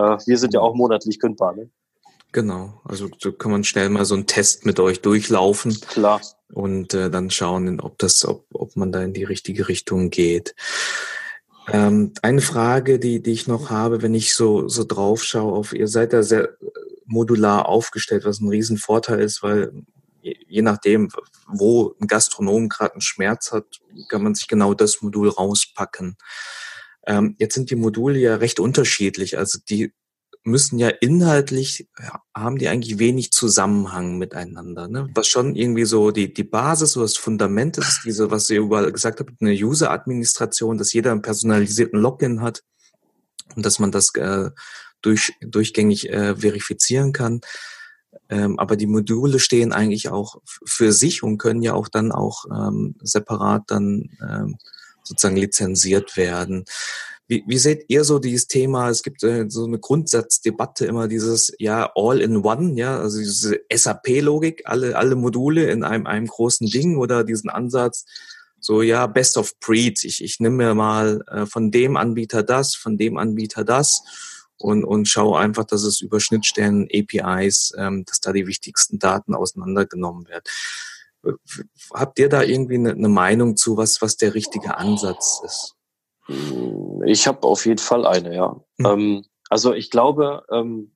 äh, 0.00 0.18
wir 0.26 0.38
sind 0.38 0.54
ja 0.54 0.60
auch 0.60 0.74
monatlich 0.74 1.20
kündbar. 1.20 1.54
Ne? 1.54 1.70
Genau, 2.32 2.80
also 2.84 3.08
so 3.18 3.32
kann 3.32 3.50
man 3.50 3.62
schnell 3.62 3.90
mal 3.90 4.06
so 4.06 4.14
einen 4.14 4.26
Test 4.26 4.64
mit 4.64 4.80
euch 4.80 5.02
durchlaufen. 5.02 5.78
Klar. 5.88 6.20
Und 6.52 6.94
äh, 6.94 7.10
dann 7.10 7.30
schauen, 7.30 7.80
ob 7.80 7.98
das, 7.98 8.24
ob, 8.24 8.46
ob 8.54 8.74
man 8.76 8.90
da 8.90 9.02
in 9.02 9.12
die 9.12 9.24
richtige 9.24 9.68
Richtung 9.68 10.08
geht. 10.08 10.54
Ähm, 11.70 12.12
eine 12.22 12.40
Frage, 12.40 12.98
die, 12.98 13.22
die 13.22 13.32
ich 13.32 13.46
noch 13.46 13.70
habe, 13.70 14.02
wenn 14.02 14.14
ich 14.14 14.34
so, 14.34 14.66
so 14.68 14.84
drauf 14.84 15.22
schaue 15.22 15.52
auf, 15.52 15.72
ihr 15.74 15.88
seid 15.88 16.12
da 16.12 16.22
sehr 16.22 16.56
modular 17.12 17.68
aufgestellt, 17.68 18.24
was 18.24 18.40
ein 18.40 18.48
Riesenvorteil 18.48 19.20
ist, 19.20 19.42
weil 19.42 19.72
je 20.22 20.62
nachdem, 20.62 21.10
wo 21.46 21.94
ein 22.00 22.06
Gastronom 22.06 22.68
gerade 22.68 22.94
einen 22.94 23.00
Schmerz 23.00 23.52
hat, 23.52 23.80
kann 24.08 24.22
man 24.22 24.34
sich 24.34 24.48
genau 24.48 24.74
das 24.74 25.02
Modul 25.02 25.28
rauspacken. 25.28 26.16
Ähm, 27.06 27.34
jetzt 27.38 27.54
sind 27.54 27.70
die 27.70 27.76
Module 27.76 28.18
ja 28.18 28.36
recht 28.36 28.60
unterschiedlich. 28.60 29.36
Also 29.36 29.58
die 29.68 29.92
müssen 30.44 30.78
ja 30.78 30.88
inhaltlich, 30.88 31.88
ja, 31.98 32.20
haben 32.34 32.58
die 32.58 32.68
eigentlich 32.68 32.98
wenig 32.98 33.32
Zusammenhang 33.32 34.18
miteinander. 34.18 34.88
Ne? 34.88 35.08
Was 35.14 35.28
schon 35.28 35.54
irgendwie 35.54 35.84
so 35.84 36.10
die, 36.10 36.32
die 36.32 36.44
Basis 36.44 36.96
oder 36.96 37.04
das 37.04 37.16
Fundament 37.16 37.78
ist, 37.78 38.02
diese, 38.04 38.30
was 38.30 38.50
ihr 38.50 38.60
überall 38.60 38.90
gesagt 38.92 39.20
habt, 39.20 39.30
eine 39.40 39.52
User-Administration, 39.52 40.78
dass 40.78 40.92
jeder 40.92 41.12
einen 41.12 41.22
personalisierten 41.22 42.00
Login 42.00 42.40
hat 42.40 42.62
und 43.54 43.66
dass 43.66 43.78
man 43.78 43.92
das 43.92 44.14
äh, 44.14 44.50
durch, 45.02 45.34
durchgängig 45.40 46.08
äh, 46.10 46.36
verifizieren 46.36 47.12
kann. 47.12 47.40
Ähm, 48.28 48.58
aber 48.58 48.76
die 48.76 48.86
Module 48.86 49.38
stehen 49.38 49.72
eigentlich 49.72 50.08
auch 50.08 50.36
für 50.44 50.92
sich 50.92 51.22
und 51.22 51.38
können 51.38 51.62
ja 51.62 51.74
auch 51.74 51.88
dann 51.88 52.12
auch 52.12 52.44
ähm, 52.50 52.94
separat 53.02 53.64
dann 53.66 54.10
ähm, 54.22 54.56
sozusagen 55.02 55.36
lizenziert 55.36 56.16
werden. 56.16 56.64
Wie, 57.28 57.44
wie 57.46 57.58
seht 57.58 57.84
ihr 57.88 58.04
so 58.04 58.18
dieses 58.18 58.46
Thema? 58.46 58.90
Es 58.90 59.02
gibt 59.02 59.22
äh, 59.22 59.46
so 59.48 59.64
eine 59.64 59.78
Grundsatzdebatte 59.78 60.86
immer 60.86 61.08
dieses 61.08 61.52
ja 61.58 61.90
all 61.94 62.20
in 62.20 62.38
one, 62.38 62.74
ja, 62.78 62.98
also 62.98 63.18
diese 63.18 63.60
SAP-Logik, 63.72 64.62
alle 64.66 64.96
alle 64.96 65.16
Module 65.16 65.70
in 65.70 65.84
einem 65.84 66.06
einem 66.06 66.26
großen 66.26 66.68
Ding 66.68 66.98
oder 66.98 67.24
diesen 67.24 67.48
Ansatz 67.48 68.04
so 68.60 68.82
ja 68.82 69.06
best 69.06 69.36
of 69.38 69.58
breed. 69.60 70.04
Ich 70.04 70.22
ich 70.22 70.40
nehme 70.40 70.56
mir 70.56 70.74
mal 70.74 71.22
äh, 71.28 71.46
von 71.46 71.70
dem 71.70 71.96
Anbieter 71.96 72.42
das, 72.42 72.74
von 72.74 72.98
dem 72.98 73.16
Anbieter 73.16 73.64
das 73.64 74.02
und 74.62 74.84
und 74.84 75.08
schaue 75.08 75.38
einfach, 75.38 75.64
dass 75.64 75.82
es 75.82 76.00
über 76.00 76.20
Schnittstellen 76.20 76.88
APIs, 76.92 77.72
ähm, 77.76 78.04
dass 78.06 78.20
da 78.20 78.32
die 78.32 78.46
wichtigsten 78.46 78.98
Daten 78.98 79.34
auseinandergenommen 79.34 80.28
werden. 80.28 80.44
Habt 81.92 82.18
ihr 82.18 82.28
da 82.28 82.42
irgendwie 82.42 82.74
eine, 82.74 82.90
eine 82.92 83.08
Meinung 83.08 83.56
zu, 83.56 83.76
was 83.76 84.02
was 84.02 84.16
der 84.16 84.34
richtige 84.34 84.76
Ansatz 84.76 85.40
ist? 85.44 85.74
Ich 87.04 87.26
habe 87.26 87.46
auf 87.46 87.66
jeden 87.66 87.78
Fall 87.78 88.06
eine, 88.06 88.34
ja. 88.34 88.60
Mhm. 88.78 88.86
Ähm, 88.86 89.24
also 89.48 89.74
ich 89.74 89.90
glaube, 89.90 90.44
ähm, 90.50 90.91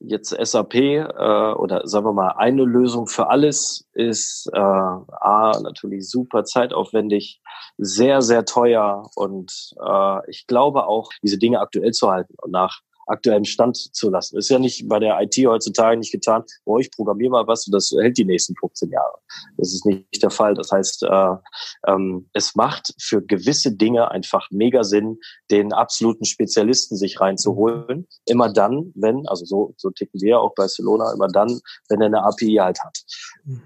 jetzt 0.00 0.30
SAP 0.30 0.74
äh, 0.74 1.52
oder 1.54 1.86
sagen 1.86 2.06
wir 2.06 2.12
mal 2.12 2.34
eine 2.36 2.64
Lösung 2.64 3.06
für 3.06 3.28
alles 3.28 3.86
ist 3.92 4.48
äh, 4.52 4.58
A, 4.58 5.52
natürlich 5.62 6.08
super 6.08 6.44
zeitaufwendig, 6.44 7.40
sehr, 7.76 8.22
sehr 8.22 8.44
teuer 8.44 9.10
und 9.14 9.74
äh, 9.84 10.30
ich 10.30 10.46
glaube 10.46 10.86
auch, 10.86 11.10
diese 11.22 11.38
Dinge 11.38 11.60
aktuell 11.60 11.92
zu 11.92 12.10
halten 12.10 12.34
und 12.38 12.50
nach 12.50 12.80
aktuellem 13.08 13.44
Stand 13.44 13.76
zu 13.76 14.10
lassen. 14.10 14.38
Ist 14.38 14.50
ja 14.50 14.58
nicht 14.58 14.88
bei 14.88 14.98
der 14.98 15.20
IT 15.20 15.36
heutzutage 15.46 15.98
nicht 15.98 16.12
getan, 16.12 16.44
oh, 16.64 16.78
ich 16.78 16.90
programmiere 16.90 17.30
mal 17.30 17.46
was 17.46 17.66
und 17.66 17.72
das 17.72 17.92
hält 17.98 18.18
die 18.18 18.24
nächsten 18.24 18.54
15 18.56 18.90
Jahre. 18.90 19.18
Das 19.56 19.72
ist 19.72 19.84
nicht 19.84 20.22
der 20.22 20.30
Fall. 20.30 20.54
Das 20.54 20.70
heißt, 20.70 21.02
äh, 21.04 21.36
ähm, 21.86 22.28
es 22.32 22.54
macht 22.54 22.94
für 23.00 23.22
gewisse 23.22 23.72
Dinge 23.72 24.10
einfach 24.10 24.48
mega 24.50 24.84
Sinn, 24.84 25.18
den 25.50 25.72
absoluten 25.72 26.24
Spezialisten 26.24 26.96
sich 26.96 27.20
reinzuholen. 27.20 28.06
Immer 28.26 28.52
dann, 28.52 28.92
wenn, 28.94 29.26
also 29.28 29.44
so, 29.44 29.74
so 29.76 29.90
ticken 29.90 30.20
wir 30.20 30.40
auch 30.40 30.54
bei 30.54 30.66
Solona, 30.68 31.12
immer 31.12 31.28
dann, 31.28 31.60
wenn 31.88 32.00
er 32.00 32.06
eine 32.06 32.24
API 32.24 32.56
halt 32.56 32.78
hat. 32.80 32.98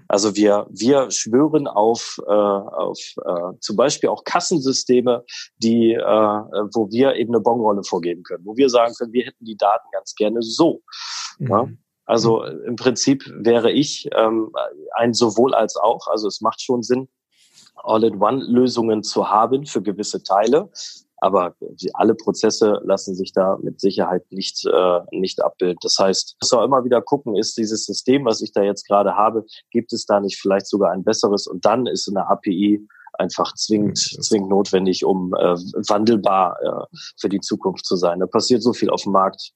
Also 0.07 0.35
wir, 0.35 0.67
wir 0.69 1.11
schwören 1.11 1.67
auf, 1.67 2.17
äh, 2.25 2.31
auf 2.31 2.99
äh, 3.25 3.57
zum 3.59 3.75
Beispiel 3.75 4.09
auch 4.09 4.23
Kassensysteme, 4.23 5.23
die, 5.57 5.93
äh, 5.93 5.99
wo 6.01 6.89
wir 6.89 7.15
eben 7.15 7.33
eine 7.33 7.41
Bonrolle 7.41 7.83
vorgeben 7.83 8.23
können, 8.23 8.45
wo 8.45 8.55
wir 8.55 8.69
sagen 8.69 8.93
können, 8.97 9.13
wir 9.13 9.32
hätten 9.33 9.45
die 9.45 9.57
Daten 9.57 9.87
ganz 9.91 10.15
gerne 10.15 10.41
so. 10.41 10.81
Mhm. 11.39 11.47
Ja? 11.47 11.67
Also 12.05 12.41
mhm. 12.41 12.63
im 12.65 12.75
Prinzip 12.75 13.25
wäre 13.33 13.71
ich 13.71 14.09
ähm, 14.15 14.51
ein 14.95 15.13
sowohl 15.13 15.53
als 15.53 15.75
auch. 15.75 16.07
Also 16.07 16.27
es 16.27 16.41
macht 16.41 16.61
schon 16.61 16.83
Sinn, 16.83 17.09
All-in-One-Lösungen 17.75 19.03
zu 19.03 19.29
haben 19.29 19.65
für 19.65 19.81
gewisse 19.81 20.23
Teile. 20.23 20.69
Aber 21.17 21.55
alle 21.93 22.15
Prozesse 22.15 22.81
lassen 22.83 23.15
sich 23.15 23.31
da 23.31 23.57
mit 23.61 23.79
Sicherheit 23.79 24.29
nicht, 24.29 24.65
äh, 24.65 24.99
nicht 25.11 25.41
abbilden. 25.41 25.77
Das 25.81 25.95
heißt, 25.97 26.35
muss 26.41 26.51
auch 26.51 26.65
immer 26.65 26.83
wieder 26.83 27.01
gucken, 27.01 27.37
ist 27.37 27.57
dieses 27.57 27.85
System, 27.85 28.25
was 28.25 28.41
ich 28.41 28.51
da 28.51 28.61
jetzt 28.61 28.85
gerade 28.85 29.15
habe, 29.15 29.45
gibt 29.71 29.93
es 29.93 30.05
da 30.05 30.19
nicht 30.19 30.37
vielleicht 30.37 30.67
sogar 30.67 30.91
ein 30.91 31.05
besseres? 31.05 31.47
Und 31.47 31.63
dann 31.63 31.85
ist 31.87 32.09
eine 32.09 32.27
API 32.27 32.85
einfach 33.13 33.53
zwingend, 33.55 33.97
zwingend 33.97 34.49
notwendig, 34.49 35.05
um 35.05 35.33
äh, 35.33 35.55
wandelbar 35.87 36.57
äh, 36.61 36.97
für 37.19 37.29
die 37.29 37.39
Zukunft 37.39 37.85
zu 37.85 37.95
sein. 37.95 38.19
Da 38.19 38.27
passiert 38.27 38.61
so 38.61 38.73
viel 38.73 38.89
auf 38.89 39.03
dem 39.03 39.11
Markt. 39.11 39.51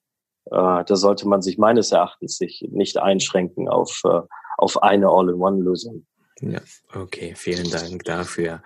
Äh, 0.45 0.83
da 0.85 0.95
sollte 0.95 1.27
man 1.27 1.41
sich 1.41 1.57
meines 1.57 1.91
Erachtens 1.91 2.37
sich 2.37 2.65
nicht 2.71 2.97
einschränken 2.97 3.67
auf, 3.67 4.01
äh, 4.05 4.21
auf 4.57 4.81
eine 4.83 5.07
All-in-One-Lösung. 5.09 6.05
Ja, 6.39 6.61
okay, 6.93 7.33
vielen 7.35 7.69
Dank 7.69 8.03
dafür. 8.03 8.61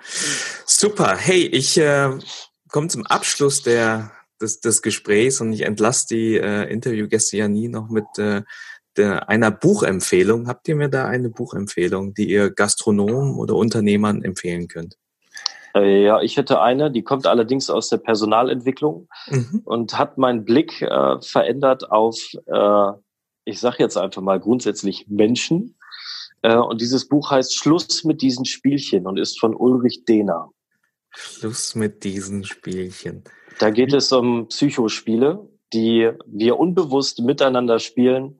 Super. 0.65 1.15
Hey, 1.15 1.45
ich 1.45 1.77
äh, 1.77 2.09
komme 2.69 2.89
zum 2.89 3.05
Abschluss 3.05 3.63
der, 3.63 4.11
des, 4.41 4.59
des 4.59 4.81
Gesprächs 4.81 5.39
und 5.39 5.53
ich 5.53 5.61
entlasse 5.61 6.07
die 6.09 6.35
äh, 6.35 6.69
Interviewgäste 6.71 7.37
ja 7.37 7.47
nie 7.47 7.69
noch 7.69 7.89
mit 7.89 8.05
äh, 8.17 8.41
der, 8.97 9.29
einer 9.29 9.51
Buchempfehlung. 9.51 10.47
Habt 10.47 10.67
ihr 10.67 10.75
mir 10.75 10.89
da 10.89 11.05
eine 11.07 11.29
Buchempfehlung, 11.29 12.13
die 12.13 12.29
ihr 12.29 12.51
Gastronomen 12.51 13.35
oder 13.35 13.55
Unternehmern 13.55 14.23
empfehlen 14.23 14.67
könnt? 14.67 14.97
Äh, 15.75 16.03
ja, 16.03 16.21
ich 16.21 16.37
hätte 16.37 16.61
eine, 16.61 16.91
die 16.91 17.03
kommt 17.03 17.27
allerdings 17.27 17.69
aus 17.69 17.89
der 17.89 17.97
Personalentwicklung 17.97 19.07
mhm. 19.27 19.61
und 19.65 19.97
hat 19.97 20.17
meinen 20.17 20.43
Blick 20.43 20.81
äh, 20.81 21.21
verändert 21.21 21.91
auf, 21.91 22.17
äh, 22.45 22.91
ich 23.45 23.59
sage 23.59 23.77
jetzt 23.79 23.97
einfach 23.97 24.21
mal 24.21 24.39
grundsätzlich 24.39 25.07
Menschen. 25.07 25.77
Äh, 26.41 26.57
und 26.57 26.81
dieses 26.81 27.07
Buch 27.07 27.31
heißt 27.31 27.55
Schluss 27.55 28.03
mit 28.03 28.21
diesen 28.21 28.45
Spielchen 28.45 29.07
und 29.07 29.17
ist 29.17 29.39
von 29.39 29.55
Ulrich 29.55 30.03
Dehner. 30.05 30.49
Schluss 31.11 31.75
mit 31.75 32.03
diesen 32.03 32.43
Spielchen. 32.43 33.23
Da 33.59 33.69
geht 33.69 33.93
es 33.93 34.11
um 34.11 34.47
Psychospiele, 34.47 35.47
die 35.73 36.11
wir 36.25 36.59
unbewusst 36.59 37.19
miteinander 37.19 37.79
spielen, 37.79 38.39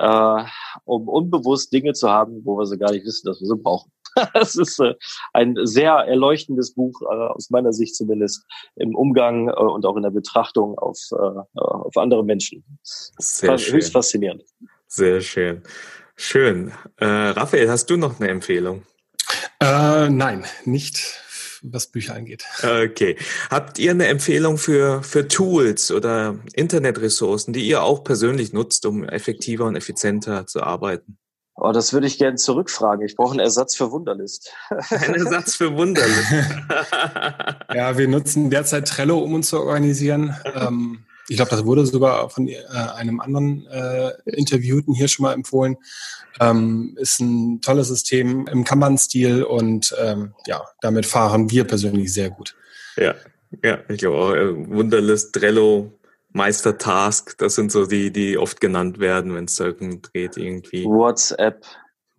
äh, 0.00 0.44
um 0.84 1.08
unbewusst 1.08 1.72
Dinge 1.72 1.92
zu 1.92 2.08
haben, 2.08 2.40
wo 2.44 2.58
wir 2.58 2.66
sie 2.66 2.78
gar 2.78 2.90
nicht 2.90 3.04
wissen, 3.04 3.26
dass 3.26 3.40
wir 3.40 3.46
sie 3.46 3.56
brauchen. 3.56 3.92
Das 4.34 4.56
ist 4.56 4.80
äh, 4.80 4.94
ein 5.32 5.56
sehr 5.62 5.92
erleuchtendes 5.92 6.74
Buch, 6.74 7.00
äh, 7.02 7.06
aus 7.06 7.50
meiner 7.50 7.72
Sicht 7.72 7.94
zumindest, 7.94 8.44
im 8.74 8.96
Umgang 8.96 9.48
äh, 9.48 9.52
und 9.52 9.86
auch 9.86 9.96
in 9.96 10.02
der 10.02 10.10
Betrachtung 10.10 10.76
auf, 10.78 10.98
äh, 11.12 11.58
auf 11.60 11.96
andere 11.96 12.24
Menschen. 12.24 12.64
Sehr 12.82 13.52
Höchst 13.52 13.66
schön. 13.66 13.82
faszinierend. 13.82 14.42
Sehr 14.88 15.20
schön. 15.20 15.62
Schön. 16.16 16.72
Äh, 16.96 17.04
Raphael, 17.06 17.70
hast 17.70 17.88
du 17.88 17.96
noch 17.96 18.18
eine 18.18 18.30
Empfehlung? 18.30 18.82
Äh, 19.60 20.08
nein, 20.10 20.44
nicht 20.64 20.98
was 21.62 21.86
Bücher 21.86 22.14
angeht. 22.14 22.44
Okay. 22.62 23.16
Habt 23.50 23.78
ihr 23.78 23.90
eine 23.90 24.06
Empfehlung 24.06 24.58
für, 24.58 25.02
für 25.02 25.28
Tools 25.28 25.90
oder 25.90 26.36
Internetressourcen, 26.54 27.52
die 27.52 27.66
ihr 27.66 27.82
auch 27.82 28.04
persönlich 28.04 28.52
nutzt, 28.52 28.86
um 28.86 29.04
effektiver 29.04 29.64
und 29.64 29.76
effizienter 29.76 30.46
zu 30.46 30.62
arbeiten? 30.62 31.18
Oh, 31.62 31.72
das 31.72 31.92
würde 31.92 32.06
ich 32.06 32.16
gerne 32.16 32.36
zurückfragen. 32.36 33.04
Ich 33.04 33.16
brauche 33.16 33.32
einen 33.32 33.40
Ersatz 33.40 33.76
für 33.76 33.90
Wunderlist. 33.90 34.50
Ein 34.90 35.14
Ersatz 35.14 35.56
für 35.56 35.76
Wunderlist. 35.76 36.32
ja, 37.74 37.98
wir 37.98 38.08
nutzen 38.08 38.48
derzeit 38.48 38.88
Trello, 38.88 39.18
um 39.18 39.34
uns 39.34 39.50
zu 39.50 39.58
organisieren. 39.58 40.34
Ähm, 40.54 41.04
ich 41.30 41.36
glaube, 41.36 41.52
das 41.52 41.64
wurde 41.64 41.86
sogar 41.86 42.28
von 42.28 42.48
äh, 42.48 42.56
einem 42.96 43.20
anderen 43.20 43.64
äh, 43.68 44.10
Interviewten 44.24 44.94
hier 44.94 45.06
schon 45.06 45.22
mal 45.22 45.32
empfohlen. 45.32 45.76
Ähm, 46.40 46.96
ist 46.98 47.20
ein 47.20 47.60
tolles 47.60 47.86
System 47.86 48.48
im 48.48 48.64
Kanban-Stil 48.64 49.44
und 49.44 49.94
ähm, 50.00 50.34
ja, 50.46 50.60
damit 50.80 51.06
fahren 51.06 51.48
wir 51.50 51.64
persönlich 51.64 52.12
sehr 52.12 52.30
gut. 52.30 52.56
Ja, 52.96 53.14
ja, 53.64 53.78
ich 53.88 53.98
glaube 53.98 54.18
auch. 54.18 54.34
Äh, 54.34 54.68
Wunderlist, 54.70 55.32
Trello, 55.32 55.92
Meistertask, 56.32 57.38
das 57.38 57.54
sind 57.54 57.70
so 57.70 57.86
die, 57.86 58.10
die 58.10 58.36
oft 58.36 58.60
genannt 58.60 58.98
werden, 58.98 59.32
wenn 59.34 59.44
es 59.44 59.54
darum 59.54 60.02
geht, 60.12 60.36
irgendwie. 60.36 60.84
WhatsApp. 60.84 61.64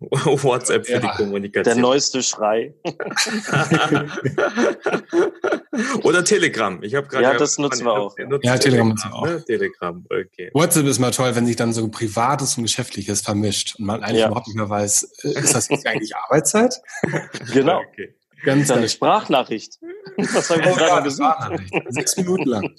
WhatsApp 0.00 0.86
für 0.86 0.92
Ja, 0.92 0.98
die 1.00 1.06
Der 1.06 1.16
Kommunikation. 1.16 1.80
neueste 1.80 2.22
Schrei. 2.22 2.74
Oder 6.02 6.22
Telegram. 6.24 6.82
Ich 6.82 6.94
habe 6.94 7.06
gerade. 7.08 7.24
Ja, 7.24 7.34
das 7.34 7.56
nutzen 7.58 7.84
wir 7.86 7.92
auch. 7.92 8.14
Nutzt 8.18 8.44
Ja, 8.44 8.58
Telegram 8.58 8.88
nutzen 8.88 9.10
wir 9.10 9.14
auch. 9.14 9.26
Ne? 9.26 9.44
Telegram, 9.44 10.04
okay. 10.04 10.50
WhatsApp 10.52 10.86
ist 10.86 10.98
mal 10.98 11.10
toll, 11.12 11.34
wenn 11.34 11.46
sich 11.46 11.56
dann 11.56 11.72
so 11.72 11.88
Privates 11.88 12.56
und 12.58 12.64
Geschäftliches 12.64 13.22
vermischt 13.22 13.76
und 13.78 13.86
man 13.86 14.02
eigentlich 14.02 14.20
Ja. 14.20 14.26
überhaupt 14.26 14.48
nicht 14.48 14.56
mehr 14.56 14.68
weiß, 14.68 15.02
äh, 15.24 15.28
ist 15.40 15.54
das 15.54 15.68
jetzt 15.68 15.86
eigentlich 15.86 16.14
Arbeitszeit? 16.14 16.80
Genau. 17.52 17.80
Okay. 17.90 18.14
Ganz 18.44 18.70
eine 18.72 18.88
Sprachnachricht. 18.88 19.78
Was 20.16 20.50
habe 20.50 20.60
ich 20.60 20.66
Oh, 20.66 20.70
ja, 20.70 20.76
gerade 20.76 21.04
gesagt? 21.04 21.60
Sechs 21.90 22.16
Minuten 22.16 22.48
lang. 22.48 22.70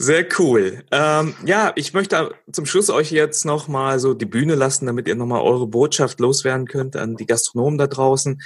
Sehr 0.00 0.26
cool. 0.38 0.84
Ähm, 0.92 1.34
ja, 1.44 1.72
ich 1.74 1.92
möchte 1.92 2.32
zum 2.52 2.66
Schluss 2.66 2.88
euch 2.88 3.10
jetzt 3.10 3.44
nochmal 3.44 3.98
so 3.98 4.14
die 4.14 4.26
Bühne 4.26 4.54
lassen, 4.54 4.86
damit 4.86 5.08
ihr 5.08 5.16
nochmal 5.16 5.40
eure 5.42 5.66
Botschaft 5.66 6.20
loswerden 6.20 6.66
könnt 6.68 6.94
an 6.94 7.16
die 7.16 7.26
Gastronomen 7.26 7.78
da 7.78 7.88
draußen. 7.88 8.40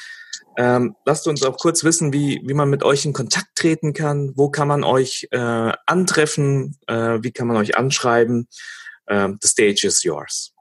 Ähm, 0.57 0.94
lasst 1.05 1.26
uns 1.26 1.42
auch 1.42 1.57
kurz 1.57 1.84
wissen, 1.84 2.12
wie, 2.12 2.40
wie 2.44 2.55
man 2.55 2.68
mit 2.68 2.82
euch 2.82 3.05
in 3.05 3.12
Kontakt 3.12 3.55
treten 3.55 3.92
kann. 3.92 4.32
Wo 4.36 4.50
kann 4.50 4.68
man 4.68 4.84
euch 4.84 5.28
äh, 5.30 5.72
antreffen? 5.86 6.78
Äh, 6.86 7.18
wie 7.22 7.32
kann 7.32 7.46
man 7.46 7.57
euch 7.57 7.76
anschreiben? 7.76 8.48
Ähm, 9.09 9.38
the 9.40 9.48
stage 9.48 9.86
is 9.86 10.03
yours. 10.03 10.53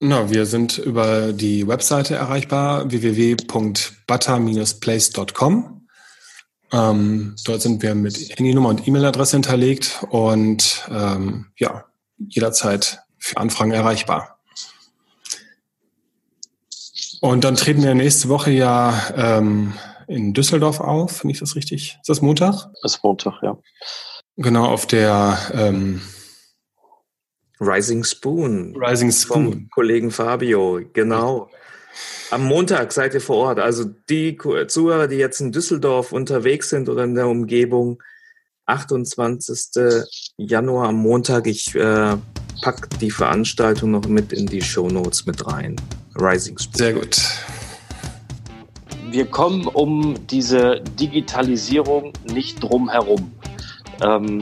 Na, 0.00 0.30
wir 0.30 0.46
sind 0.46 0.78
über 0.78 1.32
die 1.32 1.68
Webseite 1.68 2.16
erreichbar, 2.16 2.90
www.butter-place.com. 2.90 5.86
Ähm, 6.72 7.36
dort 7.44 7.62
sind 7.62 7.82
wir 7.82 7.94
mit 7.94 8.36
Handynummer 8.36 8.70
und 8.70 8.88
E-Mail-Adresse 8.88 9.36
hinterlegt 9.36 10.04
und 10.10 10.88
ähm, 10.90 11.52
ja, 11.56 11.84
jederzeit 12.18 12.98
für 13.18 13.36
Anfragen 13.36 13.70
erreichbar. 13.70 14.31
Und 17.22 17.44
dann 17.44 17.54
treten 17.54 17.84
wir 17.84 17.94
nächste 17.94 18.28
Woche 18.28 18.50
ja 18.50 19.00
ähm, 19.14 19.74
in 20.08 20.34
Düsseldorf 20.34 20.80
auf, 20.80 21.18
finde 21.18 21.34
ich 21.34 21.38
das 21.38 21.54
richtig? 21.54 21.96
Ist 22.00 22.08
das 22.08 22.20
Montag? 22.20 22.68
Das 22.82 22.96
ist 22.96 23.04
Montag, 23.04 23.40
ja. 23.44 23.56
Genau, 24.36 24.64
auf 24.64 24.86
der 24.86 25.38
ähm, 25.54 26.02
Rising 27.60 28.02
Spoon. 28.02 28.74
Rising 28.76 29.12
Spoon. 29.12 29.52
Vom 29.52 29.70
Kollegen 29.70 30.10
Fabio, 30.10 30.80
genau. 30.92 31.48
Am 32.32 32.42
Montag 32.42 32.90
seid 32.90 33.14
ihr 33.14 33.20
vor 33.20 33.36
Ort. 33.36 33.60
Also 33.60 33.84
die 33.84 34.36
Zuhörer, 34.66 35.06
die 35.06 35.14
jetzt 35.14 35.40
in 35.40 35.52
Düsseldorf 35.52 36.10
unterwegs 36.10 36.70
sind 36.70 36.88
oder 36.88 37.04
in 37.04 37.14
der 37.14 37.28
Umgebung, 37.28 38.02
28. 38.66 40.02
Januar 40.38 40.88
am 40.88 40.96
Montag. 40.96 41.46
Ich 41.46 41.72
äh, 41.76 42.16
pack 42.62 42.98
die 42.98 43.12
Veranstaltung 43.12 43.92
noch 43.92 44.08
mit 44.08 44.32
in 44.32 44.46
die 44.46 44.60
Shownotes 44.60 45.24
mit 45.24 45.46
rein. 45.46 45.76
Rising 46.16 46.58
Spoon. 46.58 46.74
Sehr 46.74 46.92
gut. 46.94 47.16
Wir 49.10 49.26
kommen 49.26 49.66
um 49.66 50.14
diese 50.28 50.80
Digitalisierung 50.98 52.12
nicht 52.32 52.62
drum 52.62 52.88
herum. 52.88 53.32
Ähm, 54.02 54.40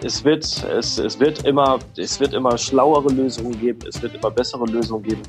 es 0.00 0.24
wird, 0.24 0.44
es, 0.64 0.98
es 0.98 1.18
wird 1.18 1.44
immer, 1.44 1.80
es 1.96 2.20
wird 2.20 2.32
immer 2.32 2.56
schlauere 2.56 3.12
Lösungen 3.12 3.58
geben, 3.58 3.80
es 3.88 4.00
wird 4.00 4.14
immer 4.14 4.30
bessere 4.30 4.64
Lösungen 4.66 5.02
geben. 5.02 5.22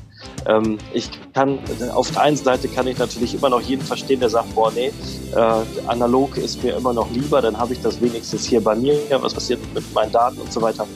Ähm, 0.46 0.78
ich 0.94 1.10
kann, 1.34 1.58
auf 1.92 2.10
der 2.12 2.22
einen 2.22 2.36
Seite 2.36 2.68
kann 2.68 2.86
ich 2.86 2.96
natürlich 2.98 3.34
immer 3.34 3.48
noch 3.48 3.60
jeden 3.60 3.82
verstehen, 3.82 4.20
der 4.20 4.30
sagt, 4.30 4.54
boah, 4.54 4.70
nee, 4.70 4.92
äh, 5.34 5.88
analog 5.88 6.36
ist 6.36 6.62
mir 6.62 6.76
immer 6.76 6.92
noch 6.92 7.10
lieber, 7.10 7.42
dann 7.42 7.58
habe 7.58 7.72
ich 7.72 7.80
das 7.80 8.00
wenigstens 8.00 8.44
hier 8.44 8.62
bei 8.62 8.76
mir, 8.76 8.96
was 9.20 9.34
passiert 9.34 9.58
mit 9.74 9.92
meinen 9.92 10.12
Daten 10.12 10.40
und 10.40 10.52
so 10.52 10.62
weiter. 10.62 10.86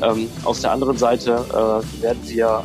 Ähm, 0.00 0.28
auf 0.44 0.60
der 0.60 0.70
anderen 0.70 0.96
Seite 0.96 1.32
äh, 1.32 2.02
werden 2.02 2.20
wir 2.28 2.62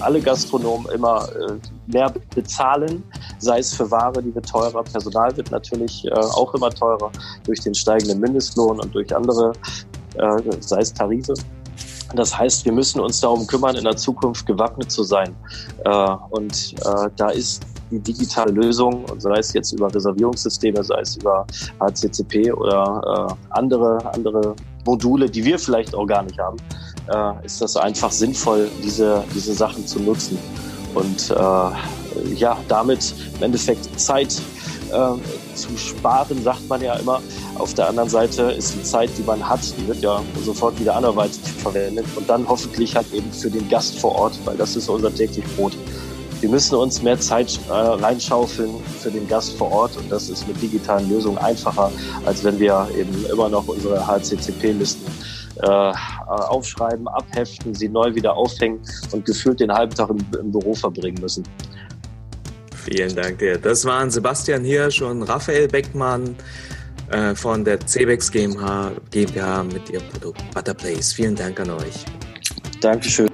alle 0.00 0.20
Gastronomen 0.20 0.90
immer 0.92 1.28
äh, 1.28 1.52
mehr 1.86 2.12
bezahlen, 2.34 3.02
sei 3.38 3.58
es 3.58 3.74
für 3.74 3.90
Ware, 3.90 4.22
die 4.22 4.34
wird 4.34 4.48
teurer, 4.48 4.82
Personal 4.82 5.36
wird 5.36 5.50
natürlich 5.50 6.04
äh, 6.06 6.10
auch 6.10 6.54
immer 6.54 6.70
teurer 6.70 7.10
durch 7.44 7.60
den 7.60 7.74
steigenden 7.74 8.20
Mindestlohn 8.20 8.80
und 8.80 8.94
durch 8.94 9.14
andere, 9.14 9.52
äh, 10.14 10.42
sei 10.60 10.80
es 10.80 10.92
Tarife. 10.92 11.34
Das 12.14 12.36
heißt, 12.36 12.64
wir 12.64 12.72
müssen 12.72 13.00
uns 13.00 13.20
darum 13.20 13.46
kümmern, 13.46 13.76
in 13.76 13.84
der 13.84 13.96
Zukunft 13.96 14.44
gewappnet 14.44 14.90
zu 14.90 15.04
sein. 15.04 15.32
Und 16.30 16.74
da 17.14 17.28
ist 17.28 17.62
die 17.92 18.00
digitale 18.00 18.50
Lösung, 18.50 19.04
sei 19.18 19.38
es 19.38 19.52
jetzt 19.52 19.70
über 19.70 19.94
Reservierungssysteme, 19.94 20.82
sei 20.82 21.02
es 21.02 21.18
über 21.18 21.46
HCCP 21.78 22.50
oder 22.50 23.36
andere, 23.50 24.12
andere 24.12 24.56
Module, 24.84 25.30
die 25.30 25.44
wir 25.44 25.56
vielleicht 25.56 25.94
auch 25.94 26.06
gar 26.06 26.24
nicht 26.24 26.36
haben, 26.40 26.56
äh, 27.10 27.46
ist 27.46 27.60
das 27.60 27.76
einfach 27.76 28.12
sinnvoll, 28.12 28.70
diese, 28.82 29.24
diese 29.34 29.52
Sachen 29.54 29.86
zu 29.86 30.00
nutzen. 30.00 30.38
Und 30.94 31.30
äh, 31.30 32.34
ja, 32.34 32.56
damit 32.68 33.14
im 33.36 33.44
Endeffekt 33.44 34.00
Zeit 34.00 34.40
äh, 34.90 35.54
zu 35.54 35.76
sparen, 35.76 36.42
sagt 36.42 36.68
man 36.68 36.80
ja 36.82 36.94
immer. 36.94 37.20
Auf 37.56 37.74
der 37.74 37.88
anderen 37.88 38.08
Seite 38.08 38.42
ist 38.42 38.74
die 38.74 38.82
Zeit, 38.82 39.10
die 39.18 39.22
man 39.22 39.46
hat, 39.46 39.60
die 39.78 39.86
wird 39.86 40.02
ja 40.02 40.22
sofort 40.44 40.78
wieder 40.80 40.96
anderweitig 40.96 41.40
verwendet 41.62 42.06
und 42.16 42.28
dann 42.28 42.48
hoffentlich 42.48 42.96
halt 42.96 43.12
eben 43.12 43.30
für 43.32 43.50
den 43.50 43.68
Gast 43.68 43.98
vor 43.98 44.14
Ort, 44.16 44.38
weil 44.44 44.56
das 44.56 44.76
ist 44.76 44.88
unser 44.88 45.14
täglich 45.14 45.44
Brot. 45.56 45.76
Wir 46.40 46.48
müssen 46.48 46.74
uns 46.74 47.02
mehr 47.02 47.20
Zeit 47.20 47.60
äh, 47.68 47.72
reinschaufeln 47.72 48.70
für 48.98 49.10
den 49.10 49.28
Gast 49.28 49.52
vor 49.58 49.70
Ort 49.70 49.96
und 49.98 50.10
das 50.10 50.30
ist 50.30 50.48
mit 50.48 50.60
digitalen 50.62 51.08
Lösungen 51.10 51.36
einfacher, 51.36 51.92
als 52.24 52.42
wenn 52.42 52.58
wir 52.58 52.88
eben 52.96 53.26
immer 53.26 53.50
noch 53.50 53.68
unsere 53.68 54.06
HCCP-Listen 54.06 55.04
äh, 55.62 55.92
aufschreiben, 56.26 57.08
abheften, 57.08 57.74
sie 57.74 57.88
neu 57.88 58.14
wieder 58.14 58.34
aufhängen 58.34 58.80
und 59.12 59.24
gefühlt 59.24 59.60
den 59.60 59.72
halben 59.72 59.94
Tag 59.94 60.10
im, 60.10 60.18
im 60.38 60.52
Büro 60.52 60.74
verbringen 60.74 61.20
müssen. 61.20 61.44
Vielen 62.84 63.14
Dank 63.14 63.38
dir. 63.38 63.58
Das 63.58 63.84
waren 63.84 64.10
Sebastian 64.10 64.64
Hirsch 64.64 65.02
und 65.02 65.22
Raphael 65.22 65.68
Beckmann 65.68 66.34
äh, 67.10 67.34
von 67.34 67.64
der 67.64 67.78
CBEX 67.80 68.30
GmbH, 68.32 68.92
GmbH 69.10 69.64
mit 69.64 69.90
ihrem 69.90 70.08
Produkt 70.08 70.42
Butterplace. 70.54 71.12
Vielen 71.12 71.36
Dank 71.36 71.60
an 71.60 71.70
euch. 71.70 72.04
Dankeschön. 72.80 73.29